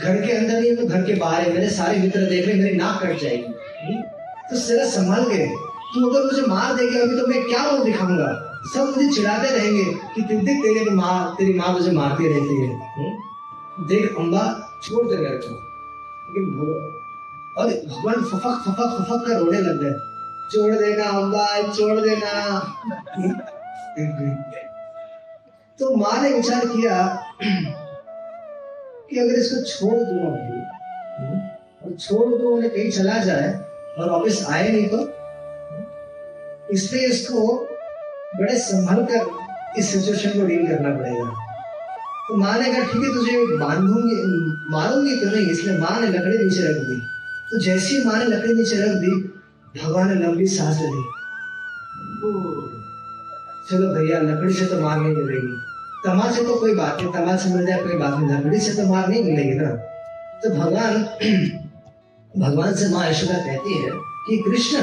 घर 0.00 0.20
के 0.26 0.32
अंदर 0.32 0.60
नहीं 0.60 0.76
तो 0.76 0.86
घर 0.86 1.02
के 1.02 1.14
बाहर 1.14 1.42
है, 1.42 1.52
मेरे 1.54 1.68
सारे 1.70 1.98
मित्र 1.98 2.20
देख 2.28 2.46
रहे 2.46 2.54
मेरी 2.54 2.76
नाक 2.76 3.02
कट 3.02 3.18
जाएगी। 3.20 3.96
तो 4.50 4.56
जरा 4.58 4.84
संभाल 4.90 5.24
के 5.24 5.46
तू 5.94 6.08
अगर 6.08 6.24
मुझे 6.24 6.42
मार 6.46 6.74
देगी 6.74 6.98
अभी 6.98 7.16
तो 7.20 7.26
मैं 7.26 7.42
क्या 7.44 7.62
मुँह 7.70 7.84
दिखाऊँगा? 7.84 8.28
सब 8.74 8.92
मुझे 8.96 9.10
चिढ़ाते 9.12 9.48
रहेंगे 9.56 9.84
कि 10.14 10.22
तुम 10.22 10.44
देख 10.44 10.62
तेरे 10.62 10.84
तो 10.84 10.90
माँ 10.90 11.34
तेरी 11.38 11.54
माँ 11.54 11.72
मुझे 11.72 11.90
मारती 11.90 12.28
रहती 12.28 12.60
है। 12.60 12.68
हुँ? 12.98 13.12
देख 13.88 14.16
अम्बा 14.18 14.42
छोड़ 14.82 15.06
दे 15.06 15.16
मेरे 15.16 15.36
को। 15.36 15.54
लेकिन 16.34 16.44
और 17.56 17.66
भगवान 17.66 18.24
फफक 18.24 18.62
फफक 18.66 18.90
फफक 18.98 19.26
कर 19.26 19.38
रोने 19.38 19.60
लग 19.60 19.82
गए। 19.82 19.94
छोड़ 20.52 20.74
देना 20.74 21.04
अम्बा 21.04 21.46
छोड़ 21.72 22.00
देना। 22.00 22.32
तो 25.78 25.94
माँ 25.96 26.22
ने 26.22 26.32
विचार 26.32 26.66
किया 26.66 26.96
कि 27.42 29.18
अगर 29.18 29.34
इसको 29.34 29.62
छोड़ 29.62 29.98
दूँ 29.98 30.18
अभी 30.26 30.58
और 31.84 31.96
छोड़ 32.00 32.28
दूँ 32.38 32.52
उन्हें 32.52 32.70
कहीं 32.70 32.90
चला 32.90 33.18
जाए 33.24 33.48
और 33.98 34.10
वापस 34.10 34.46
आए 34.50 34.68
नहीं 34.72 34.88
तो 34.88 35.19
इसलिए 36.72 37.06
इसको 37.06 37.66
बड़े 38.40 38.58
संभल 38.58 39.04
कर 39.04 39.26
इस 39.78 39.92
सिचुएशन 39.92 40.40
को 40.40 40.46
डील 40.46 40.66
करना 40.66 40.96
पड़ेगा। 40.98 41.24
तो 42.28 42.36
माँ 42.36 42.58
ने 42.58 42.72
कहा, 42.72 42.82
ठीक 42.82 43.02
है, 43.02 43.14
तुझे 43.14 43.56
बांधूँगी, 43.56 44.16
मारूँगी 44.70 45.16
तो 45.16 45.26
नहीं, 45.26 45.46
इसलिए 45.46 45.78
माँ 45.78 46.00
ने 46.00 46.06
लकड़ी 46.06 46.38
नीचे 46.38 46.60
रख 46.60 46.76
दी। 46.76 47.00
तो 47.50 47.58
जैसी 47.58 48.04
माँ 48.04 48.18
ने 48.18 48.24
लकड़ी 48.24 48.54
नीचे 48.54 48.76
रख 48.76 48.88
दी, 48.88 49.10
भगवान 49.82 50.08
ने 50.08 50.26
लंबी 50.26 50.46
सांस 50.46 50.78
ली 50.80 51.04
चलो 53.70 53.94
भैया, 53.94 54.20
लकड़ी 54.20 54.54
से 54.54 54.66
तो 54.66 54.80
मार 54.80 55.00
नहीं 55.00 55.14
मिलेगी। 55.14 55.56
तमा 56.06 56.30
से 56.30 56.44
तो 56.44 56.54
कोई 56.54 56.74
बात 56.74 57.00
नहीं, 57.02 57.12
तमा 57.12 57.36
से 57.36 57.54
मिल 57.54 57.66
जाए, 57.66 57.82
कोई 57.82 57.96
बात 57.96 58.18
नहीं। 58.18 58.38
लकड़ी 58.38 58.60
से 58.60 58.82
तो 58.82 58.88
मार 58.88 59.08
नहीं 59.08 59.24
मिलेगी 59.24 59.54
ना। 59.54 59.70
तो 60.42 60.50
भगवान 60.50 61.02
भगवान 62.38 62.74
से 62.74 62.88
माँ 62.88 63.10
यशोदा 63.10 63.38
कहती 63.38 63.82
है 63.82 63.90
कि 63.94 64.42
कृष्ण 64.50 64.78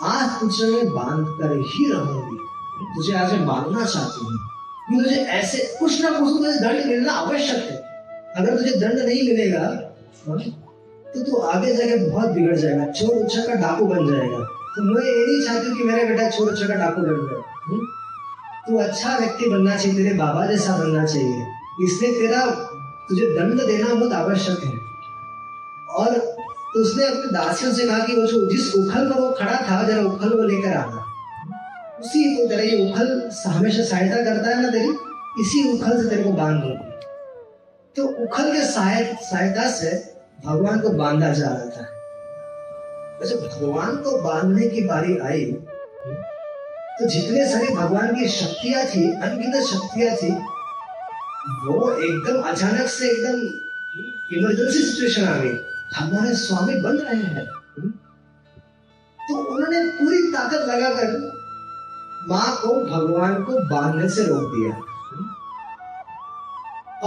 आज 0.00 0.40
तुझे 0.40 0.66
मैं 0.66 0.94
बाँध 0.94 1.26
कर 1.38 1.52
ही 1.68 1.84
रहूँगी। 1.92 2.36
तुझे 2.96 3.14
आज 3.14 3.32
मैं 3.32 3.46
बांधना 3.46 3.84
चाहती 3.84 4.26
हूँ 4.26 4.34
मुझे 4.90 5.10
ऐसे 5.10 5.58
कुछ 5.78 6.00
ना 6.02 6.10
कुछ 6.10 6.36
तुझे 6.36 6.52
दंड 6.60 6.84
मिलना 6.86 7.12
आवश्यक 7.14 7.56
है। 7.62 7.76
अगर 8.36 8.56
तुझे 8.56 8.76
दंड 8.76 9.00
नहीं 9.00 9.22
मिलेगा 9.22 9.64
तो 11.08 11.24
तू 11.24 11.36
आगे 11.38 11.74
जाके 11.74 11.96
बहुत 12.06 12.30
बिगड़ 12.30 12.56
जाएगा, 12.56 12.86
चोर 12.86 13.16
उच्छा 13.16 13.42
का 13.46 13.54
डाकू 13.56 13.86
बन 13.86 14.06
जाएगा। 14.06 14.38
तो 14.76 14.82
मैं 14.84 15.02
ये 15.02 15.26
नहीं 15.26 15.42
चाहती 15.46 15.76
कि 15.78 15.84
मेरा 15.84 16.08
बेटा 16.08 16.28
चोर 16.30 16.52
उच्छा 16.52 16.66
का 16.66 16.74
डाकू 16.76 17.02
बन 17.02 17.26
जाए 17.28 17.42
तू 18.66 18.78
अच्छा 18.78 19.18
व्यक्ति 19.18 19.48
बनना 19.50 19.76
चाहिए, 19.76 19.96
तेरे 19.96 20.16
बाबा 20.16 20.46
जैसा 20.46 20.76
बनना 20.78 21.04
चाहिए। 21.06 21.46
इसलिए 21.84 22.12
तेरा 22.20 22.44
तुझे 23.08 23.26
दंड 23.34 23.60
देना 23.62 23.94
बहुत 23.94 24.12
आवश्यक 24.14 24.64
है। 24.64 24.76
और 25.96 26.37
तो 26.68 26.80
उसने 26.80 27.04
अपने 27.06 27.30
दासियों 27.32 27.72
से 27.72 27.86
कहा 27.86 27.98
कि 28.06 28.16
वो 28.16 28.26
जो 28.26 28.48
जिस 28.50 28.74
उखल 28.74 29.10
पर 29.10 29.20
वो 29.20 29.30
खड़ा 29.30 29.56
था, 29.60 29.82
जरा 29.82 30.02
उखल 30.02 30.32
वो 30.38 30.42
लेकर 30.42 30.76
आना 30.76 31.04
उसी 32.00 32.24
को 32.36 32.46
तेरा 32.48 32.62
ये 32.62 32.90
उखल 32.90 33.08
हमेशा 33.46 33.82
सहायता 33.84 34.16
करता 34.24 34.50
है 34.50 34.62
ना 34.62 34.68
तेरी? 34.70 34.90
इसी 35.40 35.62
उखल 35.72 36.02
से 36.02 36.08
तेरे 36.10 36.22
को 36.22 36.32
बाँध 36.32 36.60
दो 36.62 36.72
तो 37.96 38.04
उखल 38.24 38.52
के 38.52 38.64
सहायता 38.64 39.68
से 39.70 39.90
भगवान 40.44 40.80
को 40.80 40.88
बांधा 40.98 41.32
जा 41.32 41.48
रहा 41.48 41.70
था। 41.76 43.26
जब 43.26 43.40
भगवान 43.46 43.96
को 43.96 44.10
बांधने 44.22 44.68
की 44.68 44.80
बारी 44.80 45.16
आई। 45.28 45.44
तो 46.98 47.08
जितने 47.08 47.46
सारी 47.48 47.74
भगवान 47.74 48.14
की 48.14 48.28
शक्तियाँ 48.28 48.84
थी 48.86 49.02
अनगिनत 49.12 49.64
शक्तियाँ 49.66 50.14
थी, 50.16 50.30
वो 51.64 51.90
एकदम 51.92 52.40
अचानक 52.42 52.88
से 52.88 53.10
एकदम 53.10 53.40
इमरजेंसी 54.36 54.82
सिचुएशन 54.82 55.24
आ 55.24 55.36
गई। 55.38 55.56
हमारे 55.96 56.34
स्वामी 56.34 56.76
बन 56.76 56.96
रहे 56.96 57.22
हैं। 57.22 57.46
तो 59.28 59.34
उन्होंने 59.34 59.90
पूरी 59.90 60.22
ताकत 60.22 60.54
लगाकर 60.54 61.38
माँ 62.28 62.56
को 62.56 62.84
भगवान 62.84 63.34
को 63.34 63.52
बांधने 63.52 64.08
से 64.08 64.22
रोक 64.24 64.42
दिया। 64.42 64.76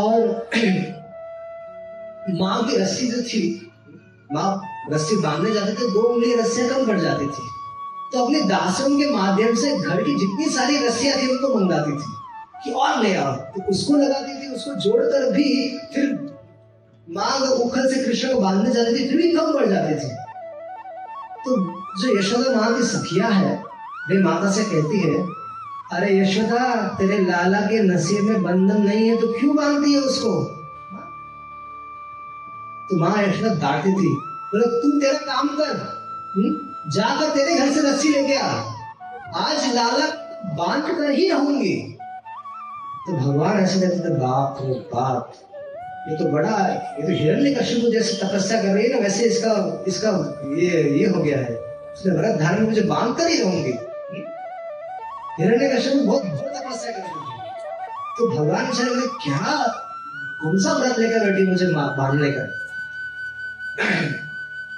और 0.01 0.49
माँ 2.39 2.63
की 2.63 2.77
रस्सी 2.77 3.07
जो 3.11 3.21
थी, 3.21 3.71
माँ 4.32 4.61
रस्सी 4.91 5.15
बांधने 5.15 5.51
जाते 5.51 5.71
थे, 5.71 5.91
दो 5.91 6.01
उंगली 6.01 6.36
रस्सियाँ 6.36 6.69
कम 6.69 6.88
पड़ 6.88 6.99
जाती 6.99 7.25
थी। 7.25 7.49
तो 8.13 8.25
अपने 8.25 8.41
दासों 8.41 8.99
के 8.99 9.09
माध्यम 9.09 9.55
से 9.55 9.77
घर 9.77 10.03
की 10.03 10.15
जितनी 10.19 10.45
सारी 10.45 10.88
रस्सियाँ 10.88 11.17
थी, 11.17 11.27
उनको 11.27 11.59
मंगाती 11.59 11.91
थी 11.91 12.13
कि 12.63 12.71
और 12.71 13.03
ले 13.03 13.15
आओ। 13.15 13.36
तो 13.36 13.69
उसको 13.69 13.93
लगाती 13.93 14.43
थी, 14.43 14.55
उसको 14.55 14.75
जोड़कर 14.75 15.32
भी 15.32 15.77
फिर 15.77 16.30
माँ 17.10 17.32
अगर 17.32 17.47
उखल 17.47 17.88
से 17.93 18.04
कृष्ण 18.04 18.34
को 18.34 18.41
बांधने 18.41 18.72
जाती 18.72 18.93
थी 18.93 19.08
फिर 19.08 19.18
भी 19.18 19.32
कम 19.34 19.54
पड़ 19.54 19.66
जाती 19.66 19.95
थी। 19.95 20.10
तो 21.45 21.56
जो 22.02 22.20
यशोदा 22.20 22.62
माँ 22.62 22.78
की 22.78 22.84
सखिया 22.84 23.28
है, 23.28 23.64
वे 24.10 24.24
माता 24.24 24.52
से 24.52 24.64
कहती 24.64 24.99
है, 24.99 25.24
अरे 25.93 26.20
यशोदा, 26.20 26.88
तेरे 26.88 27.18
लाला 27.20 27.62
के 27.62 27.82
नसीब 27.84 28.24
में 28.24 28.43
बंधन 28.43 28.82
नहीं 28.82 29.10
है 29.10 29.22
तो 29.22 29.28
क्यों 29.28 29.56
बांधती 29.56 29.93
है 29.93 29.99
उसको? 29.99 30.34
तो 32.89 32.99
माँ 32.99 33.24
यशोदा 33.24 33.54
डांटती 33.56 33.91
थी, 33.91 34.16
बोले 34.16 34.66
तो 34.66 34.82
तू 34.82 34.99
तेरा 34.99 35.20
काम 35.20 35.47
कर 35.47 36.02
हुँ? 36.36 36.76
जाकर 36.91 37.36
तेरे 37.36 37.56
घर 37.56 37.72
से 37.72 37.82
रस्सी 37.82 38.10
लेके 38.10 38.36
आ। 38.36 38.52
आज 39.36 39.76
लाला 39.76 40.08
बाँध 40.56 40.97
कर 40.97 41.10
ही 41.10 41.30
रहूँगी। 41.30 41.76
तो 43.08 43.18
भगवान 43.18 43.58
ऐसे 43.58 43.80
कहते 43.82 43.99
थे, 43.99 44.14
बाप 44.14 44.58
रे, 44.62 44.74
बाप। 44.74 45.34
ये 46.02 46.16
तो 46.18 46.26
बड़ा 46.32 46.58
ये 46.97 47.04
तो 47.04 47.14
हिरण्य 47.14 47.54
कश्यप 47.56 47.91
जैसे 47.93 48.14
तपस्या 48.18 48.62
कर 48.62 48.68
रही 48.68 48.84
है 48.84 48.93
ना, 48.93 48.99
वैसे 48.99 49.24
इसका 49.26 49.84
इसका 49.88 50.12
ये 50.58 50.82
ये 50.91 51.08
हो 51.08 51.22
गया 51.24 51.38
है। 51.39 51.56
उसने 51.93 52.16
व्रत 52.16 52.39
धारण 52.39 52.66
मुझे 52.66 52.82
बाँध 52.84 53.18
कर 53.18 53.28
ही 53.28 53.38
रहूँगी। 53.41 53.74
हिरण्य 55.39 55.70
कश्यप 55.76 56.02
बहुत 56.06 56.24
घोर 56.24 56.47
तपस्या 56.49 56.91
कर 56.91 56.99
रही 56.99 57.20
तो 58.18 58.28
भगवान 58.30 58.66
बेचारे 58.66 59.08
क्या? 59.24 59.54
कौन 60.41 60.58
सा 60.60 60.74
व्रत 60.78 60.99
लेकर 60.99 61.26
बैठी 61.26 61.47
मुझे 61.47 61.68
बांधने 61.68 62.32
का 62.32 62.49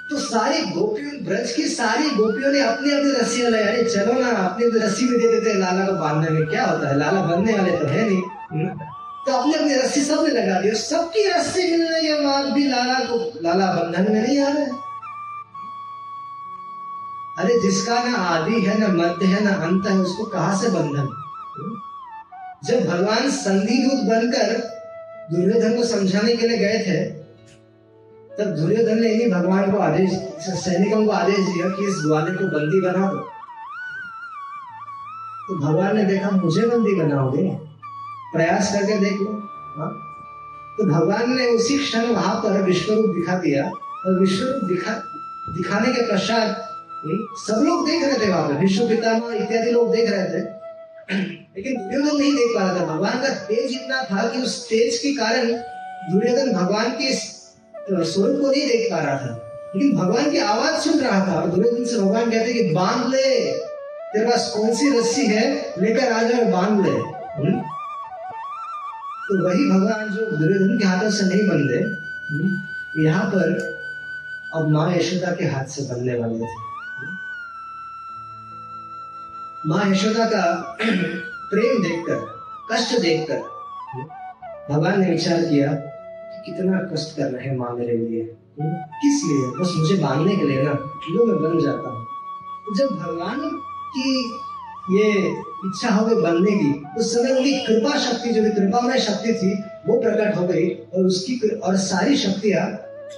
तो 0.10 0.18
सारी 0.20 0.60
गोपियों, 0.72 1.12
ब्रज 1.26 1.52
की 1.52 1.64
सारी 1.70 2.10
गोपियों 2.16 2.52
ने 2.52 2.60
अपनी 2.62 2.92
अपनी 2.92 3.12
रस्सियाँ 3.12 3.52
लाई 3.52 3.64
अरे 3.64 3.84
चलो 3.86 4.14
ना, 4.14 4.30
अपनी 4.40 4.66
रस्सी 4.80 5.08
भी 5.08 5.18
दे 5.18 5.32
देते 5.32 5.54
लाला 5.60 5.86
को 5.86 5.94
बांधने 6.00 6.30
में। 6.30 6.48
क्या 6.48 6.66
होता 6.66 6.90
है? 6.90 6.98
लाला 6.98 7.22
बनने 7.26 7.54
वाले 7.54 7.78
तो 7.78 7.86
है 7.88 8.10
नहीं? 8.10 8.76
तो 9.28 9.32
अपनी 9.34 9.54
अपनी 9.54 9.76
रस्सी 9.76 10.02
सबने 10.02 10.30
लगा 10.30 10.62
दी 10.62 10.72
सबकी 10.72 11.30
रस्सी 11.30 11.72
मिलने 11.72 12.02
के 12.02 12.26
बाद 12.26 12.46
भी 12.46 12.68
लाला 12.68 13.00
को, 13.00 13.40
लाला 13.42 13.66
बंधन 13.66 14.14
में 14.14 14.22
नहीं 14.22 14.40
आ 14.40 14.48
रहे। 14.48 14.66
अरे, 17.40 17.62
जिसका 17.62 18.04
ना 18.04 18.18
आदि 18.18 18.62
है, 18.62 18.80
ना 18.80 18.88
मध्य 18.88 19.26
है, 19.26 19.44
ना 19.44 19.52
अंत 19.52 19.88
है, 19.88 19.98
उसको 19.98 20.24
कहा 20.24 20.58
से 20.58 20.70
बंधन? 20.70 21.20
जब 22.66 22.88
भगवान 22.88 23.30
संधि 23.30 23.78
दूत 23.78 24.00
बनकर 24.00 24.74
दुर्योधन 25.32 25.78
को 25.78 25.84
समझाने 25.84 26.36
के 26.36 26.48
लिए 26.48 26.58
गए 26.58 26.80
थे, 26.80 27.06
तब 28.38 28.56
दुर्योधन 28.56 29.02
ने 29.02 29.10
इन्हीं 29.10 29.32
भगवान 29.32 29.72
को 29.72 29.78
आदेश, 29.78 30.12
सैनिकों 30.40 31.06
को 31.06 31.12
आदेश 31.12 31.40
दिया 31.40 31.70
कि 31.70 31.88
इस 31.88 31.96
ग्वाले 32.08 32.32
को 32.32 32.46
बंदी 32.46 32.82
बना 32.82 33.12
दो। 33.12 33.18
तो 35.48 35.68
भगवान 35.68 35.98
ने 35.98 36.04
देखा, 36.04 36.30
मुझे 36.30 36.62
बंदी 36.62 36.96
बनाओगे? 36.96 37.73
प्रयास 38.34 38.72
करके 38.74 39.00
देख 39.00 39.14
लो 39.14 39.32
हाँ? 39.78 39.92
तो 40.78 40.84
भगवान 40.86 41.36
ने 41.38 41.48
उसी 41.48 41.78
क्षण 41.78 42.06
वहाँ 42.06 42.36
पर 42.36 42.62
विश्व 42.64 42.94
रूप 42.94 43.16
दिखा 43.16 43.38
दिया, 43.38 43.64
और 43.64 44.20
विश्व 44.20 44.46
रूप 44.46 44.64
दिखा, 44.70 44.94
दिखाने 45.50 45.94
के 45.94 46.02
पश्चात 46.14 46.70
सब 47.40 47.64
लोग 47.66 47.86
देख 47.88 48.04
रहे 48.04 48.20
थे 48.20 48.30
वहाँ 48.30 48.48
पर 48.50 48.54
विश्व 48.56 48.88
पितामह 48.90 49.36
इत्यादि 49.36 49.72
लोग 49.72 49.92
देख 49.96 50.10
रहे 50.10 50.24
थे। 50.24 50.42
लेकिन 51.56 51.74
दुर्योधन 51.76 52.18
नहीं 52.18 52.34
देख 52.36 52.56
पा 52.56 52.62
रहा 52.62 52.80
था। 52.80 52.86
भगवान 52.86 53.22
का 53.22 53.30
तेज 53.46 53.72
इतना 53.74 54.04
था 54.04 54.28
कि 54.28 54.42
उस 54.42 54.68
तेज 54.70 54.98
के 54.98 55.12
कारण 55.14 55.52
दुर्योधन 56.12 56.52
भगवान 56.54 56.92
के 56.92 57.14
स्वरूप 57.14 58.42
को 58.42 58.52
नहीं 58.52 58.68
देख 58.68 58.88
पा 58.92 59.00
रहा 59.00 59.18
था। 59.18 59.34
लेकिन 59.76 59.96
भगवान 59.98 60.30
की 60.32 60.38
आवाज़ 60.38 60.80
सुन 60.82 61.00
रहा 61.00 61.20
था, 61.28 61.40
और 61.42 61.50
दुर्योधन 61.50 61.86
से 61.86 62.00
भगवान 62.00 62.32
कहते 62.32 62.54
कि 62.54 62.64
बाँध 62.74 63.14
ले, 63.14 63.52
तेरे 64.14 64.26
पास 64.26 64.52
कौन 64.56 64.74
सी 64.76 64.90
रस्सी 65.00 65.26
है? 65.26 65.46
लेकर 65.82 66.12
आ 66.14 66.24
जाओ 66.24 66.46
बाँध 66.52 66.86
ले? 66.86 66.92
तो 69.28 69.44
वही 69.44 69.70
भगवान 69.70 70.10
जो 70.10 70.26
दुर्योधन 70.38 70.78
के 70.78 70.86
हाथों 70.86 71.10
से 71.10 71.26
नहीं 71.26 71.48
बंधे 71.48 73.04
यहाँ 73.04 73.26
पर 73.26 73.52
अब 74.56 74.70
माँ 74.72 74.92
यशोदा 74.96 75.32
के 75.36 75.46
हाथ 75.46 75.66
से 75.66 75.84
बनने 75.84 76.18
वाले 76.20 76.40
थे। 76.40 76.62
माँ 79.68 79.86
यशोदा 79.92 80.26
का 80.26 80.44
प्रेम 81.52 81.82
देखकर, 81.84 82.20
कष्ट 82.72 83.00
देखकर 83.02 83.40
भगवान 84.70 85.00
ने 85.00 85.10
विचार 85.10 85.42
किया 85.42 85.74
कि 85.74 86.52
कितना 86.52 86.80
कष्ट 86.94 87.18
कर 87.18 87.32
रहे 87.32 87.48
हैं 87.48 87.58
माँ 87.58 87.72
मेरे 87.76 87.98
लिए 87.98 88.24
किस 88.62 89.24
लिए? 89.24 89.48
बस 89.60 89.74
मुझे 89.78 89.96
बांधने 89.96 90.36
के 90.36 90.48
लिए 90.48 90.62
ना 90.64 90.74
लो 91.10 91.26
मैं 91.26 91.38
बन 91.44 91.60
जाता 91.64 91.90
हूँ। 91.90 92.76
जब 92.78 92.96
भगवान 92.98 93.40
की 93.96 94.12
ये 95.00 95.12
इच्छा 95.66 95.90
हो 95.90 96.06
गई 96.06 96.16
बनने 96.22 96.52
की 96.52 97.00
उस 97.00 97.14
समय 97.14 97.32
उनकी 97.32 97.52
कृपा 97.66 97.98
शक्ति, 97.98 98.30
जो 98.30 98.42
कृपामय 98.56 99.00
शक्ति 99.00 99.34
थी, 99.34 99.54
वो 99.88 100.00
प्रकट 100.02 100.38
हो 100.38 100.48
गई 100.48 100.70
और 100.70 101.06
उसकी 101.06 101.38
और 101.50 101.76
सारी 101.80 102.18
शक्तियाँ 102.18 102.66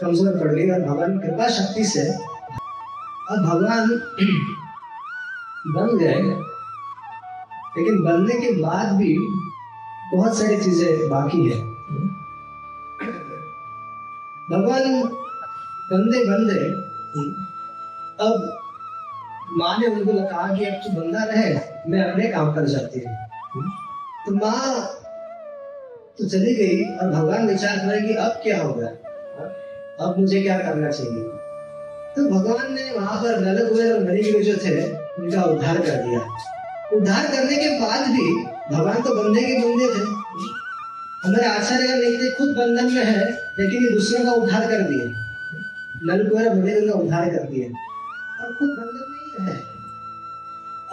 कमज़ोर 0.02 0.38
पड़ 0.40 0.54
गई 0.54 0.70
और 0.70 0.82
भगवान 0.82 1.18
कृपा 1.20 1.48
शक्ति 1.50 1.84
से 1.86 2.08
अब 2.10 3.46
भगवान 3.46 3.90
बन 5.76 5.98
गए। 5.98 6.20
लेकिन 7.78 8.04
बनने 8.04 8.36
के 8.42 8.52
बाद 8.62 8.96
भी 8.98 9.18
बहुत 10.14 10.38
सारी 10.38 10.58
चीज़ें 10.58 11.10
बाकी 11.10 11.50
है। 11.50 11.58
भगवान 14.52 15.02
बंदे 15.92 16.24
बंदे 16.26 16.60
अब 18.20 18.34
माँ 19.58 19.78
ने 19.78 19.88
उनको 19.88 20.14
कहा 20.14 20.56
कि 20.56 20.66
अब 20.66 20.74
तू 20.74 21.02
बंदा 21.02 21.24
रहे, 21.24 21.54
मैं 21.88 22.12
अपने 22.12 22.28
काम 22.28 22.54
कर 22.54 22.66
जाती 22.66 23.00
हूँ। 23.00 23.18
तो 24.26 24.36
माँ 24.36 24.92
तो 26.18 26.28
चली 26.30 26.56
गई 26.56 26.84
और 26.84 27.10
भगवान 27.10 27.48
विचार 27.48 27.78
करे 27.78 28.02
कि 28.02 28.14
अब 28.14 28.32
क्या 28.32 28.62
होगा 28.62 28.88
अब 30.06 30.16
मुझे 30.20 30.42
क्या 30.42 30.58
करना 30.60 30.92
चाहिए? 30.92 31.24
तो 32.16 32.30
भगवान 32.30 32.74
ने 32.74 32.92
वहाँ 32.92 33.24
पर 33.24 33.40
नलक 33.40 33.72
और 33.72 34.04
मणिगिरी 34.04 34.44
जो 34.44 34.56
थे, 34.66 34.92
उनका 35.22 35.44
उद्धार 35.44 35.78
कर 35.78 36.04
दिया। 36.04 36.20
उद्धार 36.94 37.28
करने 37.28 37.56
के 37.56 37.70
बाद 37.80 38.08
भी 38.08 38.44
भगवान 38.76 39.02
तो 39.02 39.24
बंदे 39.24 39.42
के 39.42 39.58
बंदे 39.60 39.88
थे। 39.88 40.04
हमारे 41.28 41.46
आचार्य 41.46 41.88
नहीं 41.88 42.18
थे, 42.18 42.32
खुद 42.32 42.50
बंधन 42.50 42.86
में 42.86 43.06
है, 43.06 43.30
लेकिन 43.60 43.84
ये 43.84 43.90
दूसरों 43.90 44.26
का 44.26 44.32
उद्धार 44.32 44.68
कर 44.68 44.82
दिए। 44.82 45.06
नल 46.04 46.30
को 46.30 46.36
मणिगिरी 46.36 46.88
का 46.88 46.94
उद्धार 46.94 47.30
कर 47.30 47.44
दिए। 47.44 47.66
और 47.66 48.54
खुद 48.54 48.70
बंधन 48.70 49.05
है। 49.42 49.76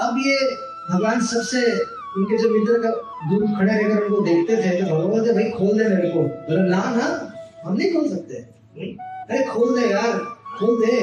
अब 0.01 0.17
ये 0.19 0.57
भगवान 0.91 1.21
सबसे 1.21 1.81
उनके 2.17 2.39
जो 2.39 2.49
मित्र 2.51 2.73
का 2.73 2.91
दूर 3.31 3.59
खड़े 3.59 3.79
रहकर 3.79 4.03
उनको 4.03 4.21
देखते 4.21 4.57
थे 4.57 4.83
तो 4.83 4.95
भगवान 4.95 5.07
बोलते, 5.07 5.33
भाई, 5.33 5.51
खोल 5.51 5.79
दे 5.79 5.85
मेरे 5.85 6.09
को। 6.09 6.23
बोला, 6.23 6.77
ना 6.77 6.91
ना, 6.91 7.33
हम 7.67 7.77
नहीं 7.77 7.93
खोल 7.93 8.09
सकते। 8.09 8.35
अरे, 8.35 9.45
खोल 9.45 9.81
दे 9.81 9.87
यार, 9.89 10.19
खोल 10.59 10.87
दे। 10.87 10.97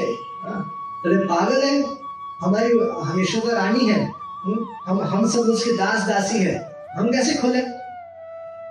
अरे 1.04 1.26
पागल 1.26 1.62
है, 1.62 1.82
हमारी 2.40 3.22
यशोदा 3.22 3.54
रानी 3.54 3.86
है। 3.86 4.12
हम 4.86 5.00
हम 5.00 5.28
सब 5.28 5.38
उसके 5.38 5.72
दास, 5.72 6.08
दासी 6.08 6.38
है। 6.38 6.76
हम 6.96 7.12
कैसे 7.12 7.34
खोले? 7.34 7.60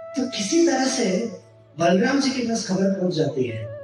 तो 0.09 0.27
किसी 0.27 0.67
तरह 0.67 0.85
से 0.85 1.31
बलराम 1.79 2.19
जी 2.19 2.29
के 2.29 2.41
पास 2.41 2.67
खबर 2.67 2.99
पहुँच 2.99 3.13
जाती 3.13 3.47
है। 3.47 3.78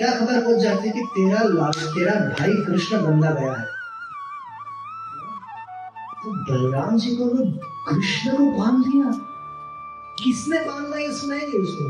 क्या 0.00 0.12
खबर 0.12 0.44
पहुँच 0.44 0.56
जाती 0.56 0.88
है 0.88 0.94
कि 0.94 1.00
तेरा 1.00 1.42
लाल 1.42 1.72
तेरा 1.72 2.12
भाई 2.12 2.52
कृष्ण 2.52 3.02
बंदा 3.02 3.30
गया 3.30 3.52
है? 3.52 3.64
तो 6.22 6.32
बलराम 6.44 6.98
जी 6.98 7.16
को 7.16 7.24
तो 7.24 7.44
कृष्ण 7.90 8.36
को 8.36 8.58
बाँध 8.58 8.84
दिया। 8.84 9.04
किसने 10.24 10.60
बांधना 10.60 10.96
ये 10.96 11.08
नहीं 11.08 11.62
उसको? 11.62 11.86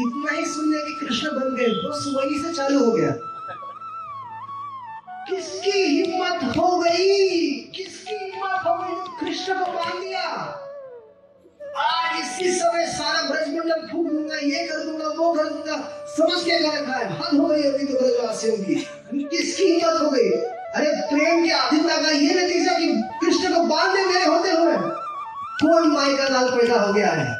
इतना 0.00 0.30
ही 0.30 0.46
सुनने 0.46 0.78
कि 0.78 1.06
कृष्ण 1.06 1.28
बन 1.28 1.56
गए, 1.56 1.66
बस 1.66 2.14
वही 2.16 2.38
से 2.38 2.54
चालू 2.54 2.84
हो 2.84 2.92
गया। 2.92 3.10
किसकी 5.28 5.70
हिम्मत 5.70 6.56
हो 6.56 6.78
गई? 6.78 7.50
किसकी 7.60 8.14
हिम्मत 8.14 8.60
हो 8.66 8.74
गई? 8.74 9.26
कृष्ण 9.26 9.54
को 9.54 9.72
बाँध 9.72 10.02
दिया। 10.02 10.58
आज 12.12 12.24
समय 12.52 12.86
सारा 12.86 13.20
ब्रजमंडल 13.28 13.86
फूक 13.92 14.06
दूँगा 14.12 14.36
ये 14.36 14.66
कर 14.66 14.84
दूँगा 14.84 15.06
वो 15.08 15.32
कर 15.34 15.44
दूँगा 15.44 15.76
समझ 16.08 16.42
के 16.44 16.50
हद 17.12 17.38
हो 17.40 17.46
गई 17.46 17.62
अभी 17.62 17.84
तो 17.84 17.94
ब्रजवासियों 17.94 18.56
की। 18.56 18.74
किसकी 19.36 19.64
हिम्मत 19.64 20.02
हो 20.02 20.10
गई? 20.10 20.28
अरे 20.76 20.90
प्रेम 21.06 21.42
की 21.44 21.50
ये 22.10 22.34
नतीजा 22.34 22.72
कि 22.72 22.88
कृष्ण 23.22 23.54
को 23.54 23.62
होते 24.26 24.50
हुए। 24.50 24.76
कौन 25.62 25.88
माई 25.88 26.16
का 26.16 26.28
लाल 26.28 26.48
पैदा 26.50 26.80
हो 26.80 26.92
गया 26.92 27.10
है। 27.10 27.34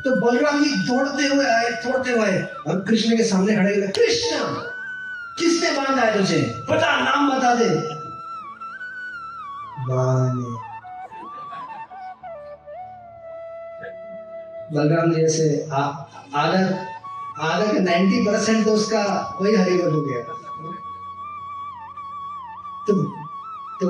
तो 0.00 0.16
बलराम 0.20 0.64
जी 0.64 0.70
दौड़ते 0.70 1.26
हुए 1.26 1.46
आए 1.46 1.70
हुए 2.10 2.42
और 2.68 2.84
कृष्ण 2.88 3.16
के 3.16 3.24
सामने 3.24 3.56
खड़े 3.56 3.74
हुए। 3.76 3.88
कृष्ण, 3.88 4.38
किसने 5.38 5.70
बांधा 5.70 6.02
है 6.02 6.18
तुझे? 6.18 6.40
बता, 6.70 6.96
नाम 7.00 7.30
बता 7.36 7.54
दे। 7.54 7.70
माँ 9.88 10.69
बलराम 14.72 15.12
जी 15.12 15.28
से 15.28 15.68
आधा 15.72 16.86
आधा 17.40 17.72
के 17.72 17.80
नाइन्टी 17.80 18.26
परसेंट 18.26 18.64
तो 18.64 18.72
उसका 18.72 19.34
वही 19.42 19.56
हरिवर 19.56 19.92
हो 19.92 20.02
गया 20.02 20.22
तो 22.86 23.04
तो 23.80 23.88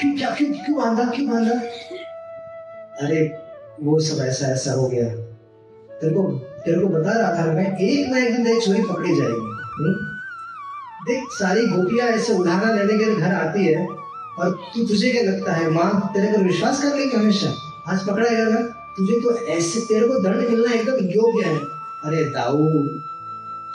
क्यों, 0.00 0.16
क्या, 0.16 0.30
क्यों 0.30 0.48
क्यों 0.48 0.78
बांधा 0.78 1.04
क्यों 1.04 1.30
बांधा? 1.30 1.54
अरे, 3.06 3.38
वो 3.82 4.00
सब 4.00 4.24
ऐसा 4.24 4.46
ऐसा 4.46 4.72
हो 4.72 4.88
गया। 4.88 5.08
तेरे 6.00 6.14
को 6.14 6.22
तेरे 6.32 6.80
को 6.80 6.86
बता 6.86 7.12
रहा 7.12 7.30
था, 7.38 7.52
मैं 7.52 7.78
एक 7.78 8.10
ना 8.10 8.18
एक 8.18 8.36
दिन 8.36 8.44
तेरी 8.44 8.60
चोरी 8.60 8.82
पकड़ी 8.82 9.16
जाएगी। 9.16 9.56
हुँ? 9.78 10.16
देख, 11.06 11.24
सारी 11.30 11.66
गोपियाँ 11.66 12.08
ऐसे 12.08 12.34
उधारा 12.34 12.72
लेने 12.74 13.04
के 13.04 13.14
घर 13.14 13.34
आती 13.34 13.66
है, 13.66 13.86
और 14.38 14.50
तू 14.74 14.84
तुझे 14.84 15.10
क्या 15.12 15.22
लगता 15.22 15.52
है? 15.52 15.70
माँ, 15.70 16.10
तेरे 16.14 16.32
पर 16.32 16.42
विश्वास 16.42 16.82
कर 16.82 16.96
लेंगे 16.96 17.16
हमेशा? 17.16 17.48
आज 17.88 18.06
पकड़ा 18.06 18.28
गया 18.30 18.75
तुझे 18.96 19.20
तो 19.20 19.46
ऐसे 19.46 19.80
तेरे 19.80 20.08
को 20.08 20.14
दंड 20.14 20.36
मिलना 20.36 20.72
एकदम 20.72 20.92
योग्य 20.92 21.44
है। 21.44 21.58
अरे 22.04 22.24
दाऊ, 22.24 22.56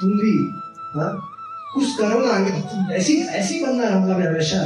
तुम 0.02 0.10
भी, 0.10 0.50
हा? 0.96 1.28
कुछ 1.74 1.98
करो 1.98 2.20
ना 2.20 2.34
आगे। 2.34 2.94
ऐसी 2.96 3.22
ऐसी 3.22 3.66
बनना 3.66 3.88
रहूँगा 3.88 4.18
मैं 4.18 4.28
हमेशा। 4.28 4.64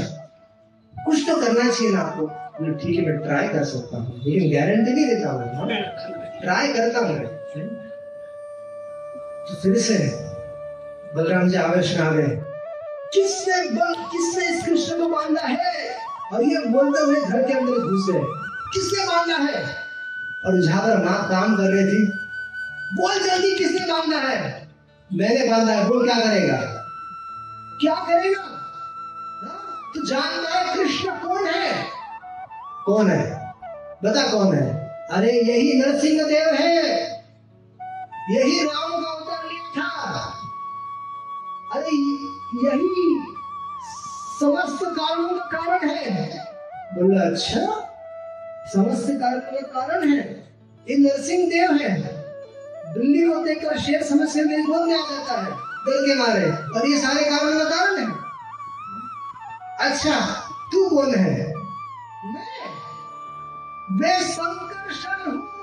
कुछ 1.06 1.30
तो 1.30 1.36
करना 1.36 1.72
चाहिए 1.72 1.94
ना 1.94 2.00
आपको। 2.00 2.28
ठीक 2.74 3.00
है, 3.00 3.06
मैं 3.06 3.18
ट्राई 3.18 3.48
कर 3.48 3.64
सकता 3.64 3.98
हूँ। 3.98 4.22
लेकिन 4.26 4.52
गारंटी 4.52 4.94
नहीं 4.94 5.06
देता 5.06 5.32
हूँ 5.32 5.68
ट्राई 6.42 6.68
करता 6.68 7.00
हूँ 7.00 7.10
मैं 7.10 7.28
तो 9.48 9.56
फिर 9.56 9.78
से 9.78 9.98
बलराम 11.16 11.50
जी 11.50 11.58
आवेश 11.58 11.98
में 11.98 12.08
आ 12.08 12.12
गए। 12.12 12.42
किसने 13.14 13.70
बल, 13.70 13.94
किसने 13.94 14.58
इस 14.58 14.66
कृष्ण 14.66 14.98
को 14.98 15.08
बांधा 15.08 15.42
है? 15.42 15.96
और 16.34 16.44
ये 16.44 16.58
बोलते 16.58 17.04
हुए 17.04 17.22
घर 17.22 17.48
के 17.48 17.54
अंदर 17.54 17.72
घुस। 17.72 18.06
किसने 18.74 19.06
बांधा 19.06 19.36
है? 19.36 19.85
और 20.46 20.52
पर 20.54 21.06
माँ 21.06 21.30
काम 21.30 21.56
कर 21.56 21.64
रही 21.64 21.86
थी। 21.86 22.12
बोल 22.94 23.14
जल्दी, 23.14 23.56
किसने 23.56 23.80
बांधा 23.80 24.18
है? 24.18 24.68
मैंने 25.14 25.52
बांधा 25.52 25.74
है 25.74 25.88
बोल 25.88 26.06
क्या 26.06 26.20
करेगा? 26.20 26.58
क्या 27.82 27.96
करेगा? 27.96 28.42
तो 29.96 30.08
जानता 30.08 30.60
है 30.60 30.78
कृष्ण 30.78 31.12
कौन 31.12 31.48
है? 31.48 31.86
कौन 32.86 33.10
है? 33.10 33.54
बता 34.04 34.32
कौन 34.32 34.56
है? 34.56 34.90
अरे, 35.12 35.32
यही 35.32 35.80
नरसिंह 35.80 36.24
देव 36.24 36.54
है। 36.54 37.06
यही 38.30 38.64
राम 38.66 39.04
का 39.04 39.10
अवतार 39.10 39.46
लिया 39.46 39.82
था। 39.82 40.22
अरे, 41.74 41.90
यही 42.68 43.26
समस्त 44.40 44.80
कारणों 44.84 45.30
का 45.30 45.46
कारण 45.46 45.90
है। 45.90 46.46
बोला 46.94 47.22
अच्छा 47.22 47.85
समस्त 48.74 49.08
कारणों 49.10 49.62
का 49.62 49.82
कारण 49.82 50.10
है। 50.10 50.54
ये 50.90 50.98
नरसिंह 50.98 51.50
देव 51.50 51.72
है। 51.72 52.26
दिल्ली 52.94 53.28
को 53.28 53.44
देखकर 53.44 53.80
शेर 53.80 54.04
समझ 54.04 54.30
से 54.30 54.44
मेरे 54.44 54.64
बोलने 54.64 54.94
आ 54.94 55.02
जाता 55.12 55.42
है? 55.42 55.52
डर 55.52 56.02
के 56.02 56.16
मारे। 56.16 56.80
और 56.80 56.88
ये 56.88 56.98
सारे 56.98 57.24
कारणों 57.24 57.60
का 57.60 57.70
कारण 57.70 57.98
है। 57.98 58.26
अच्छा 59.90 60.20
तू 60.72 60.90
कौन 60.90 61.16
है? 61.16 61.54
मैं? 62.26 62.46
मैं 63.92 64.20
हूँ। 65.26 65.56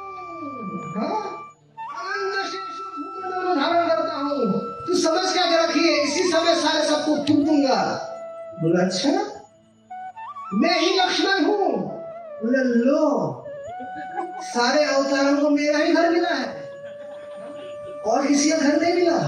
धारण 3.56 3.88
करता 3.88 4.14
हूँ। 4.14 4.60
तू 4.86 4.94
समझ 4.94 5.32
क्या 5.32 5.46
कर 5.46 5.68
रखी 5.68 5.80
है? 5.80 6.02
इसी 6.02 6.32
समय 6.32 6.54
सारे 6.54 6.84
सबको 6.84 7.16
थूक 7.16 7.46
दूँगा। 7.46 8.08
बोला 8.62 8.84
अच्छा 8.84 9.10
मैं 10.54 10.80
ही 10.80 10.96
लक्ष्मण 10.96 11.44
हूँ। 11.44 11.72
बोले 11.82 12.01
लो, 12.44 13.44
सारे 14.44 14.84
अवतारों 14.84 15.36
को 15.40 15.50
मेरा 15.50 15.78
ही 15.78 15.92
घर 15.92 16.10
मिला 16.10 16.28
है। 16.28 16.46
और 18.06 18.26
किसी 18.26 18.50
का 18.50 18.56
घर 18.56 18.80
नहीं 18.80 18.94
मिला? 18.94 19.18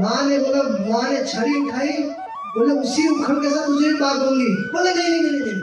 माँ 0.00 0.22
ने 0.28 0.38
बोला, 0.38 0.62
माँ 0.88 1.08
ने 1.10 1.24
छड़ी 1.24 1.54
उठाई, 1.60 1.92
बोले, 2.56 2.74
उसी 2.80 3.08
उखड़ 3.08 3.34
के 3.34 3.50
साथ 3.50 3.66
तुझे 3.66 3.92
बात 4.00 4.16
दूँगी 4.16 4.46
बोले, 4.72 4.94
नहीं 4.94 5.10
नहीं 5.10 5.22
नहीं 5.22 5.32
नहीं 5.32 5.54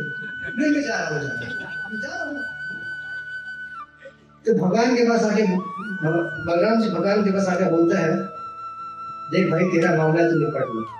नहीं 0.57 0.71
मैं 0.71 0.81
जा 0.81 0.97
रहा 0.97 1.19
हूँ 1.19 2.43
तो 4.45 4.53
भगवान 4.53 4.95
के 4.95 5.03
पास 5.09 5.23
आके 5.23 5.43
बलराम 6.03 6.81
जी 6.81 6.89
भगवान 6.89 7.23
के 7.23 7.31
पास 7.31 7.47
आके 7.47 7.65
बोलता 7.71 7.99
है, 7.99 8.15
देख 9.31 9.51
भाई, 9.51 9.63
तेरा 9.71 9.95
मामला 9.95 10.29
तू 10.29 10.39
निपट 10.39 10.65
लो। 10.75 10.98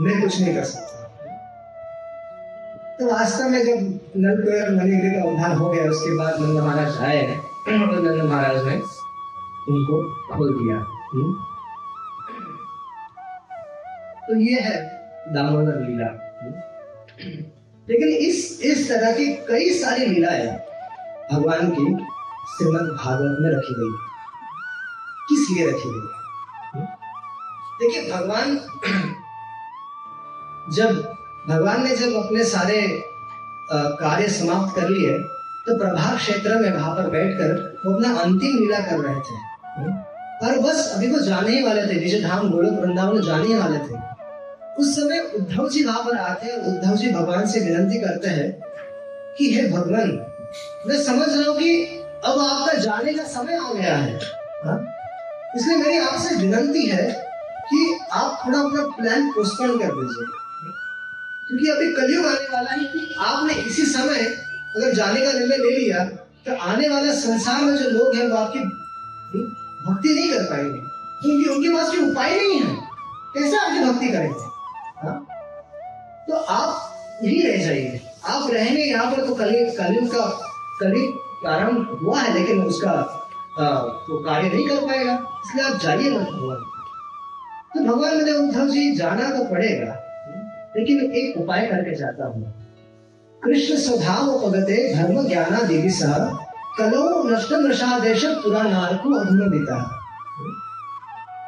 मैं 0.00 0.20
कुछ 0.22 0.40
नहीं 0.40 0.54
कर 0.54 0.64
सकता 0.64 1.00
तो 2.98 3.06
वास्तव 3.06 3.48
में 3.48 3.64
जब 3.64 4.00
नल 4.16 4.40
कुएर 4.42 4.70
मणिगिरी 4.70 5.10
का 5.10 5.24
उद्धार 5.24 5.52
हो 5.56 5.68
गया, 5.70 5.84
उसके 5.84 6.16
बाद 6.16 6.40
नंद 6.40 6.58
महाराज 6.60 6.96
आए 6.98 7.22
और 7.68 8.00
नंद 8.00 8.22
महाराज 8.22 8.66
ने 8.66 8.74
उनको 9.72 10.00
खोल 10.34 10.52
दिया 10.54 10.76
हम्म। 11.12 11.32
तो 14.26 14.36
ये 14.40 14.60
है 14.60 14.76
दामोदर 15.32 15.80
लीला 15.80 16.06
हम्म। 16.06 17.32
लेकिन 17.88 18.08
इस 18.08 18.60
इस 18.62 18.88
तरह 18.88 19.12
की 19.12 19.26
कई 19.48 19.70
सारी 19.78 20.06
लीलाएँ 20.06 20.46
भगवान 21.32 21.70
की 21.70 21.86
श्रीमद 22.50 22.92
भागवत 22.96 23.38
में 23.40 23.50
रखी 23.50 23.74
गई 23.74 23.92
किस 25.28 25.50
लिए 25.50 25.70
रखी 25.70 25.90
गई 25.90 26.08
हम्म। 26.74 26.86
देखिए, 27.80 28.12
भगवान 28.12 28.56
जब 30.72 30.90
भगवान 31.48 31.82
ने 31.84 31.96
जब 31.96 32.14
अपने 32.16 32.44
सारे 32.44 32.80
कार्य 33.72 34.28
समाप्त 34.28 34.74
कर 34.76 34.88
लिए 34.88 35.18
तो 35.66 35.76
प्रभाव 35.78 36.16
क्षेत्र 36.16 36.54
में 36.54 36.72
वहाँ 36.72 36.94
पर 36.96 37.10
बैठकर 37.10 37.80
वो 37.86 37.94
अपना 37.94 38.14
अंतिम 38.20 38.56
लीला 38.58 38.78
कर 38.78 38.98
रहे 38.98 39.20
थे। 39.20 39.38
और 40.46 40.58
बस 40.58 40.92
अभी 40.96 41.08
वो 41.08 41.18
जाने 41.18 41.50
ही 41.50 41.62
वाले 41.62 41.82
थे, 41.82 42.00
निज 42.00 42.22
धाम 42.24 42.50
गोलोक 42.50 42.80
वृंदावन 42.80 43.20
जाने 43.20 43.46
ही 43.46 43.54
वाले 43.54 43.78
थे। 43.78 43.98
उस 44.78 44.94
समय 44.96 45.20
उद्धव 45.36 45.68
जी 45.68 45.84
वहाँ 45.84 46.04
पर 46.04 46.16
आते 46.16 46.46
हैं 46.46 46.58
उद्धव 46.58 46.96
जी 46.96 47.10
भगवान 47.12 47.46
से 47.46 47.60
विनंती 47.60 48.00
करते 48.00 48.28
हैं 48.28 48.50
कि, 49.38 49.54
हे 49.54 49.68
भगवान, 49.68 50.10
मैं 50.86 51.02
समझ 51.02 51.28
रहा 51.28 51.50
हूँ 51.50 51.58
कि 51.58 51.84
अब 52.24 52.38
आपका 52.40 52.72
जाने 52.72 53.14
का 53.14 53.24
समय 53.24 53.56
आ 53.56 53.72
गया 53.72 53.96
है। 53.96 54.14
हा? 54.64 54.78
इसलिए 55.56 55.76
मेरी 55.76 55.98
आपसे 55.98 56.36
विनंती 56.36 56.86
है 56.86 57.06
कि 57.64 57.98
आप 58.12 58.42
थोड़ा 58.46 58.58
अपना 58.58 58.82
प्लान 58.96 59.30
पोस्टपोन 59.30 59.78
कर 59.78 59.94
दीजिए। 59.94 60.39
क्योंकि 61.50 61.68
अभी 61.68 61.92
कलयुग 61.92 62.26
आने 62.26 62.48
वाला 62.54 62.70
है 62.70 62.78
कि 62.78 63.14
आपने 63.18 63.54
इसी 63.54 63.82
समय 63.82 64.18
अगर 64.76 64.92
जाने 64.92 65.20
का 65.20 65.32
निर्णय 65.32 65.56
ले 65.56 65.78
लिया 65.78 66.04
तो 66.46 66.56
आने 66.56 66.88
वाले 66.88 67.12
संसार 67.12 67.62
में 67.62 67.76
जो 67.76 67.90
लोग 67.90 68.14
हैं, 68.14 68.28
वो 68.28 68.36
आपकी 68.36 68.58
भक्ति 69.86 70.14
नहीं 70.14 70.30
कर 70.32 70.42
पाएँगे। 70.42 70.80
क्योंकि 71.22 71.48
उनके 71.50 71.68
पास 71.68 71.88
कोई 71.88 72.10
उपाय 72.10 72.36
नहीं 72.36 72.60
है। 72.60 72.76
कैसे 73.34 73.56
आपकी 73.56 73.84
भक्ति 73.84 74.08
करेंगे? 74.08 74.44
हा? 74.96 75.12
तो 76.28 76.34
आप 76.36 76.94
यही 77.24 77.42
रह 77.42 77.64
जाइए। 77.64 78.00
आप 78.26 78.50
रहेंगे 78.50 78.82
यहाँ 78.82 79.12
पर 79.12 79.26
तो 79.26 79.34
कलयुग 79.34 79.76
कलयुग 79.76 80.12
का 80.12 80.26
कलयुग 80.80 81.14
प्रारंभ 81.42 82.00
हुआ 82.02 82.20
है, 82.20 82.34
लेकिन 82.34 82.62
उसका 82.62 82.92
वो 84.10 84.18
कार्य 84.18 84.48
नहीं 84.48 84.68
कर 84.68 84.76
पाएगा। 84.76 85.40
इसलिए 85.46 85.64
आप 85.64 85.80
जाइए 85.80 86.10
मत 86.10 86.26
भगवान। 86.26 86.64
तो 87.74 87.84
भगवान 87.84 88.16
मैंने 88.16 88.32
उद्धव 88.32 88.68
जी, 88.68 88.94
जाना 88.96 89.30
तो 89.38 89.44
पड़ेगा। 89.44 90.09
लेकिन 90.76 91.12
एक 91.12 91.36
उपाय 91.36 91.66
करके 91.66 91.94
जाता 91.94 92.26
हूँ। 92.26 92.52
कृष्ण 93.42 93.76
स्वभाव 93.76 94.26
पगते 94.40 94.94
धर्म 94.94 95.28
ज्ञाना 95.28 95.62
देवी 95.62 95.90
सह 95.90 96.14
कलो 96.78 97.22
नष्ट 97.28 97.52
नशादेश 97.52 98.24
पुराणार्को 98.24 99.14
अधुनदिता 99.14 99.78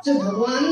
जब 0.07 0.17
भगवान 0.19 0.65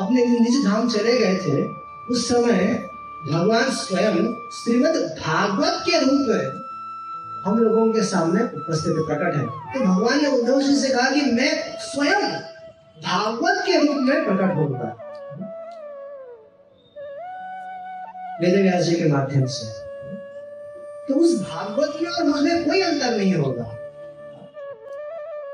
अपने 0.00 0.24
निज 0.26 0.64
धाम 0.66 0.88
चले 0.88 1.18
गए 1.18 1.36
थे, 1.36 1.62
उस 2.10 2.28
समय 2.28 2.88
भगवान 3.30 3.70
स्वयं 3.70 4.16
श्रीमद 4.52 4.96
भागवत 5.20 5.82
के 5.86 5.98
रूप 5.98 6.28
में 6.28 6.62
हम 7.46 7.58
लोगों 7.58 7.92
के 7.92 8.02
सामने 8.02 8.42
उपस्थित 8.42 8.94
प्रकट 9.08 9.36
है। 9.36 9.46
तो 9.46 9.80
भगवान 9.86 10.22
ने 10.22 10.28
उद्धव 10.28 10.60
जी 10.60 10.76
से 10.76 10.88
कहा 10.88 11.10
कि 11.10 11.20
मैं 11.30 11.78
स्वयं 11.78 12.30
भागवत 13.02 13.62
के 13.66 13.78
रूप 13.78 13.96
में 13.96 14.24
प्रकट 14.24 14.56
होगा 14.56 14.94
वेद 18.40 18.60
व्यास 18.62 18.84
जी 18.84 18.96
के 18.96 19.08
माध्यम 19.08 19.46
से। 19.46 19.84
तो 21.08 21.14
उस 21.14 21.40
भागवत 21.40 21.98
में 22.02 22.10
और 22.10 22.24
मुझमें 22.24 22.64
कोई 22.64 22.80
अंतर 22.80 23.16
नहीं 23.16 23.34
होगा। 23.34 23.64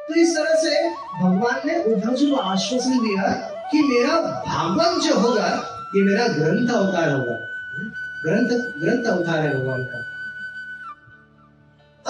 तो 0.09 0.15
इस 0.15 0.37
तरह 0.37 0.55
से 0.55 0.91
भगवान 1.23 1.69
ने 1.69 1.85
उद्धव 1.85 2.15
जी 2.15 2.31
को 2.31 2.37
आश्वासन 2.37 2.91
दिया 2.91 3.33
कि 3.73 3.83
मेरा 3.83 4.45
भागवत 4.47 5.03
जो 5.03 5.15
होगा, 5.15 5.49
ये 5.97 6.03
मेरा 6.03 6.29
ग्रंथ 6.29 6.69
अवतार 6.69 7.11
होगा। 7.11 7.47
ग्रंथ 8.27 8.49
ग्रंथ 8.81 9.05
अवतार 9.05 9.39
है 9.39 9.55
भगवान 9.55 9.85
का। 9.85 9.99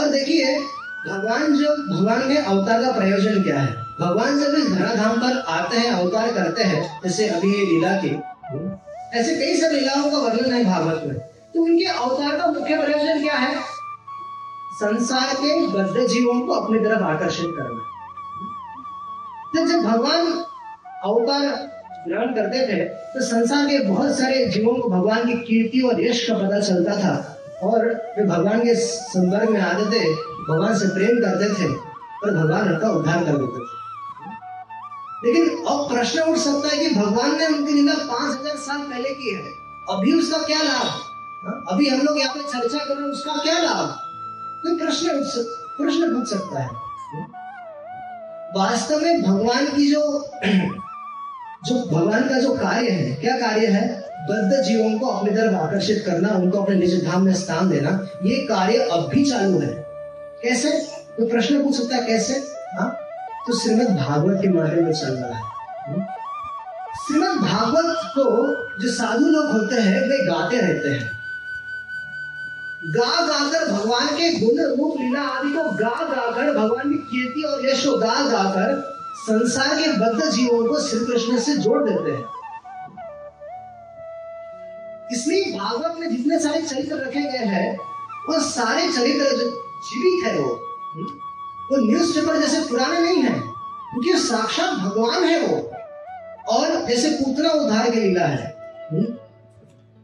और 0.01 0.09
देखिए, 0.09 0.59
भगवान 1.09 1.57
जो, 1.57 1.69
भगवान 1.95 2.29
के 2.29 2.37
अवतार 2.37 2.83
का 2.83 2.93
प्रयोजन 2.93 3.43
क्या 3.43 3.59
है? 3.59 3.77
भगवान 4.01 4.41
जब 4.41 4.55
इस 4.55 4.73
धराधाम 4.73 5.17
पर 5.17 5.45
आते 5.49 5.77
हैं, 5.77 5.91
अवतार 5.91 6.33
करते 6.33 6.63
हैं, 6.63 7.01
जैसे 7.05 7.29
अभी 7.29 7.55
ये 7.55 7.67
लीला 7.67 7.97
की 7.97 8.11
ऐसे 9.15 9.35
कई 9.37 9.55
सारी 9.57 9.77
लीलाओं 9.77 10.11
का 10.11 10.19
वर्णन 10.19 10.53
है 10.53 10.65
भागवत 10.65 11.03
में। 11.07 11.17
तो 11.55 11.63
उनके 11.63 11.85
अवतार 11.85 12.37
का 12.37 12.47
मुख्य 12.47 12.77
प्रयोजन 12.77 13.23
क्या 13.23 13.35
है? 13.35 13.55
संसार 14.73 15.35
के 15.35 15.67
बद्ध 15.67 16.07
जीवों 16.09 16.41
को 16.41 16.53
अपनी 16.53 16.79
तरफ़ 16.79 17.03
आकर्षित 17.05 17.47
करना। 17.49 17.81
तो 19.55 19.67
जब 19.67 19.83
भगवान 19.83 20.27
अवतार 21.05 21.47
ग्रहण 22.09 22.35
करते 22.35 22.61
थे 22.67 22.85
तो 22.85 23.21
संसार 23.21 23.67
के 23.67 23.79
बहुत 23.79 24.19
सारे 24.19 24.45
जीवों 24.47 24.75
को 24.75 24.89
भगवान 24.89 25.27
की 25.27 25.35
कीर्ति 25.41 25.81
और 25.81 26.05
यश 26.05 26.27
का 26.29 26.35
पता 26.39 26.61
चलता 26.61 26.97
था। 26.97 27.15
और 27.63 27.87
वे 28.19 28.25
भगवान 28.27 28.61
के 28.61 28.75
संदर्भ 28.75 29.49
में 29.49 29.61
आते 29.61 29.85
थे, 29.91 30.05
भगवान 30.45 30.79
से 30.79 30.89
प्रेम 30.89 31.19
करते 31.19 31.49
थे 31.55 31.73
और 31.73 32.37
भगवान 32.37 32.73
उनका 32.73 32.91
उद्धार 32.91 33.25
कर 33.25 33.33
देते 33.33 33.59
थे। 33.59 33.80
लेकिन 35.25 35.65
अब 35.65 35.89
प्रश्न 35.93 36.21
उठ 36.21 36.37
सकता 36.37 36.69
है 36.69 36.77
कि 36.77 36.95
भगवान 36.95 37.39
ने 37.39 37.47
उनकी 37.47 37.73
लीला 37.73 37.95
पाँच 37.95 38.41
हज़ार 38.41 38.57
साल 38.57 38.79
पहले 38.79 39.11
की 39.11 39.35
है। 39.35 39.53
अभी 39.91 40.13
उसका 40.13 40.39
क्या 40.39 40.63
लाभ? 40.63 40.87
हाँ? 41.45 41.65
अभी 41.69 41.89
हम 41.89 42.01
लोग 42.01 42.19
यहाँ 42.19 42.35
पे 42.35 42.41
चर्चा 42.41 42.79
कर 42.79 42.95
रहे 42.95 43.03
हैं, 43.03 43.11
उसका 43.11 43.33
क्या 43.33 43.59
लाभ? 43.59 43.87
तो 44.65 44.77
प्रश्न 44.79 45.11
उठ 45.11 45.25
प्रश्न 45.79 46.15
पूछ 46.15 46.29
सकता 46.29 46.61
है। 46.61 46.69
वास्तव 48.57 49.01
में 49.01 49.23
भगवान 49.23 49.67
की 49.67 49.91
जो 49.91 50.31
जो 51.65 51.75
भगवान 51.75 52.29
का 52.29 52.39
जो 52.39 52.55
कार्य 52.55 52.91
है, 52.91 53.15
क्या 53.15 53.39
कार्य 53.39 53.67
है? 53.67 54.11
बद्ध 54.31 54.63
जीवों 54.63 54.99
को 54.99 55.07
अपनी 55.07 55.31
तरफ़ 55.31 55.55
आकर्षित 55.55 56.03
करना, 56.07 56.29
उनको 56.29 56.63
अपने 56.63 56.77
निज 56.77 57.05
धाम 57.05 57.23
में 57.23 57.35
स्थान 57.35 57.71
देना, 57.71 58.09
ये 58.25 58.37
कार्य 58.37 58.79
अब 58.79 59.09
भी 59.09 59.25
चालू 59.25 59.59
है। 59.59 59.87
कैसे? 60.43 60.71
तो 61.19 61.29
प्रश्न 61.29 61.65
पूछ 61.65 61.75
सकता 61.75 61.97
है 61.97 62.07
कैसे? 62.07 62.35
हाँ? 62.79 63.00
तो 63.47 63.59
श्रीमद 63.59 63.97
भागवत 63.97 64.39
के 64.43 64.49
माध्यम 64.49 64.85
में 64.85 64.93
चल 64.93 65.09
रहा 65.09 65.39
है। 65.39 65.45
श्रीमद 67.07 67.37
भागवत 67.37 67.97
को 67.99 68.25
जो 68.83 68.93
साधु 68.93 69.27
लोग 69.27 69.51
होते 69.53 69.75
हैं, 69.75 70.01
वे 70.09 70.19
गाते 70.19 70.61
रहते 70.61 70.89
हैं। 70.89 71.11
गा 72.85 73.27
गाकर 73.27 73.73
भगवान 73.73 74.07
के 74.07 74.41
गुण, 74.41 74.77
रूप, 74.77 74.95
लीला 75.01 75.21
आदि 75.21 75.49
को 75.49 75.63
गा 75.63 76.05
गाकर 76.15 76.59
भगवान 76.59 76.91
की 76.91 76.99
कीर्ति 76.99 77.43
और 77.43 77.67
यश 77.67 77.87
गा 77.87 78.29
गाकर 78.31 78.97
संसार 79.17 79.75
के 79.75 79.93
बद्ध 79.93 80.31
जीवों 80.31 80.69
को 80.69 80.81
श्री 80.81 81.07
कृष्ण 81.07 81.39
से 81.39 81.57
जोड़ 81.57 81.89
देते 81.89 82.11
हैं। 82.11 82.25
इसलिए 85.13 85.59
भागवत 85.59 85.97
में 85.99 86.17
जितने 86.17 86.39
सारे 86.39 86.63
चरित्र 86.63 86.97
रखे 86.97 87.21
गए 87.21 87.45
हैं, 87.47 87.79
वो 88.29 88.41
सारे 88.41 88.93
चरित्र 88.93 89.25
जीवित 89.85 90.25
है 90.25 90.39
वो। 90.39 90.61
वो 91.71 91.77
न्यूज़ 91.77 92.15
पेपर 92.15 92.41
जैसे 92.41 92.61
पुराने 92.69 93.01
नहीं 93.01 93.23
है 93.23 93.39
क्योंकि 93.91 94.19
साक्षात 94.19 94.79
भगवान 94.79 95.25
है 95.25 95.41
वो 95.41 95.57
और 96.57 96.87
जैसे 96.87 97.11
पूतना 97.11 97.51
उद्धार 97.51 97.91
की 97.91 98.01
लीला 98.01 98.27
है 98.27 98.49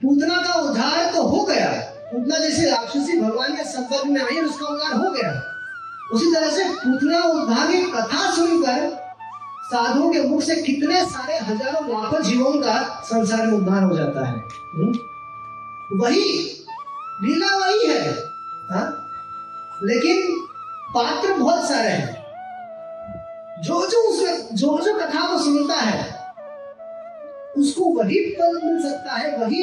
पूतना 0.03 0.43
का 0.43 0.53
उद्धार 0.61 1.11
तो 1.12 1.23
हो 1.23 1.43
गया, 1.45 1.69
पूतना 2.12 2.39
जैसे 2.39 2.71
राक्षसी 2.71 3.21
भगवान 3.21 3.57
के 3.57 3.64
संपर्क 3.64 4.07
में 4.07 4.21
आई 4.23 4.41
उसका 4.41 4.67
उद्धार 4.67 4.93
हो 4.93 5.11
गया 5.11 5.33
उसी 6.14 6.33
तरह 6.35 6.51
से 6.51 6.64
पूतना 6.75 7.23
उद्धार 7.23 7.73
की 7.73 7.83
कथा 7.83 8.31
सुनकर 8.31 8.89
साधुओं 9.73 10.11
के 10.12 10.23
मुख 10.23 10.43
से 10.43 10.57
कितने 10.57 11.05
सारे 11.07 11.39
हज़ारों 11.39 11.89
लाखों 11.89 12.23
जीवों 12.23 12.53
का 12.53 13.03
संसार 13.05 13.47
में 13.47 13.53
उद्धार 13.53 13.83
हो 13.83 13.97
जाता 13.97 14.27
है 14.27 14.45
हम्म? 14.77 14.93
वही, 15.93 16.23
लीला 17.23 17.57
वही 17.57 17.87
है, 17.87 18.12
हा? 18.71 18.83
लेकिन 19.83 20.46
पात्र 20.97 21.33
बहुत 21.33 21.69
सारे 21.69 21.89
हैं। 21.89 22.13
जो 23.63 23.81
जो 23.87 23.99
उसमें 24.11 24.57
जो 24.57 24.79
जो 24.85 24.93
कथा 24.95 25.27
को 25.29 25.39
सुनता 25.39 25.75
है, 25.75 25.99
उसको 27.57 27.85
वही 27.93 28.21
फल 28.31 28.61
मिल 28.65 28.81
सकता 28.83 29.13
है, 29.13 29.37
वही 29.39 29.61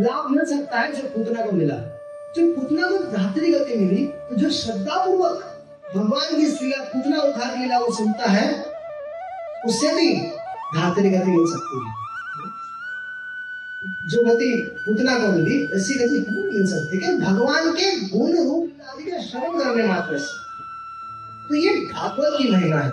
लाभ 0.00 0.30
मिल 0.30 0.44
सकता 0.46 0.80
है 0.80 0.92
जो 0.92 1.08
पुतना 1.08 1.46
को 1.46 1.52
मिला। 1.52 1.74
जब 2.36 2.54
पुतना 2.54 2.88
को 2.88 2.98
धात्री 3.16 3.52
गति 3.52 3.76
मिली 3.76 4.04
तो 4.28 4.36
जो 4.36 4.50
श्रद्धा 4.50 5.04
पूर्वक 5.06 5.50
भगवान 5.96 6.28
की 6.30 6.46
लीला 6.46 6.84
पुतना 6.84 7.22
उद्धार 7.22 7.56
लीला 7.58 7.78
वो 7.78 7.90
सुनता 7.96 8.30
है, 8.30 8.46
उससे 9.66 9.94
भी 9.96 10.12
धात्री 10.76 11.10
गति 11.10 11.30
मिल 11.30 11.46
सकती 11.46 11.76
है। 11.80 11.92
जो 14.08 14.24
गति 14.24 14.52
पुतना 14.78 15.18
को 15.18 15.32
मिली, 15.32 15.62
ऐसी 15.76 15.94
गति 15.94 16.24
नहीं 16.30 16.44
मिल 16.44 16.66
सकती 16.66 16.98
कि 16.98 17.16
भगवान 17.16 17.72
के 17.72 17.90
गुण 18.08 18.32
रूप 18.44 18.70
का 18.80 19.20
श्रवण 19.22 19.58
करने 19.58 19.86
मात्र 19.88 20.18
से 20.18 20.43
तो 21.48 21.54
ये 21.54 21.70
भागवत 21.92 22.38
की 22.38 22.50
महिमा 22.52 22.78
है 22.78 22.90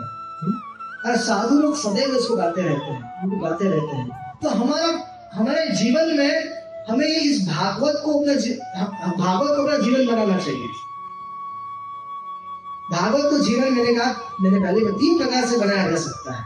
और 1.06 1.18
साधु 1.18 1.60
लोग 1.60 1.76
सदैव 1.78 2.16
इसको 2.16 2.36
गाते 2.36 2.62
रहते 2.62 2.91
हैं 2.91 3.41
गाते 3.43 3.66
रहते 3.66 3.95
हैं। 3.95 4.39
तो 4.43 4.49
हमारा, 4.49 4.88
हमारे 5.34 5.68
जीवन 5.68 6.18
में 6.18 6.62
हमें 6.89 7.08
इस 7.08 7.47
भागवत 7.47 8.02
को 8.06 8.20
अपना 8.20 8.34
भागवत 9.18 9.58
को 9.58 9.64
अपना 9.64 9.78
जीवन 9.78 10.06
बनाना 10.08 10.38
चाहिए। 10.38 10.68
भागवत 12.91 13.30
को 13.30 13.38
जीवन, 13.38 13.74
मैंने 13.74 13.93
कहा, 13.95 14.36
मैंने 14.41 14.60
पहले 14.60 14.80
तीन 14.91 15.18
प्रकार 15.18 15.45
से 15.45 15.58
बनाया 15.58 15.89
जा 15.91 15.97
सकता 15.97 16.34
है। 16.34 16.43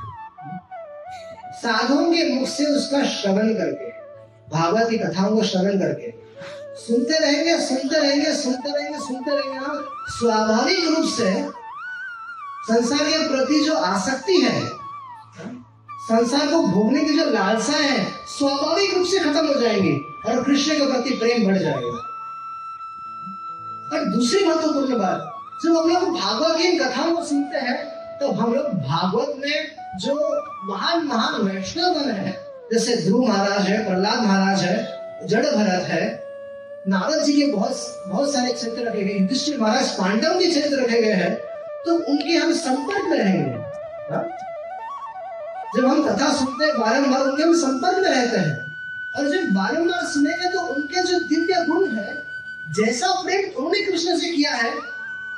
साधुओं 1.53 2.11
के 2.11 2.33
मुख 2.33 2.47
से 2.47 2.65
उसका 2.65 3.03
श्रवण 3.05 3.53
करके, 3.53 3.89
भागवत 4.49 4.89
की 4.89 4.97
कथाओं 4.97 5.35
को 5.35 5.43
श्रवण 5.43 5.79
करके, 5.79 6.13
सुनते 6.77 7.19
रहेंगे 7.19 7.59
सुनते 7.59 7.99
रहेंगे 7.99 8.31
सुनते 8.33 8.71
रहेंगे 8.71 8.99
सुनते 8.99 9.31
रहेंगे 9.31 9.59
ना 9.59 9.83
स्वाभाविक 10.09 10.87
रूप 10.87 11.05
से 11.09 11.29
संसार 12.67 12.99
के 12.99 13.27
प्रति 13.27 13.59
जो 13.65 13.73
आसक्ति 13.75 14.39
है 14.41 14.61
संसार 16.05 16.47
को 16.47 16.61
भोगने 16.63 17.03
की 17.03 17.17
जो 17.17 17.25
लालसा 17.31 17.77
है, 17.77 18.03
स्वाभाविक 18.29 18.93
रूप 18.97 19.05
से 19.07 19.19
खत्म 19.19 19.45
हो 19.47 19.59
जाएँगी 19.61 19.93
और 20.27 20.43
कृष्ण 20.43 20.73
के 20.73 20.85
प्रति 20.91 21.15
प्रेम 21.19 21.45
बढ़ 21.47 21.57
जाएगा। 21.57 21.93
और 23.91 24.05
दूसरी 24.07 24.45
महत्वपूर्ण 24.47 24.97
बात, 24.99 25.31
जब 25.63 25.77
हम 25.77 25.89
लोग 25.89 26.17
भागवत 26.19 26.57
की 26.57 26.77
कथाओं 26.79 27.15
को 27.15 27.23
सुनते 27.25 27.57
हैं 27.57 27.77
तो 28.19 28.31
हम 28.31 28.53
लोग 28.53 28.65
भागवत 28.81 29.35
में 29.39 29.97
जो 29.99 30.13
महान 30.65 31.07
महान 31.07 31.41
वैष्णव 31.41 31.97
है, 31.99 32.31
जैसे 32.73 32.95
ध्रुव 32.97 33.27
महाराज 33.27 33.67
है, 33.67 33.85
प्रहलाद 33.87 34.23
महाराज 34.23 34.63
है, 34.63 35.27
जड़ 35.27 35.45
भरत 35.45 35.87
है, 35.87 36.05
नारद 36.89 37.23
जी 37.23 37.33
के 37.33 37.51
बहुत 37.51 38.05
बहुत 38.07 38.33
सारे 38.33 38.53
चरित्र 38.53 38.87
रखे 38.87 39.03
गए 39.03 39.19
युधिष्ठिर 39.19 39.59
महाराज 39.61 39.97
पांडव 39.97 40.39
के 40.39 40.51
चरित्र 40.51 40.81
रखे 40.81 41.01
गए 41.01 41.13
हैं 41.13 41.37
तो 41.85 41.95
उनके 41.95 42.33
हम 42.33 42.53
संपर्क 42.53 43.05
में 43.05 43.17
रहेंगे। 43.17 43.51
हा? 44.15 44.37
जब 45.75 45.85
हम 45.85 46.03
कथा 46.03 46.33
सुनते 46.33 46.65
हैं 46.65 46.79
बारम्बार 46.79 47.21
उनके 47.21 47.43
हम 47.43 47.55
संपर्क 47.55 47.97
में 47.97 48.09
रहते 48.09 48.37
हैं। 48.37 48.65
और 49.15 49.29
जब 49.29 49.53
बारम्बार 49.53 50.05
सुनेंगे 50.05 50.51
तो 50.51 50.59
उनके 50.59 51.03
जो 51.03 51.19
दिव्य 51.19 51.65
गुण 51.65 51.89
है, 51.89 52.23
जैसा 52.69 53.21
प्रेम 53.23 53.57
उन्होंने 53.57 53.81
कृष्ण 53.81 54.17
से 54.17 54.29
किया 54.29 54.51
है, 54.51 54.71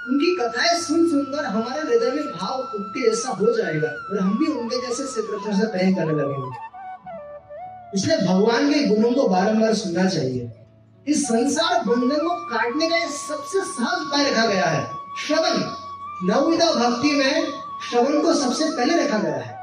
उनकी 0.07 0.37
कथाएँ 0.41 0.81
सुन 0.81 1.09
सुनकर 1.09 1.45
हमारे 1.45 1.81
हृदय 1.81 2.11
में 2.11 2.25
भाव 2.25 2.59
उठते 2.59 3.11
ऐसा 3.11 3.29
हो 3.29 3.57
जाएगा। 3.57 3.87
और 3.87 4.19
हम 4.19 4.37
भी 4.37 4.45
उनके 4.45 4.87
जैसे 4.87 5.03
श्री 5.03 5.23
कृष्ण 5.23 5.59
से 5.59 5.67
प्रेम 5.67 5.95
करने 5.95 6.13
लगेंगे। 6.13 6.67
इसलिए 7.93 8.17
भगवान 8.17 8.73
के 8.73 8.95
गुणों 8.95 9.11
को 9.11 9.27
बारंबार 9.27 9.73
सुनना 9.73 10.09
चाहिए। 10.09 10.51
इस 11.07 11.25
संसार 11.25 11.83
बंधन 11.83 12.17
को 12.17 12.29
काटने 12.29 12.89
का 12.89 12.99
सबसे 12.99 13.59
सहज 13.61 14.01
उपाय 14.01 14.31
रखा 14.31 14.45
गया 14.45 14.65
है। 14.65 14.87
श्रवण। 15.27 15.86
नवविधा 16.23 16.65
भक्ति 16.65 17.11
में 17.11 17.45
श्रवण 17.89 18.21
को 18.21 18.33
सबसे 18.33 18.77
पहले 18.77 19.05
रखा 19.05 19.17
गया 19.17 19.37
है। 19.37 19.57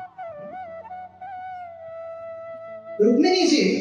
रुक्मिणी 3.01 3.47
जी 3.47 3.81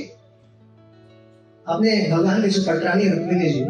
अपने 1.68 2.12
भगवान 2.12 2.42
के 2.42 2.50
जो 2.50 2.72
पटरानी 2.72 3.10
रुक्मिणी 3.10 3.50
जी 3.50 3.66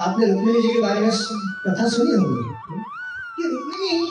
आपने 0.00 0.26
रुक्मिणी 0.26 0.62
जी 0.62 0.68
के 0.68 0.80
बारे 0.80 1.00
में 1.00 1.10
कथा 1.66 1.88
सुनी 1.88 2.12
होगी। 2.12 2.54
कि 3.36 3.48
रुक्मिणी 3.48 4.06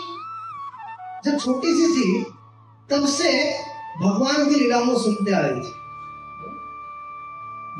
जब 1.26 1.40
छोटी 1.40 1.74
सी 1.74 1.88
थी 1.88 2.24
तब 2.90 3.06
से 3.06 3.58
भगवान 4.02 4.50
की 4.50 4.56
लीलाओं 4.56 4.86
को 4.86 5.00
सुनते 5.00 5.34
आ 5.34 5.40
रही 5.40 5.62
थी। 5.62 5.74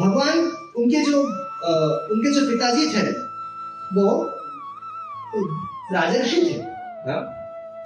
भगवान 0.06 0.40
उनके 0.78 1.02
जो 1.02 1.24
आ, 1.52 1.72
उनके 2.12 2.32
जो 2.32 2.52
पिताजी 2.52 2.86
थे 2.88 3.12
वो 3.96 4.38
राजर्षि 5.94 6.42
थे। 6.42 6.60
हाँ? 7.06 7.22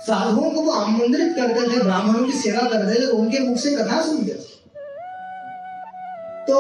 साधुओं 0.02 0.50
को 0.52 0.62
वो 0.62 0.72
आमंत्रित 0.74 1.36
करते 1.36 1.62
थे 1.68 1.82
ब्राह्मणों 1.84 2.24
की 2.26 2.32
सेवा 2.32 2.68
करते 2.70 3.00
थे 3.02 3.06
उनके 3.12 3.40
मुख 3.40 3.58
से 3.58 3.76
कथा 3.76 4.02
सुनते 4.02 4.34
थे। 4.34 4.54
तो 6.48 6.60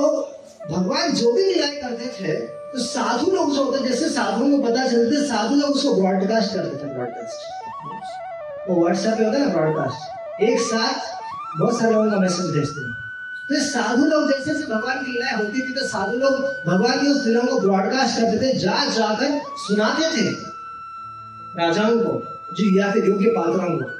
भगवान 0.72 1.12
जो 1.14 1.32
भी 1.32 1.43
लीलाएँ 1.43 1.76
करते 1.82 2.06
थे 2.20 2.34
तो 2.72 2.80
साधु 2.80 3.32
लोग 3.32 3.52
जो 3.56 3.64
होते 3.64 3.88
जैसे 3.88 4.10
साधुओं 4.10 4.50
को 4.52 4.64
पता 4.64 4.88
चलते 4.88 5.26
साधु 5.28 5.56
लोग 5.56 5.70
उसको 5.72 5.93
ब्रॉडकास्ट 5.96 6.54
करते 6.54 6.78
थे 6.78 6.93
ब्रॉडकास्ट 6.93 8.70
वो 8.70 8.82
व्हाट्सएप 8.82 9.18
पे 9.18 9.24
होता 9.24 9.38
है 9.38 9.46
ना 9.46 9.54
ब्रॉडकास्ट 9.54 10.41
एक 10.43 10.60
साथ 10.62 10.96
बहुत 11.60 11.80
सारे 11.80 11.93
लोगों 11.93 12.12
का 12.12 12.18
मैसेज 12.18 12.46
भेजते 12.56 12.82
हैं। 12.82 12.93
तो 13.50 13.60
साधु 13.66 14.06
लोग 14.06 14.32
जैसे 14.32 14.54
जैसे 14.54 14.66
भगवान 14.74 15.04
की 15.06 15.12
लीलाएँ 15.12 15.36
होती 15.36 15.62
थी 15.62 15.74
तो 15.74 15.88
साधु 15.88 16.18
लोग 16.18 16.34
भगवान 16.68 17.00
की 17.02 17.12
उस 17.12 17.26
लीलाओं 17.26 17.48
को 17.48 17.60
ब्रॉडकास्ट 17.60 18.20
करते 18.20 18.38
थे 18.38 18.58
जा 18.60 18.84
जाकर 18.96 19.39
सुनाते 19.58 20.10
थे। 20.18 20.55
राजाओं 21.60 21.97
को, 21.99 22.14
जो, 22.56 22.78
या 22.78 22.91
फिर 22.91 23.06
योग्य 23.06 23.30
पात्राओं 23.30 23.78
को। 23.78 23.93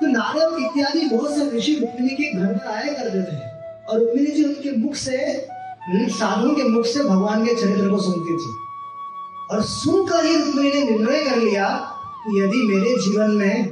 तो 0.00 0.06
नारद 0.06 0.58
इत्यादि 0.60 1.06
बहुत 1.06 1.34
से 1.34 1.50
ऋषि 1.50 1.74
रुक्मिणी 1.74 2.14
के 2.16 2.32
घर 2.32 2.52
पर 2.54 2.66
आया 2.66 2.92
करते 2.92 3.22
थे 3.22 3.36
और 3.86 3.98
रुक्मिणी 3.98 4.30
जी 4.30 4.44
उनके 4.44 4.76
मुख 4.76 4.94
से 4.94 5.46
साधुओं 5.90 6.54
के 6.54 6.62
मुख 6.62 6.86
से 6.86 7.02
भगवान 7.04 7.44
के 7.46 7.54
चरित्र 7.54 7.88
को 7.88 7.98
सुनती 7.98 8.36
थी। 8.36 8.54
और 9.50 9.62
सुनकर 9.62 10.24
ही 10.24 10.36
रुक्मिणी 10.36 10.72
ने 10.72 10.90
निर्णय 10.90 11.24
कर 11.24 11.36
लिया 11.36 11.68
कि 12.18 12.40
यदि 12.42 12.62
मेरे 12.66 12.96
जीवन 13.02 13.30
में 13.30 13.70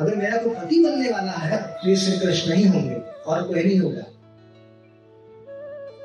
अगर 0.00 0.16
मेरा 0.16 0.36
कोई 0.36 0.54
पति 0.54 0.82
बनने 0.84 1.10
वाला 1.10 1.32
है 1.32 1.62
तो 1.74 1.88
ये 1.88 1.96
श्री 1.96 2.18
कृष्ण 2.18 2.50
नहीं 2.50 2.66
होंगे 2.66 2.96
और 3.26 3.42
कोई 3.42 3.62
नहीं 3.64 3.78
होगा। 3.80 4.02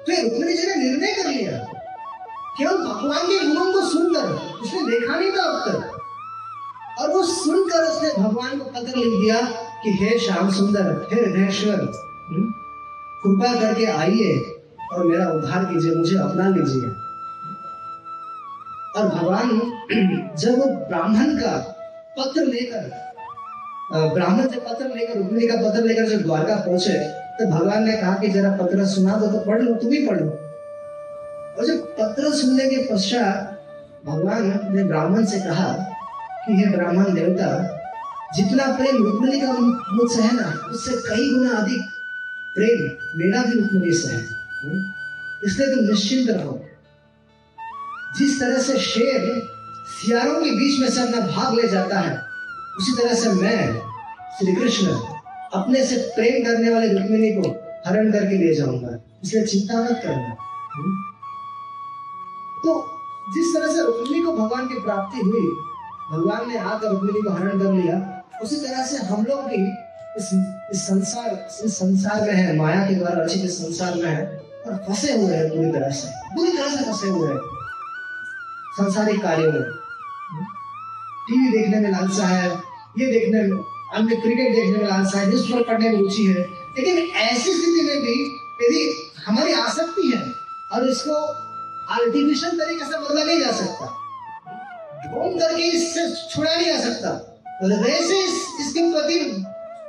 तो 0.06 0.22
रुक्मिणी 0.24 0.54
जी 0.54 0.68
ने 0.68 0.76
निर्णय 0.76 1.14
कर 1.14 1.30
लिया। 1.30 1.77
केवल 2.58 2.78
भगवान 2.78 3.26
के 3.28 3.48
गुणों 3.48 3.72
को 3.74 3.82
सुनकर 3.90 4.30
उसने 4.62 4.82
देखा 4.92 5.16
नहीं 5.16 5.32
था 5.32 5.44
अब 5.44 5.58
तक। 5.68 7.02
और 7.02 7.10
वो 7.12 7.24
सुनकर 7.24 7.84
उसने 7.84 8.10
भगवान 8.24 8.58
को 8.60 8.66
पत्र 8.66 8.98
लिख 8.98 9.20
दिया 9.22 9.42
कि 9.84 9.92
हे 9.94 10.18
श्याम 10.20 10.50
सुंदर 10.52 11.08
हे 11.14 11.20
हृदयेश्वर 11.22 11.82
हम्म, 12.30 12.46
कृपा 13.24 13.54
करके 13.60 13.86
आइए 13.86 14.32
और 14.94 15.06
मेरा 15.06 15.28
उद्धार 15.32 15.66
कीजिए 15.66 15.96
मुझे 15.96 16.18
अपना 16.18 16.48
लीजिए। 16.50 16.90
और 18.96 19.08
भगवान 19.08 19.50
जब 20.38 20.60
वो 20.60 20.66
ब्राह्मण 20.88 21.38
का 21.38 21.58
पत्र 22.20 22.46
लेकर 22.46 22.90
ब्राह्मण 24.14 24.48
से 24.48 24.60
पत्र 24.60 24.86
लेकर 24.96 25.18
रुक्मिणी 25.18 25.48
का 25.48 25.56
पत्र 25.56 25.84
लेकर 25.84 26.10
जब 26.10 26.22
द्वारका 26.22 26.56
पहुँचे 26.56 26.98
तो 27.40 27.46
भगवान 27.52 27.84
ने 27.84 27.98
कहा 27.98 28.14
कि 28.14 28.28
जरा 28.30 28.56
पत्र 28.58 28.86
सुना 28.86 29.16
दो 29.16 29.28
तो 29.28 29.46
पढ़ 29.46 29.62
लो 29.62 29.76
तुम 29.76 29.92
ही 29.92 30.06
पढ़ 30.08 30.20
लो। 30.20 30.47
और 31.58 31.66
जब 31.66 31.84
पत्र 32.00 32.34
सुनने 32.34 32.66
के 32.70 32.84
पश्चात 32.86 33.54
भगवान 34.06 34.76
ने 34.76 34.84
ब्राह्मण 34.84 35.26
से 35.26 35.40
कहा 35.40 35.72
कि 36.46 36.54
हे 36.54 36.70
ब्राह्मण 36.72 37.14
देवता, 37.14 37.48
जितना 38.36 38.66
प्रेम 38.78 39.04
रुक्मिणी 39.04 39.40
का 39.42 39.54
मुझसे 39.54 40.22
है 40.22 40.36
ना, 40.36 40.48
उससे 40.72 40.96
कई 41.10 41.30
गुना 41.30 41.58
अधिक 41.58 41.82
प्रेम 42.56 42.84
मेरा 43.20 43.42
भी 43.44 43.60
रुक्मिणी 43.60 43.94
से 43.94 44.14
है 44.14 44.22
हम्म? 44.64 44.84
इसलिए 45.44 45.76
तुम 45.76 45.84
निश्चिंत 45.86 46.30
रहो 46.30 46.60
जिस 48.18 48.40
तरह 48.40 48.58
से 48.62 48.78
शेर 48.80 49.26
सियारों 49.98 50.40
के 50.44 50.52
बीच 50.52 50.80
में 50.80 50.90
से 50.90 51.02
अपना 51.02 51.26
भाग 51.28 51.54
ले 51.56 51.68
जाता 51.68 52.00
है, 52.00 52.16
उसी 52.80 52.98
तरह 53.02 53.14
से 53.14 53.34
मैं 53.34 53.74
श्री 54.38 54.56
कृष्ण 54.56 54.96
अपने 55.54 55.86
से 55.86 55.98
प्रेम 56.16 56.44
करने 56.46 56.74
वाले 56.74 56.94
रुक्मिणी 56.94 57.32
को 57.32 57.50
हरण 57.88 58.12
करके 58.12 58.38
ले 58.38 58.54
जाऊँगा 58.56 58.98
इसलिए 59.24 59.46
चिंता 59.46 59.82
मत 59.82 60.00
करना 60.04 60.36
हम्म? 60.76 61.07
जिस 63.34 63.56
तरह 63.56 63.68
से 63.68 63.84
रुक्मिणी 63.84 64.24
को 64.24 64.32
भगवान 64.32 64.68
की 64.68 64.80
प्राप्ति 64.80 65.22
हुई 65.22 65.48
भगवान 66.12 66.50
ने 66.50 66.58
आकर 66.58 66.92
रुक्मिणी 66.92 67.22
को 67.22 67.30
हरण 67.30 67.60
कर 67.60 67.74
लिया 67.74 68.24
उसी 68.44 68.56
तरह 68.56 68.86
से 68.86 68.98
हम 68.98 69.24
लोग 69.24 69.42
भी 69.42 69.72
इस, 70.18 70.30
इस 70.72 70.88
संसार 70.88 71.48
इस 71.66 71.74
संसार 71.74 72.22
में 72.22 72.34
है 72.34 72.56
माया 72.56 72.88
के 72.88 72.96
द्वारा 72.96 73.24
रचित 73.24 73.50
संसार 73.50 73.96
में 73.96 74.10
है 74.10 74.46
और 74.68 74.76
फंसे 74.76 75.14
हुए 75.14 75.36
हैं 75.36 75.50
पूरी 75.50 75.72
तरह 75.72 75.90
से। 75.90 76.36
पूरी 76.36 76.52
तरह 76.52 76.76
से 76.76 76.84
फंसे 76.84 77.08
हुए 77.08 77.30
हैं। 77.30 77.40
संसारिक 78.80 79.22
कार्यों 79.22 79.52
में। 79.52 79.62
टीवी 81.28 81.58
देखने 81.58 81.80
में 81.80 81.92
लालसा 81.92 82.28
है 82.28 82.50
ये 83.00 83.08
देखने 83.08 83.44
में 83.44 83.64
अन्य 83.94 84.16
क्रिकेट 84.16 84.56
देखने 84.56 84.78
में 84.78 84.90
लालसा 84.90 85.20
है 85.20 85.30
न्यूज़ 85.30 85.54
पढ़ने 85.54 85.90
में 85.90 86.00
रुचि 86.00 86.26
है। 86.26 86.42
लेकिन 86.78 86.98
ऐसी 86.98 87.54
स्थिति 87.54 87.82
में 87.82 88.02
भी 88.02 88.16
यदि 88.64 89.12
हमारी 89.28 89.54
आसक्ति 89.54 90.12
है 90.16 90.32
और 90.74 90.90
इसको 90.90 91.47
आर्टिफिशियल 91.92 92.58
तरीके 92.60 92.86
से 92.86 92.98
बदला 92.98 93.24
नहीं 93.24 93.40
जा 93.42 93.52
सकता। 93.52 93.86
ढूंढ 95.06 95.40
करके 95.40 95.64
इससे 95.64 96.10
छुड़ा 96.36 96.56
नहीं 96.56 96.66
जा 96.66 96.80
सकता। 96.80 97.10
हृदय 97.64 98.00
से 98.08 98.20
इस, 98.20 98.48
इसके 98.62 98.92
प्रति 98.92 99.20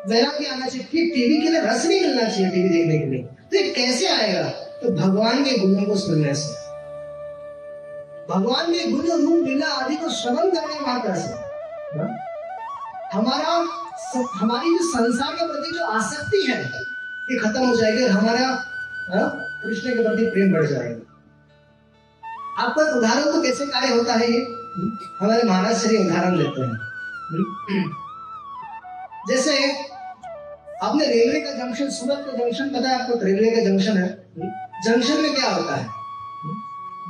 वैराग्य 0.07 0.46
आना 0.46 0.66
चाहिए 0.66 0.86
कि 0.92 1.11
टीवी 1.14 1.40
के 1.42 1.49
लिए 1.49 1.61
रस 1.61 1.86
नहीं 1.86 2.01
मिलना 2.01 2.28
चाहिए 2.28 2.51
टीवी 2.51 2.68
देखने 2.68 2.99
के 2.99 3.07
लिए। 3.07 3.22
तो 3.22 3.57
ये 3.57 3.70
कैसे 3.72 4.09
आएगा? 4.09 4.42
तो 4.82 4.90
भगवान 4.90 5.44
के 5.44 5.59
गुणों 5.59 5.82
को 5.82 5.96
सुनने 5.96 6.34
से। 6.34 6.57
भगवान 8.30 8.72
के 8.72 8.86
गुण 8.90 9.07
रूप 9.07 9.46
लीला 9.49 9.66
आदि 9.66 9.96
को 9.96 10.11
श्रवण 10.11 10.51
करने 10.51 10.80
मात्र 10.86 11.14
से 11.14 11.34
हाँ? 11.99 12.09
हमारा 13.12 13.53
हमारी 14.34 14.78
जो 14.78 14.84
संसार 14.84 15.32
के 15.34 15.46
प्रति 15.46 15.78
जो 15.78 15.84
आसक्ति 15.84 16.42
है 16.46 16.62
ये 17.30 17.38
खत्म 17.38 17.66
हो 17.68 17.76
जाएगी 17.76 18.05
और 18.05 18.11
हमारा 18.11 18.46
हाँ, 19.11 19.28
कृष्ण 19.64 19.94
के 19.94 20.03
प्रति 20.03 20.26
प्रेम 20.30 20.53
बढ़ 20.53 20.66
जाएगा। 20.66 21.08
आपका 22.59 22.83
उदाहरण 22.97 23.33
तो 23.33 23.43
कैसे 23.43 23.67
कार्य 23.67 23.89
होता 23.89 24.15
है 24.15 24.31
ये? 24.33 24.39
हमारे 25.21 25.43
महाराज 25.43 25.77
श्री 25.77 25.97
उदाहरण 25.97 26.37
देते 26.39 26.61
हैं। 26.61 26.77
जैसे 29.29 29.53
आपने 30.83 31.07
रेलवे 31.07 31.41
का 31.41 31.51
जंक्शन, 31.53 31.91
सूरत 31.91 32.25
का 32.27 32.33
जंक्शन, 32.39 32.69
पता 32.69 32.89
है 32.89 33.01
आपको 33.01 33.19
रेलवे 33.25 33.51
का 33.51 33.63
जंक्शन 33.65 33.97
है? 33.97 34.09
जंक्शन 34.85 35.21
में 35.21 35.35
क्या 35.35 35.51
होता 35.51 35.77
है? 35.77 35.87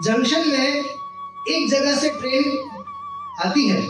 जंक्शन 0.05 0.49
में 0.49 0.67
एक 1.49 1.71
जगह 1.71 1.95
से 1.95 2.09
ट्रेन 2.21 2.45
आती 3.47 3.69
है। 3.69 3.81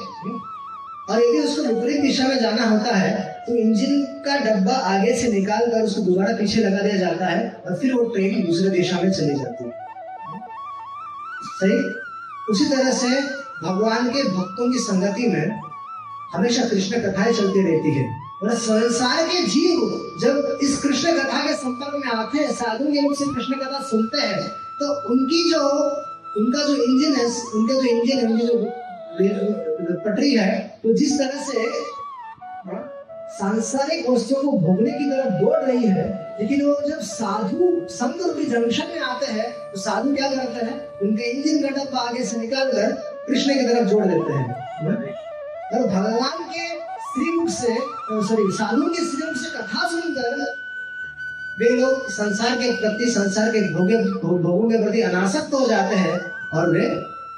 और 1.11 1.23
यदि 1.23 1.39
उसको 1.39 1.63
विपरीत 1.65 2.01
दिशा 2.01 2.27
में 2.29 2.39
जाना 2.39 2.65
होता 2.65 2.95
है 2.97 3.13
तो 3.47 3.55
इंजन 3.57 4.23
का 4.25 4.37
डब्बा 4.39 4.75
आगे 4.89 5.15
से 5.17 5.29
निकाल 5.33 5.71
कर 5.71 5.83
उसको 5.83 6.01
दोबारा 6.01 6.33
पीछे 6.37 6.61
लगा 6.61 6.83
दिया 6.83 6.97
जाता 6.97 7.27
है 7.27 7.63
और 7.67 7.79
फिर 7.79 7.95
वो 7.95 8.05
ट्रेन 8.05 8.45
दूसरे 8.47 8.71
दिशा 8.71 9.01
में 9.01 9.11
चली 9.11 9.35
जाती 9.35 9.65
है। 9.65 9.68
सही? 11.59 11.79
उसी 12.51 12.65
तरह 12.65 12.91
से 12.93 13.09
भगवान 13.63 14.09
के 14.09 14.23
भक्तों 14.23 14.73
की 14.73 14.79
संगति 14.79 15.29
में 15.29 15.61
हमेशा 16.33 16.69
कृष्ण 16.69 16.97
कथाएँ 16.97 17.33
चलती 17.33 17.63
रहती 17.63 17.91
है। 17.91 18.29
और 18.43 18.55
संसार 18.55 19.27
के 19.27 19.43
जीव 19.43 19.81
जब 20.21 20.59
इस 20.63 20.83
कृष्ण 20.83 21.13
कथा 21.13 21.47
के 21.47 21.55
संपर्क 21.55 22.05
में 22.05 22.13
आते 22.13 22.39
हैं 22.39 22.53
साधु 22.53 22.85
के 22.85 23.01
मुख 23.01 23.19
से 23.19 23.25
कृष्ण 23.35 23.55
कथा 23.55 23.81
सुनते 23.83 24.21
हैं 24.21 24.49
तो 24.81 25.11
उनकी 25.11 25.51
जो 25.51 25.63
उनका 26.37 26.65
जो 26.65 26.75
इंजन 26.75 27.17
है 27.17 27.27
उनका 27.55 27.75
जो 27.75 27.83
इंजन 27.83 28.19
है 28.19 28.27
उनकी 28.27 28.47
जो 28.47 29.95
पटरी 30.05 30.35
है 30.35 30.81
तो 30.83 30.93
जिस 30.93 31.19
तरह 31.19 31.43
से 31.43 31.59
हाँ, 31.59 32.83
सांसारिक 33.31 34.11
वस्तुओं 34.11 34.43
को 34.43 34.59
भोगने 34.59 34.91
की 34.91 35.11
तरफ़ 35.11 35.43
दौड़ 35.43 35.65
रही 35.65 35.87
है 35.87 36.37
लेकिन 36.41 36.67
वो 36.67 36.77
जब 36.89 37.01
साधु 37.01 37.87
संत 37.91 38.23
रूपी 38.23 38.45
जंक्शन 38.45 38.87
में 38.95 39.01
आते 39.01 39.27
हैं 39.27 39.51
तो 39.73 39.81
साधु 39.81 40.14
क्या 40.14 40.29
करते 40.29 40.64
हैं? 40.66 40.99
उनके 40.99 41.23
इंजन 41.23 41.69
का 41.69 41.69
डब्बा 41.69 42.01
आगे 42.01 42.25
से 42.25 42.37
निकाल 42.37 42.73
कर 42.73 42.93
कृष्ण 43.29 43.55
की 43.55 43.66
तरफ़ 43.66 43.89
जोड़ 43.89 44.05
देते 44.05 44.33
हैं। 44.33 44.55
हाँ? 44.87 44.97
और 45.75 45.87
भगवान 45.89 46.45
के 46.45 46.69
श्रीमुख 47.09 47.49
से 47.49 47.75
सॉरी 48.29 48.53
साधु 48.53 48.83
के 48.83 49.05
श्रीमुख 49.05 49.37
से 49.37 49.59
कथा 49.59 49.89
सुनकर 49.89 50.57
वे 51.59 51.69
लोग 51.69 52.09
संसार 52.11 52.57
के 52.57 52.73
प्रति, 52.73 53.11
संसार 53.11 53.49
के 53.49 53.61
भोगे 53.75 53.97
भोगों 53.97 54.71
के 54.71 54.83
प्रति 54.85 55.01
अनासक्त 55.01 55.55
हो 55.55 55.66
जाते 55.66 55.97
हैं 55.97 56.21
और 56.55 56.71
वे 56.71 56.87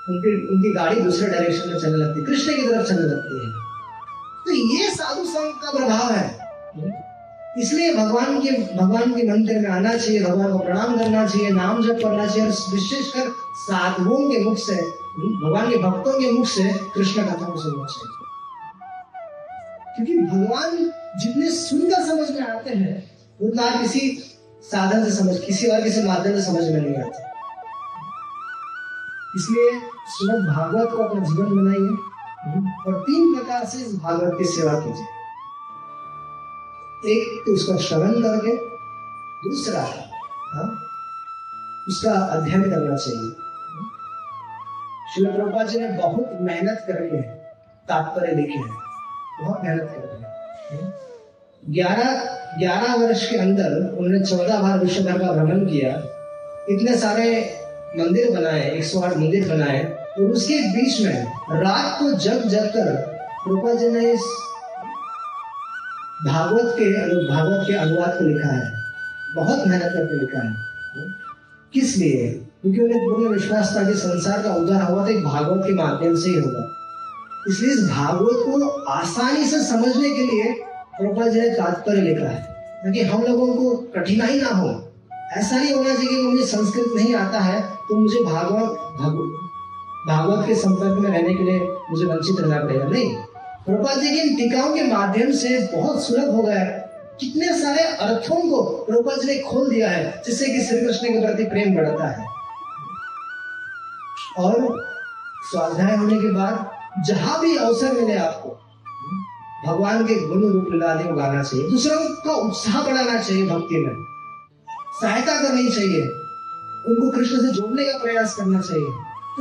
उनकी 0.09 0.49
उनकी 0.49 0.75
गाड़ी 0.75 1.01
दूसरे 1.01 1.29
डायरेक्शन 1.29 1.69
में 1.69 1.79
चलने 1.79 1.97
लगती 1.97 2.21
है। 2.21 2.27
कृष्ण 2.27 2.57
की 2.57 2.63
तरफ़ 2.63 2.87
चलने 2.87 3.03
लगती 3.03 3.35
है। 3.35 3.53
तो 4.47 4.77
ये 4.77 4.91
साधु 4.91 5.25
संघ 5.25 5.53
का 5.55 5.71
प्रभाव 5.71 6.13
है? 6.13 6.27
इसलिए 7.61 7.95
भगवान 7.95 8.41
के 8.41 8.77
भगवान 8.77 9.13
के 9.13 9.33
मंदिर 9.33 9.59
में 9.59 9.71
आना 9.71 9.97
चाहिए, 9.97 10.25
भगवान 10.25 10.53
को 10.53 10.59
प्रणाम 10.59 10.99
करना 10.99 11.27
चाहिए, 11.27 11.51
नाम 11.51 11.83
जप 11.83 12.01
करना 12.05 12.27
चाहिए 12.27 12.43
और 12.43 12.49
विशेषकर 12.49 13.35
साधुओं 13.55 14.31
के 14.31 14.45
मुख 14.45 14.59
से, 14.59 14.75
भगवान 15.19 15.71
के 15.71 15.77
भक्तों 15.77 16.21
के 16.21 16.33
मुख 16.33 16.47
से 16.47 16.81
कृष्ण 16.95 17.23
कथा 17.23 17.47
को 17.47 17.61
सुनना 17.61 17.85
चाहिए। 17.85 18.21
क्योंकि 19.97 20.37
भगवान 20.37 20.93
जितने 21.19 21.51
सुंदर 21.51 22.07
समझ 22.07 22.31
में 22.31 22.47
आते 22.47 22.71
हैं, 22.71 23.19
उतना 23.43 23.83
किसी 23.83 24.19
साधन 24.63 25.05
से 25.05 25.11
समझ, 25.11 25.39
किसी 25.39 25.67
और 25.67 25.81
किसी 25.81 26.03
माध्यम 26.03 26.35
से 26.35 26.43
समझ 26.43 26.63
में 26.63 26.81
नहीं 26.81 26.97
आते। 26.97 27.31
इसलिए 29.37 29.81
श्रीमद 29.81 30.57
भागवत 30.57 30.89
को 30.97 30.97
अपना 30.97 31.25
जीवन 31.25 31.65
बनाइए। 31.65 32.11
और 32.87 33.01
तीन 33.01 33.35
प्रकार 33.35 33.65
से 33.65 33.79
इस 33.79 33.97
भागवत 33.97 34.37
की 34.39 34.45
सेवा 34.45 34.73
कीजिए। 34.73 35.20
एक 37.01 37.43
तो 37.47 37.53
उसका 37.53 37.77
श्रवण 37.77 38.11
करके 38.23 38.55
दूसरा, 39.45 39.83
हा? 40.55 40.65
उसका 41.89 42.13
अध्ययन 42.13 42.63
करना 42.63 42.97
चाहिए 42.97 43.31
श्री 45.15 45.25
प्रभुपा 45.27 45.63
जी 45.65 45.79
ने 45.81 45.89
बहुत 45.89 46.39
मेहनत 46.41 46.85
कर 46.87 46.95
रही 46.95 47.17
है, 47.17 47.23
तात्पर्य 47.89 48.35
लिखे 48.35 48.59
हैं, 48.59 48.77
बहुत 49.43 49.65
मेहनत 49.65 49.95
कर 49.95 50.01
रहे 50.01 50.79
हैं, 50.79 50.93
ग्यारह 51.63 52.13
ग्यारह 52.59 52.95
वर्ष 52.97 53.29
के 53.31 53.37
अंदर 53.37 53.79
उन्होंने 53.99 54.21
चौदह 54.27 54.61
बार 54.61 54.79
विश्व 54.79 55.03
भर 55.05 55.19
का 55.19 55.33
भ्रमण 55.33 55.65
किया, 55.67 55.97
इतने 56.71 56.97
सारे 56.97 57.27
मंदिर 57.99 58.31
बनाए, 58.31 58.71
एक 58.71 58.85
सौ 58.85 59.01
आठ 59.01 59.17
मंदिर 59.17 59.49
बनाए, 59.49 59.83
और 60.13 60.31
उसके 60.31 60.61
बीच 60.73 61.01
में 61.01 61.63
रात 61.63 61.99
को 61.99 62.13
जग 62.19 62.45
जग 62.45 62.71
कर 62.77 62.89
रूपा 63.49 63.75
जी 63.75 63.89
ने 63.89 64.13
इस 64.13 64.31
भागवत 66.27 66.75
के 66.79 66.87
भागवत 67.29 67.65
के 67.67 67.73
अनुवाद 67.75 68.17
को 68.19 68.25
लिखा 68.25 68.49
है। 68.49 68.73
बहुत 69.35 69.67
मेहनत 69.69 69.93
करके 69.95 70.19
लिखा 70.19 70.41
है। 70.41 70.55
किस 71.75 71.97
लिए? 71.97 72.29
क्योंकि 72.63 72.81
उन्हें 72.81 73.01
पूर्ण 73.01 73.29
विश्वास 73.29 73.73
था 73.77 73.85
कि 73.85 73.95
संसार 73.95 74.43
का 74.43 74.55
उद्धार 74.55 74.83
हुआ 74.83 75.05
तो 75.05 75.13
एक 75.13 75.25
भागवत 75.25 75.63
के 75.67 75.75
माध्यम 75.75 76.17
से 76.17 76.31
ही 76.31 76.39
होगा। 76.39 76.65
इसलिए 77.49 77.73
इस 77.73 77.89
भागवत 77.91 78.43
को 78.47 78.69
आसानी 78.91 79.45
से 79.45 79.63
समझने 79.65 80.11
के 80.11 80.23
लिए 80.23 80.53
प्रभुपाद 80.99 81.29
जी 81.29 81.41
ने 81.41 81.49
तात्पर्य 81.51 82.03
लिखा 82.03 82.29
है, 82.29 82.43
ताकि 82.85 83.03
हम 83.03 83.23
लोगों 83.23 83.55
को 83.55 83.71
कठिनाई 83.95 84.41
ना 84.41 84.51
हो। 84.51 84.69
ऐसा 85.33 85.57
नहीं 85.57 85.75
होना 85.75 85.95
चाहिए 85.95 86.11
कि 86.11 86.23
मुझे 86.23 86.45
संस्कृत 86.47 86.93
नहीं 86.97 87.15
आता 87.15 87.41
है 87.41 87.61
तो 87.89 87.97
मुझे 87.97 88.25
भागवत 88.25 88.77
भागवत 90.09 90.47
के 90.47 90.55
संपर्क 90.57 90.99
में 90.99 91.11
रहने 91.11 91.35
के 91.35 91.45
लिए 91.45 91.61
मुझे 91.91 92.05
वंचित 92.05 92.41
रहना 92.41 92.59
पड़ेगा। 92.59 92.85
नहीं। 92.85 93.17
प्रभुपाद 93.67 93.99
जी 93.99 94.11
की 94.11 94.37
टीकाओं 94.37 94.75
के 94.75 94.83
माध्यम 94.83 95.33
से 95.33 95.69
बहुत 95.77 96.07
सुलभ 96.07 96.31
हो 96.31 96.43
गया 96.43 96.59
है। 96.59 96.91
कितने 97.21 97.61
सारे 97.61 97.83
अर्थों 97.83 98.51
को 98.51 98.63
प्रभुपाद 98.63 99.21
जी 99.21 99.27
ने 99.27 99.39
खोल 99.39 99.71
दिया 99.71 99.91
है, 99.91 100.23
जिससे 100.27 100.47
कि 100.47 100.63
श्री 100.63 100.81
कृष्ण 100.81 101.07
के 101.07 101.21
प्रति 101.21 101.45
प्रेम 101.45 101.75
बढ़ता 101.75 102.07
है। 102.07 102.27
और 104.39 104.85
स्वाध्याय 105.51 105.97
होने 105.97 106.17
के 106.17 106.33
बाद 106.33 106.71
जहाँ 107.05 107.41
भी 107.41 107.57
अवसर 107.57 107.93
मिले 107.93 108.19
आपको, 108.19 108.49
भगवान 109.67 110.07
के 110.07 110.15
गुण 110.15 110.53
रूप 110.53 110.69
लाने 110.73 111.05
को 111.05 111.15
गाना 111.15 111.43
चाहिए। 111.43 111.71
दूसरों 111.71 112.15
का 112.15 112.33
उत्साह 112.33 112.83
बढ़ाना 112.83 113.23
चाहिए 113.23 113.47
भक्ति 113.47 113.79
में। 113.79 114.05
सहायता 115.03 115.43
करनी 115.43 115.69
चाहिए। 115.69 116.03
उनको 116.89 117.11
कृष्ण 117.11 117.41
से 117.41 117.53
जोड़ने 117.53 117.85
का 117.85 117.99
प्रयास 117.99 118.35
करना 118.35 118.61
चाहिए। 118.61 118.87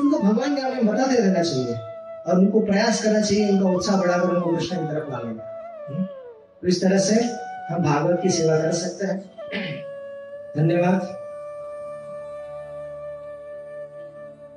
उनको 0.01 0.19
भगवान 0.19 0.55
के 0.55 0.61
बारे 0.61 0.75
में 0.75 0.87
बताते 0.87 1.15
रहना 1.15 1.43
चाहिए। 1.43 1.88
और 2.29 2.39
उनको 2.39 2.59
प्रयास 2.59 3.03
करना 3.03 3.21
चाहिए, 3.21 3.49
उनका 3.49 3.69
उत्साह 3.69 4.01
बढ़ाकर 4.01 4.29
उनको 4.29 4.55
कृष्ण 4.55 4.75
की 4.75 4.87
तरफ़ 4.87 5.11
लाने 5.11 5.33
का। 5.33 5.45
तो 6.61 6.67
इस 6.67 6.81
तरह 6.81 6.97
से 6.97 7.15
हम 7.73 7.83
भागवत 7.83 8.19
की 8.23 8.29
सेवा 8.29 8.57
कर 8.57 8.71
सकते 8.71 9.05
हैं। 9.05 9.19
धन्यवाद। 10.57 11.28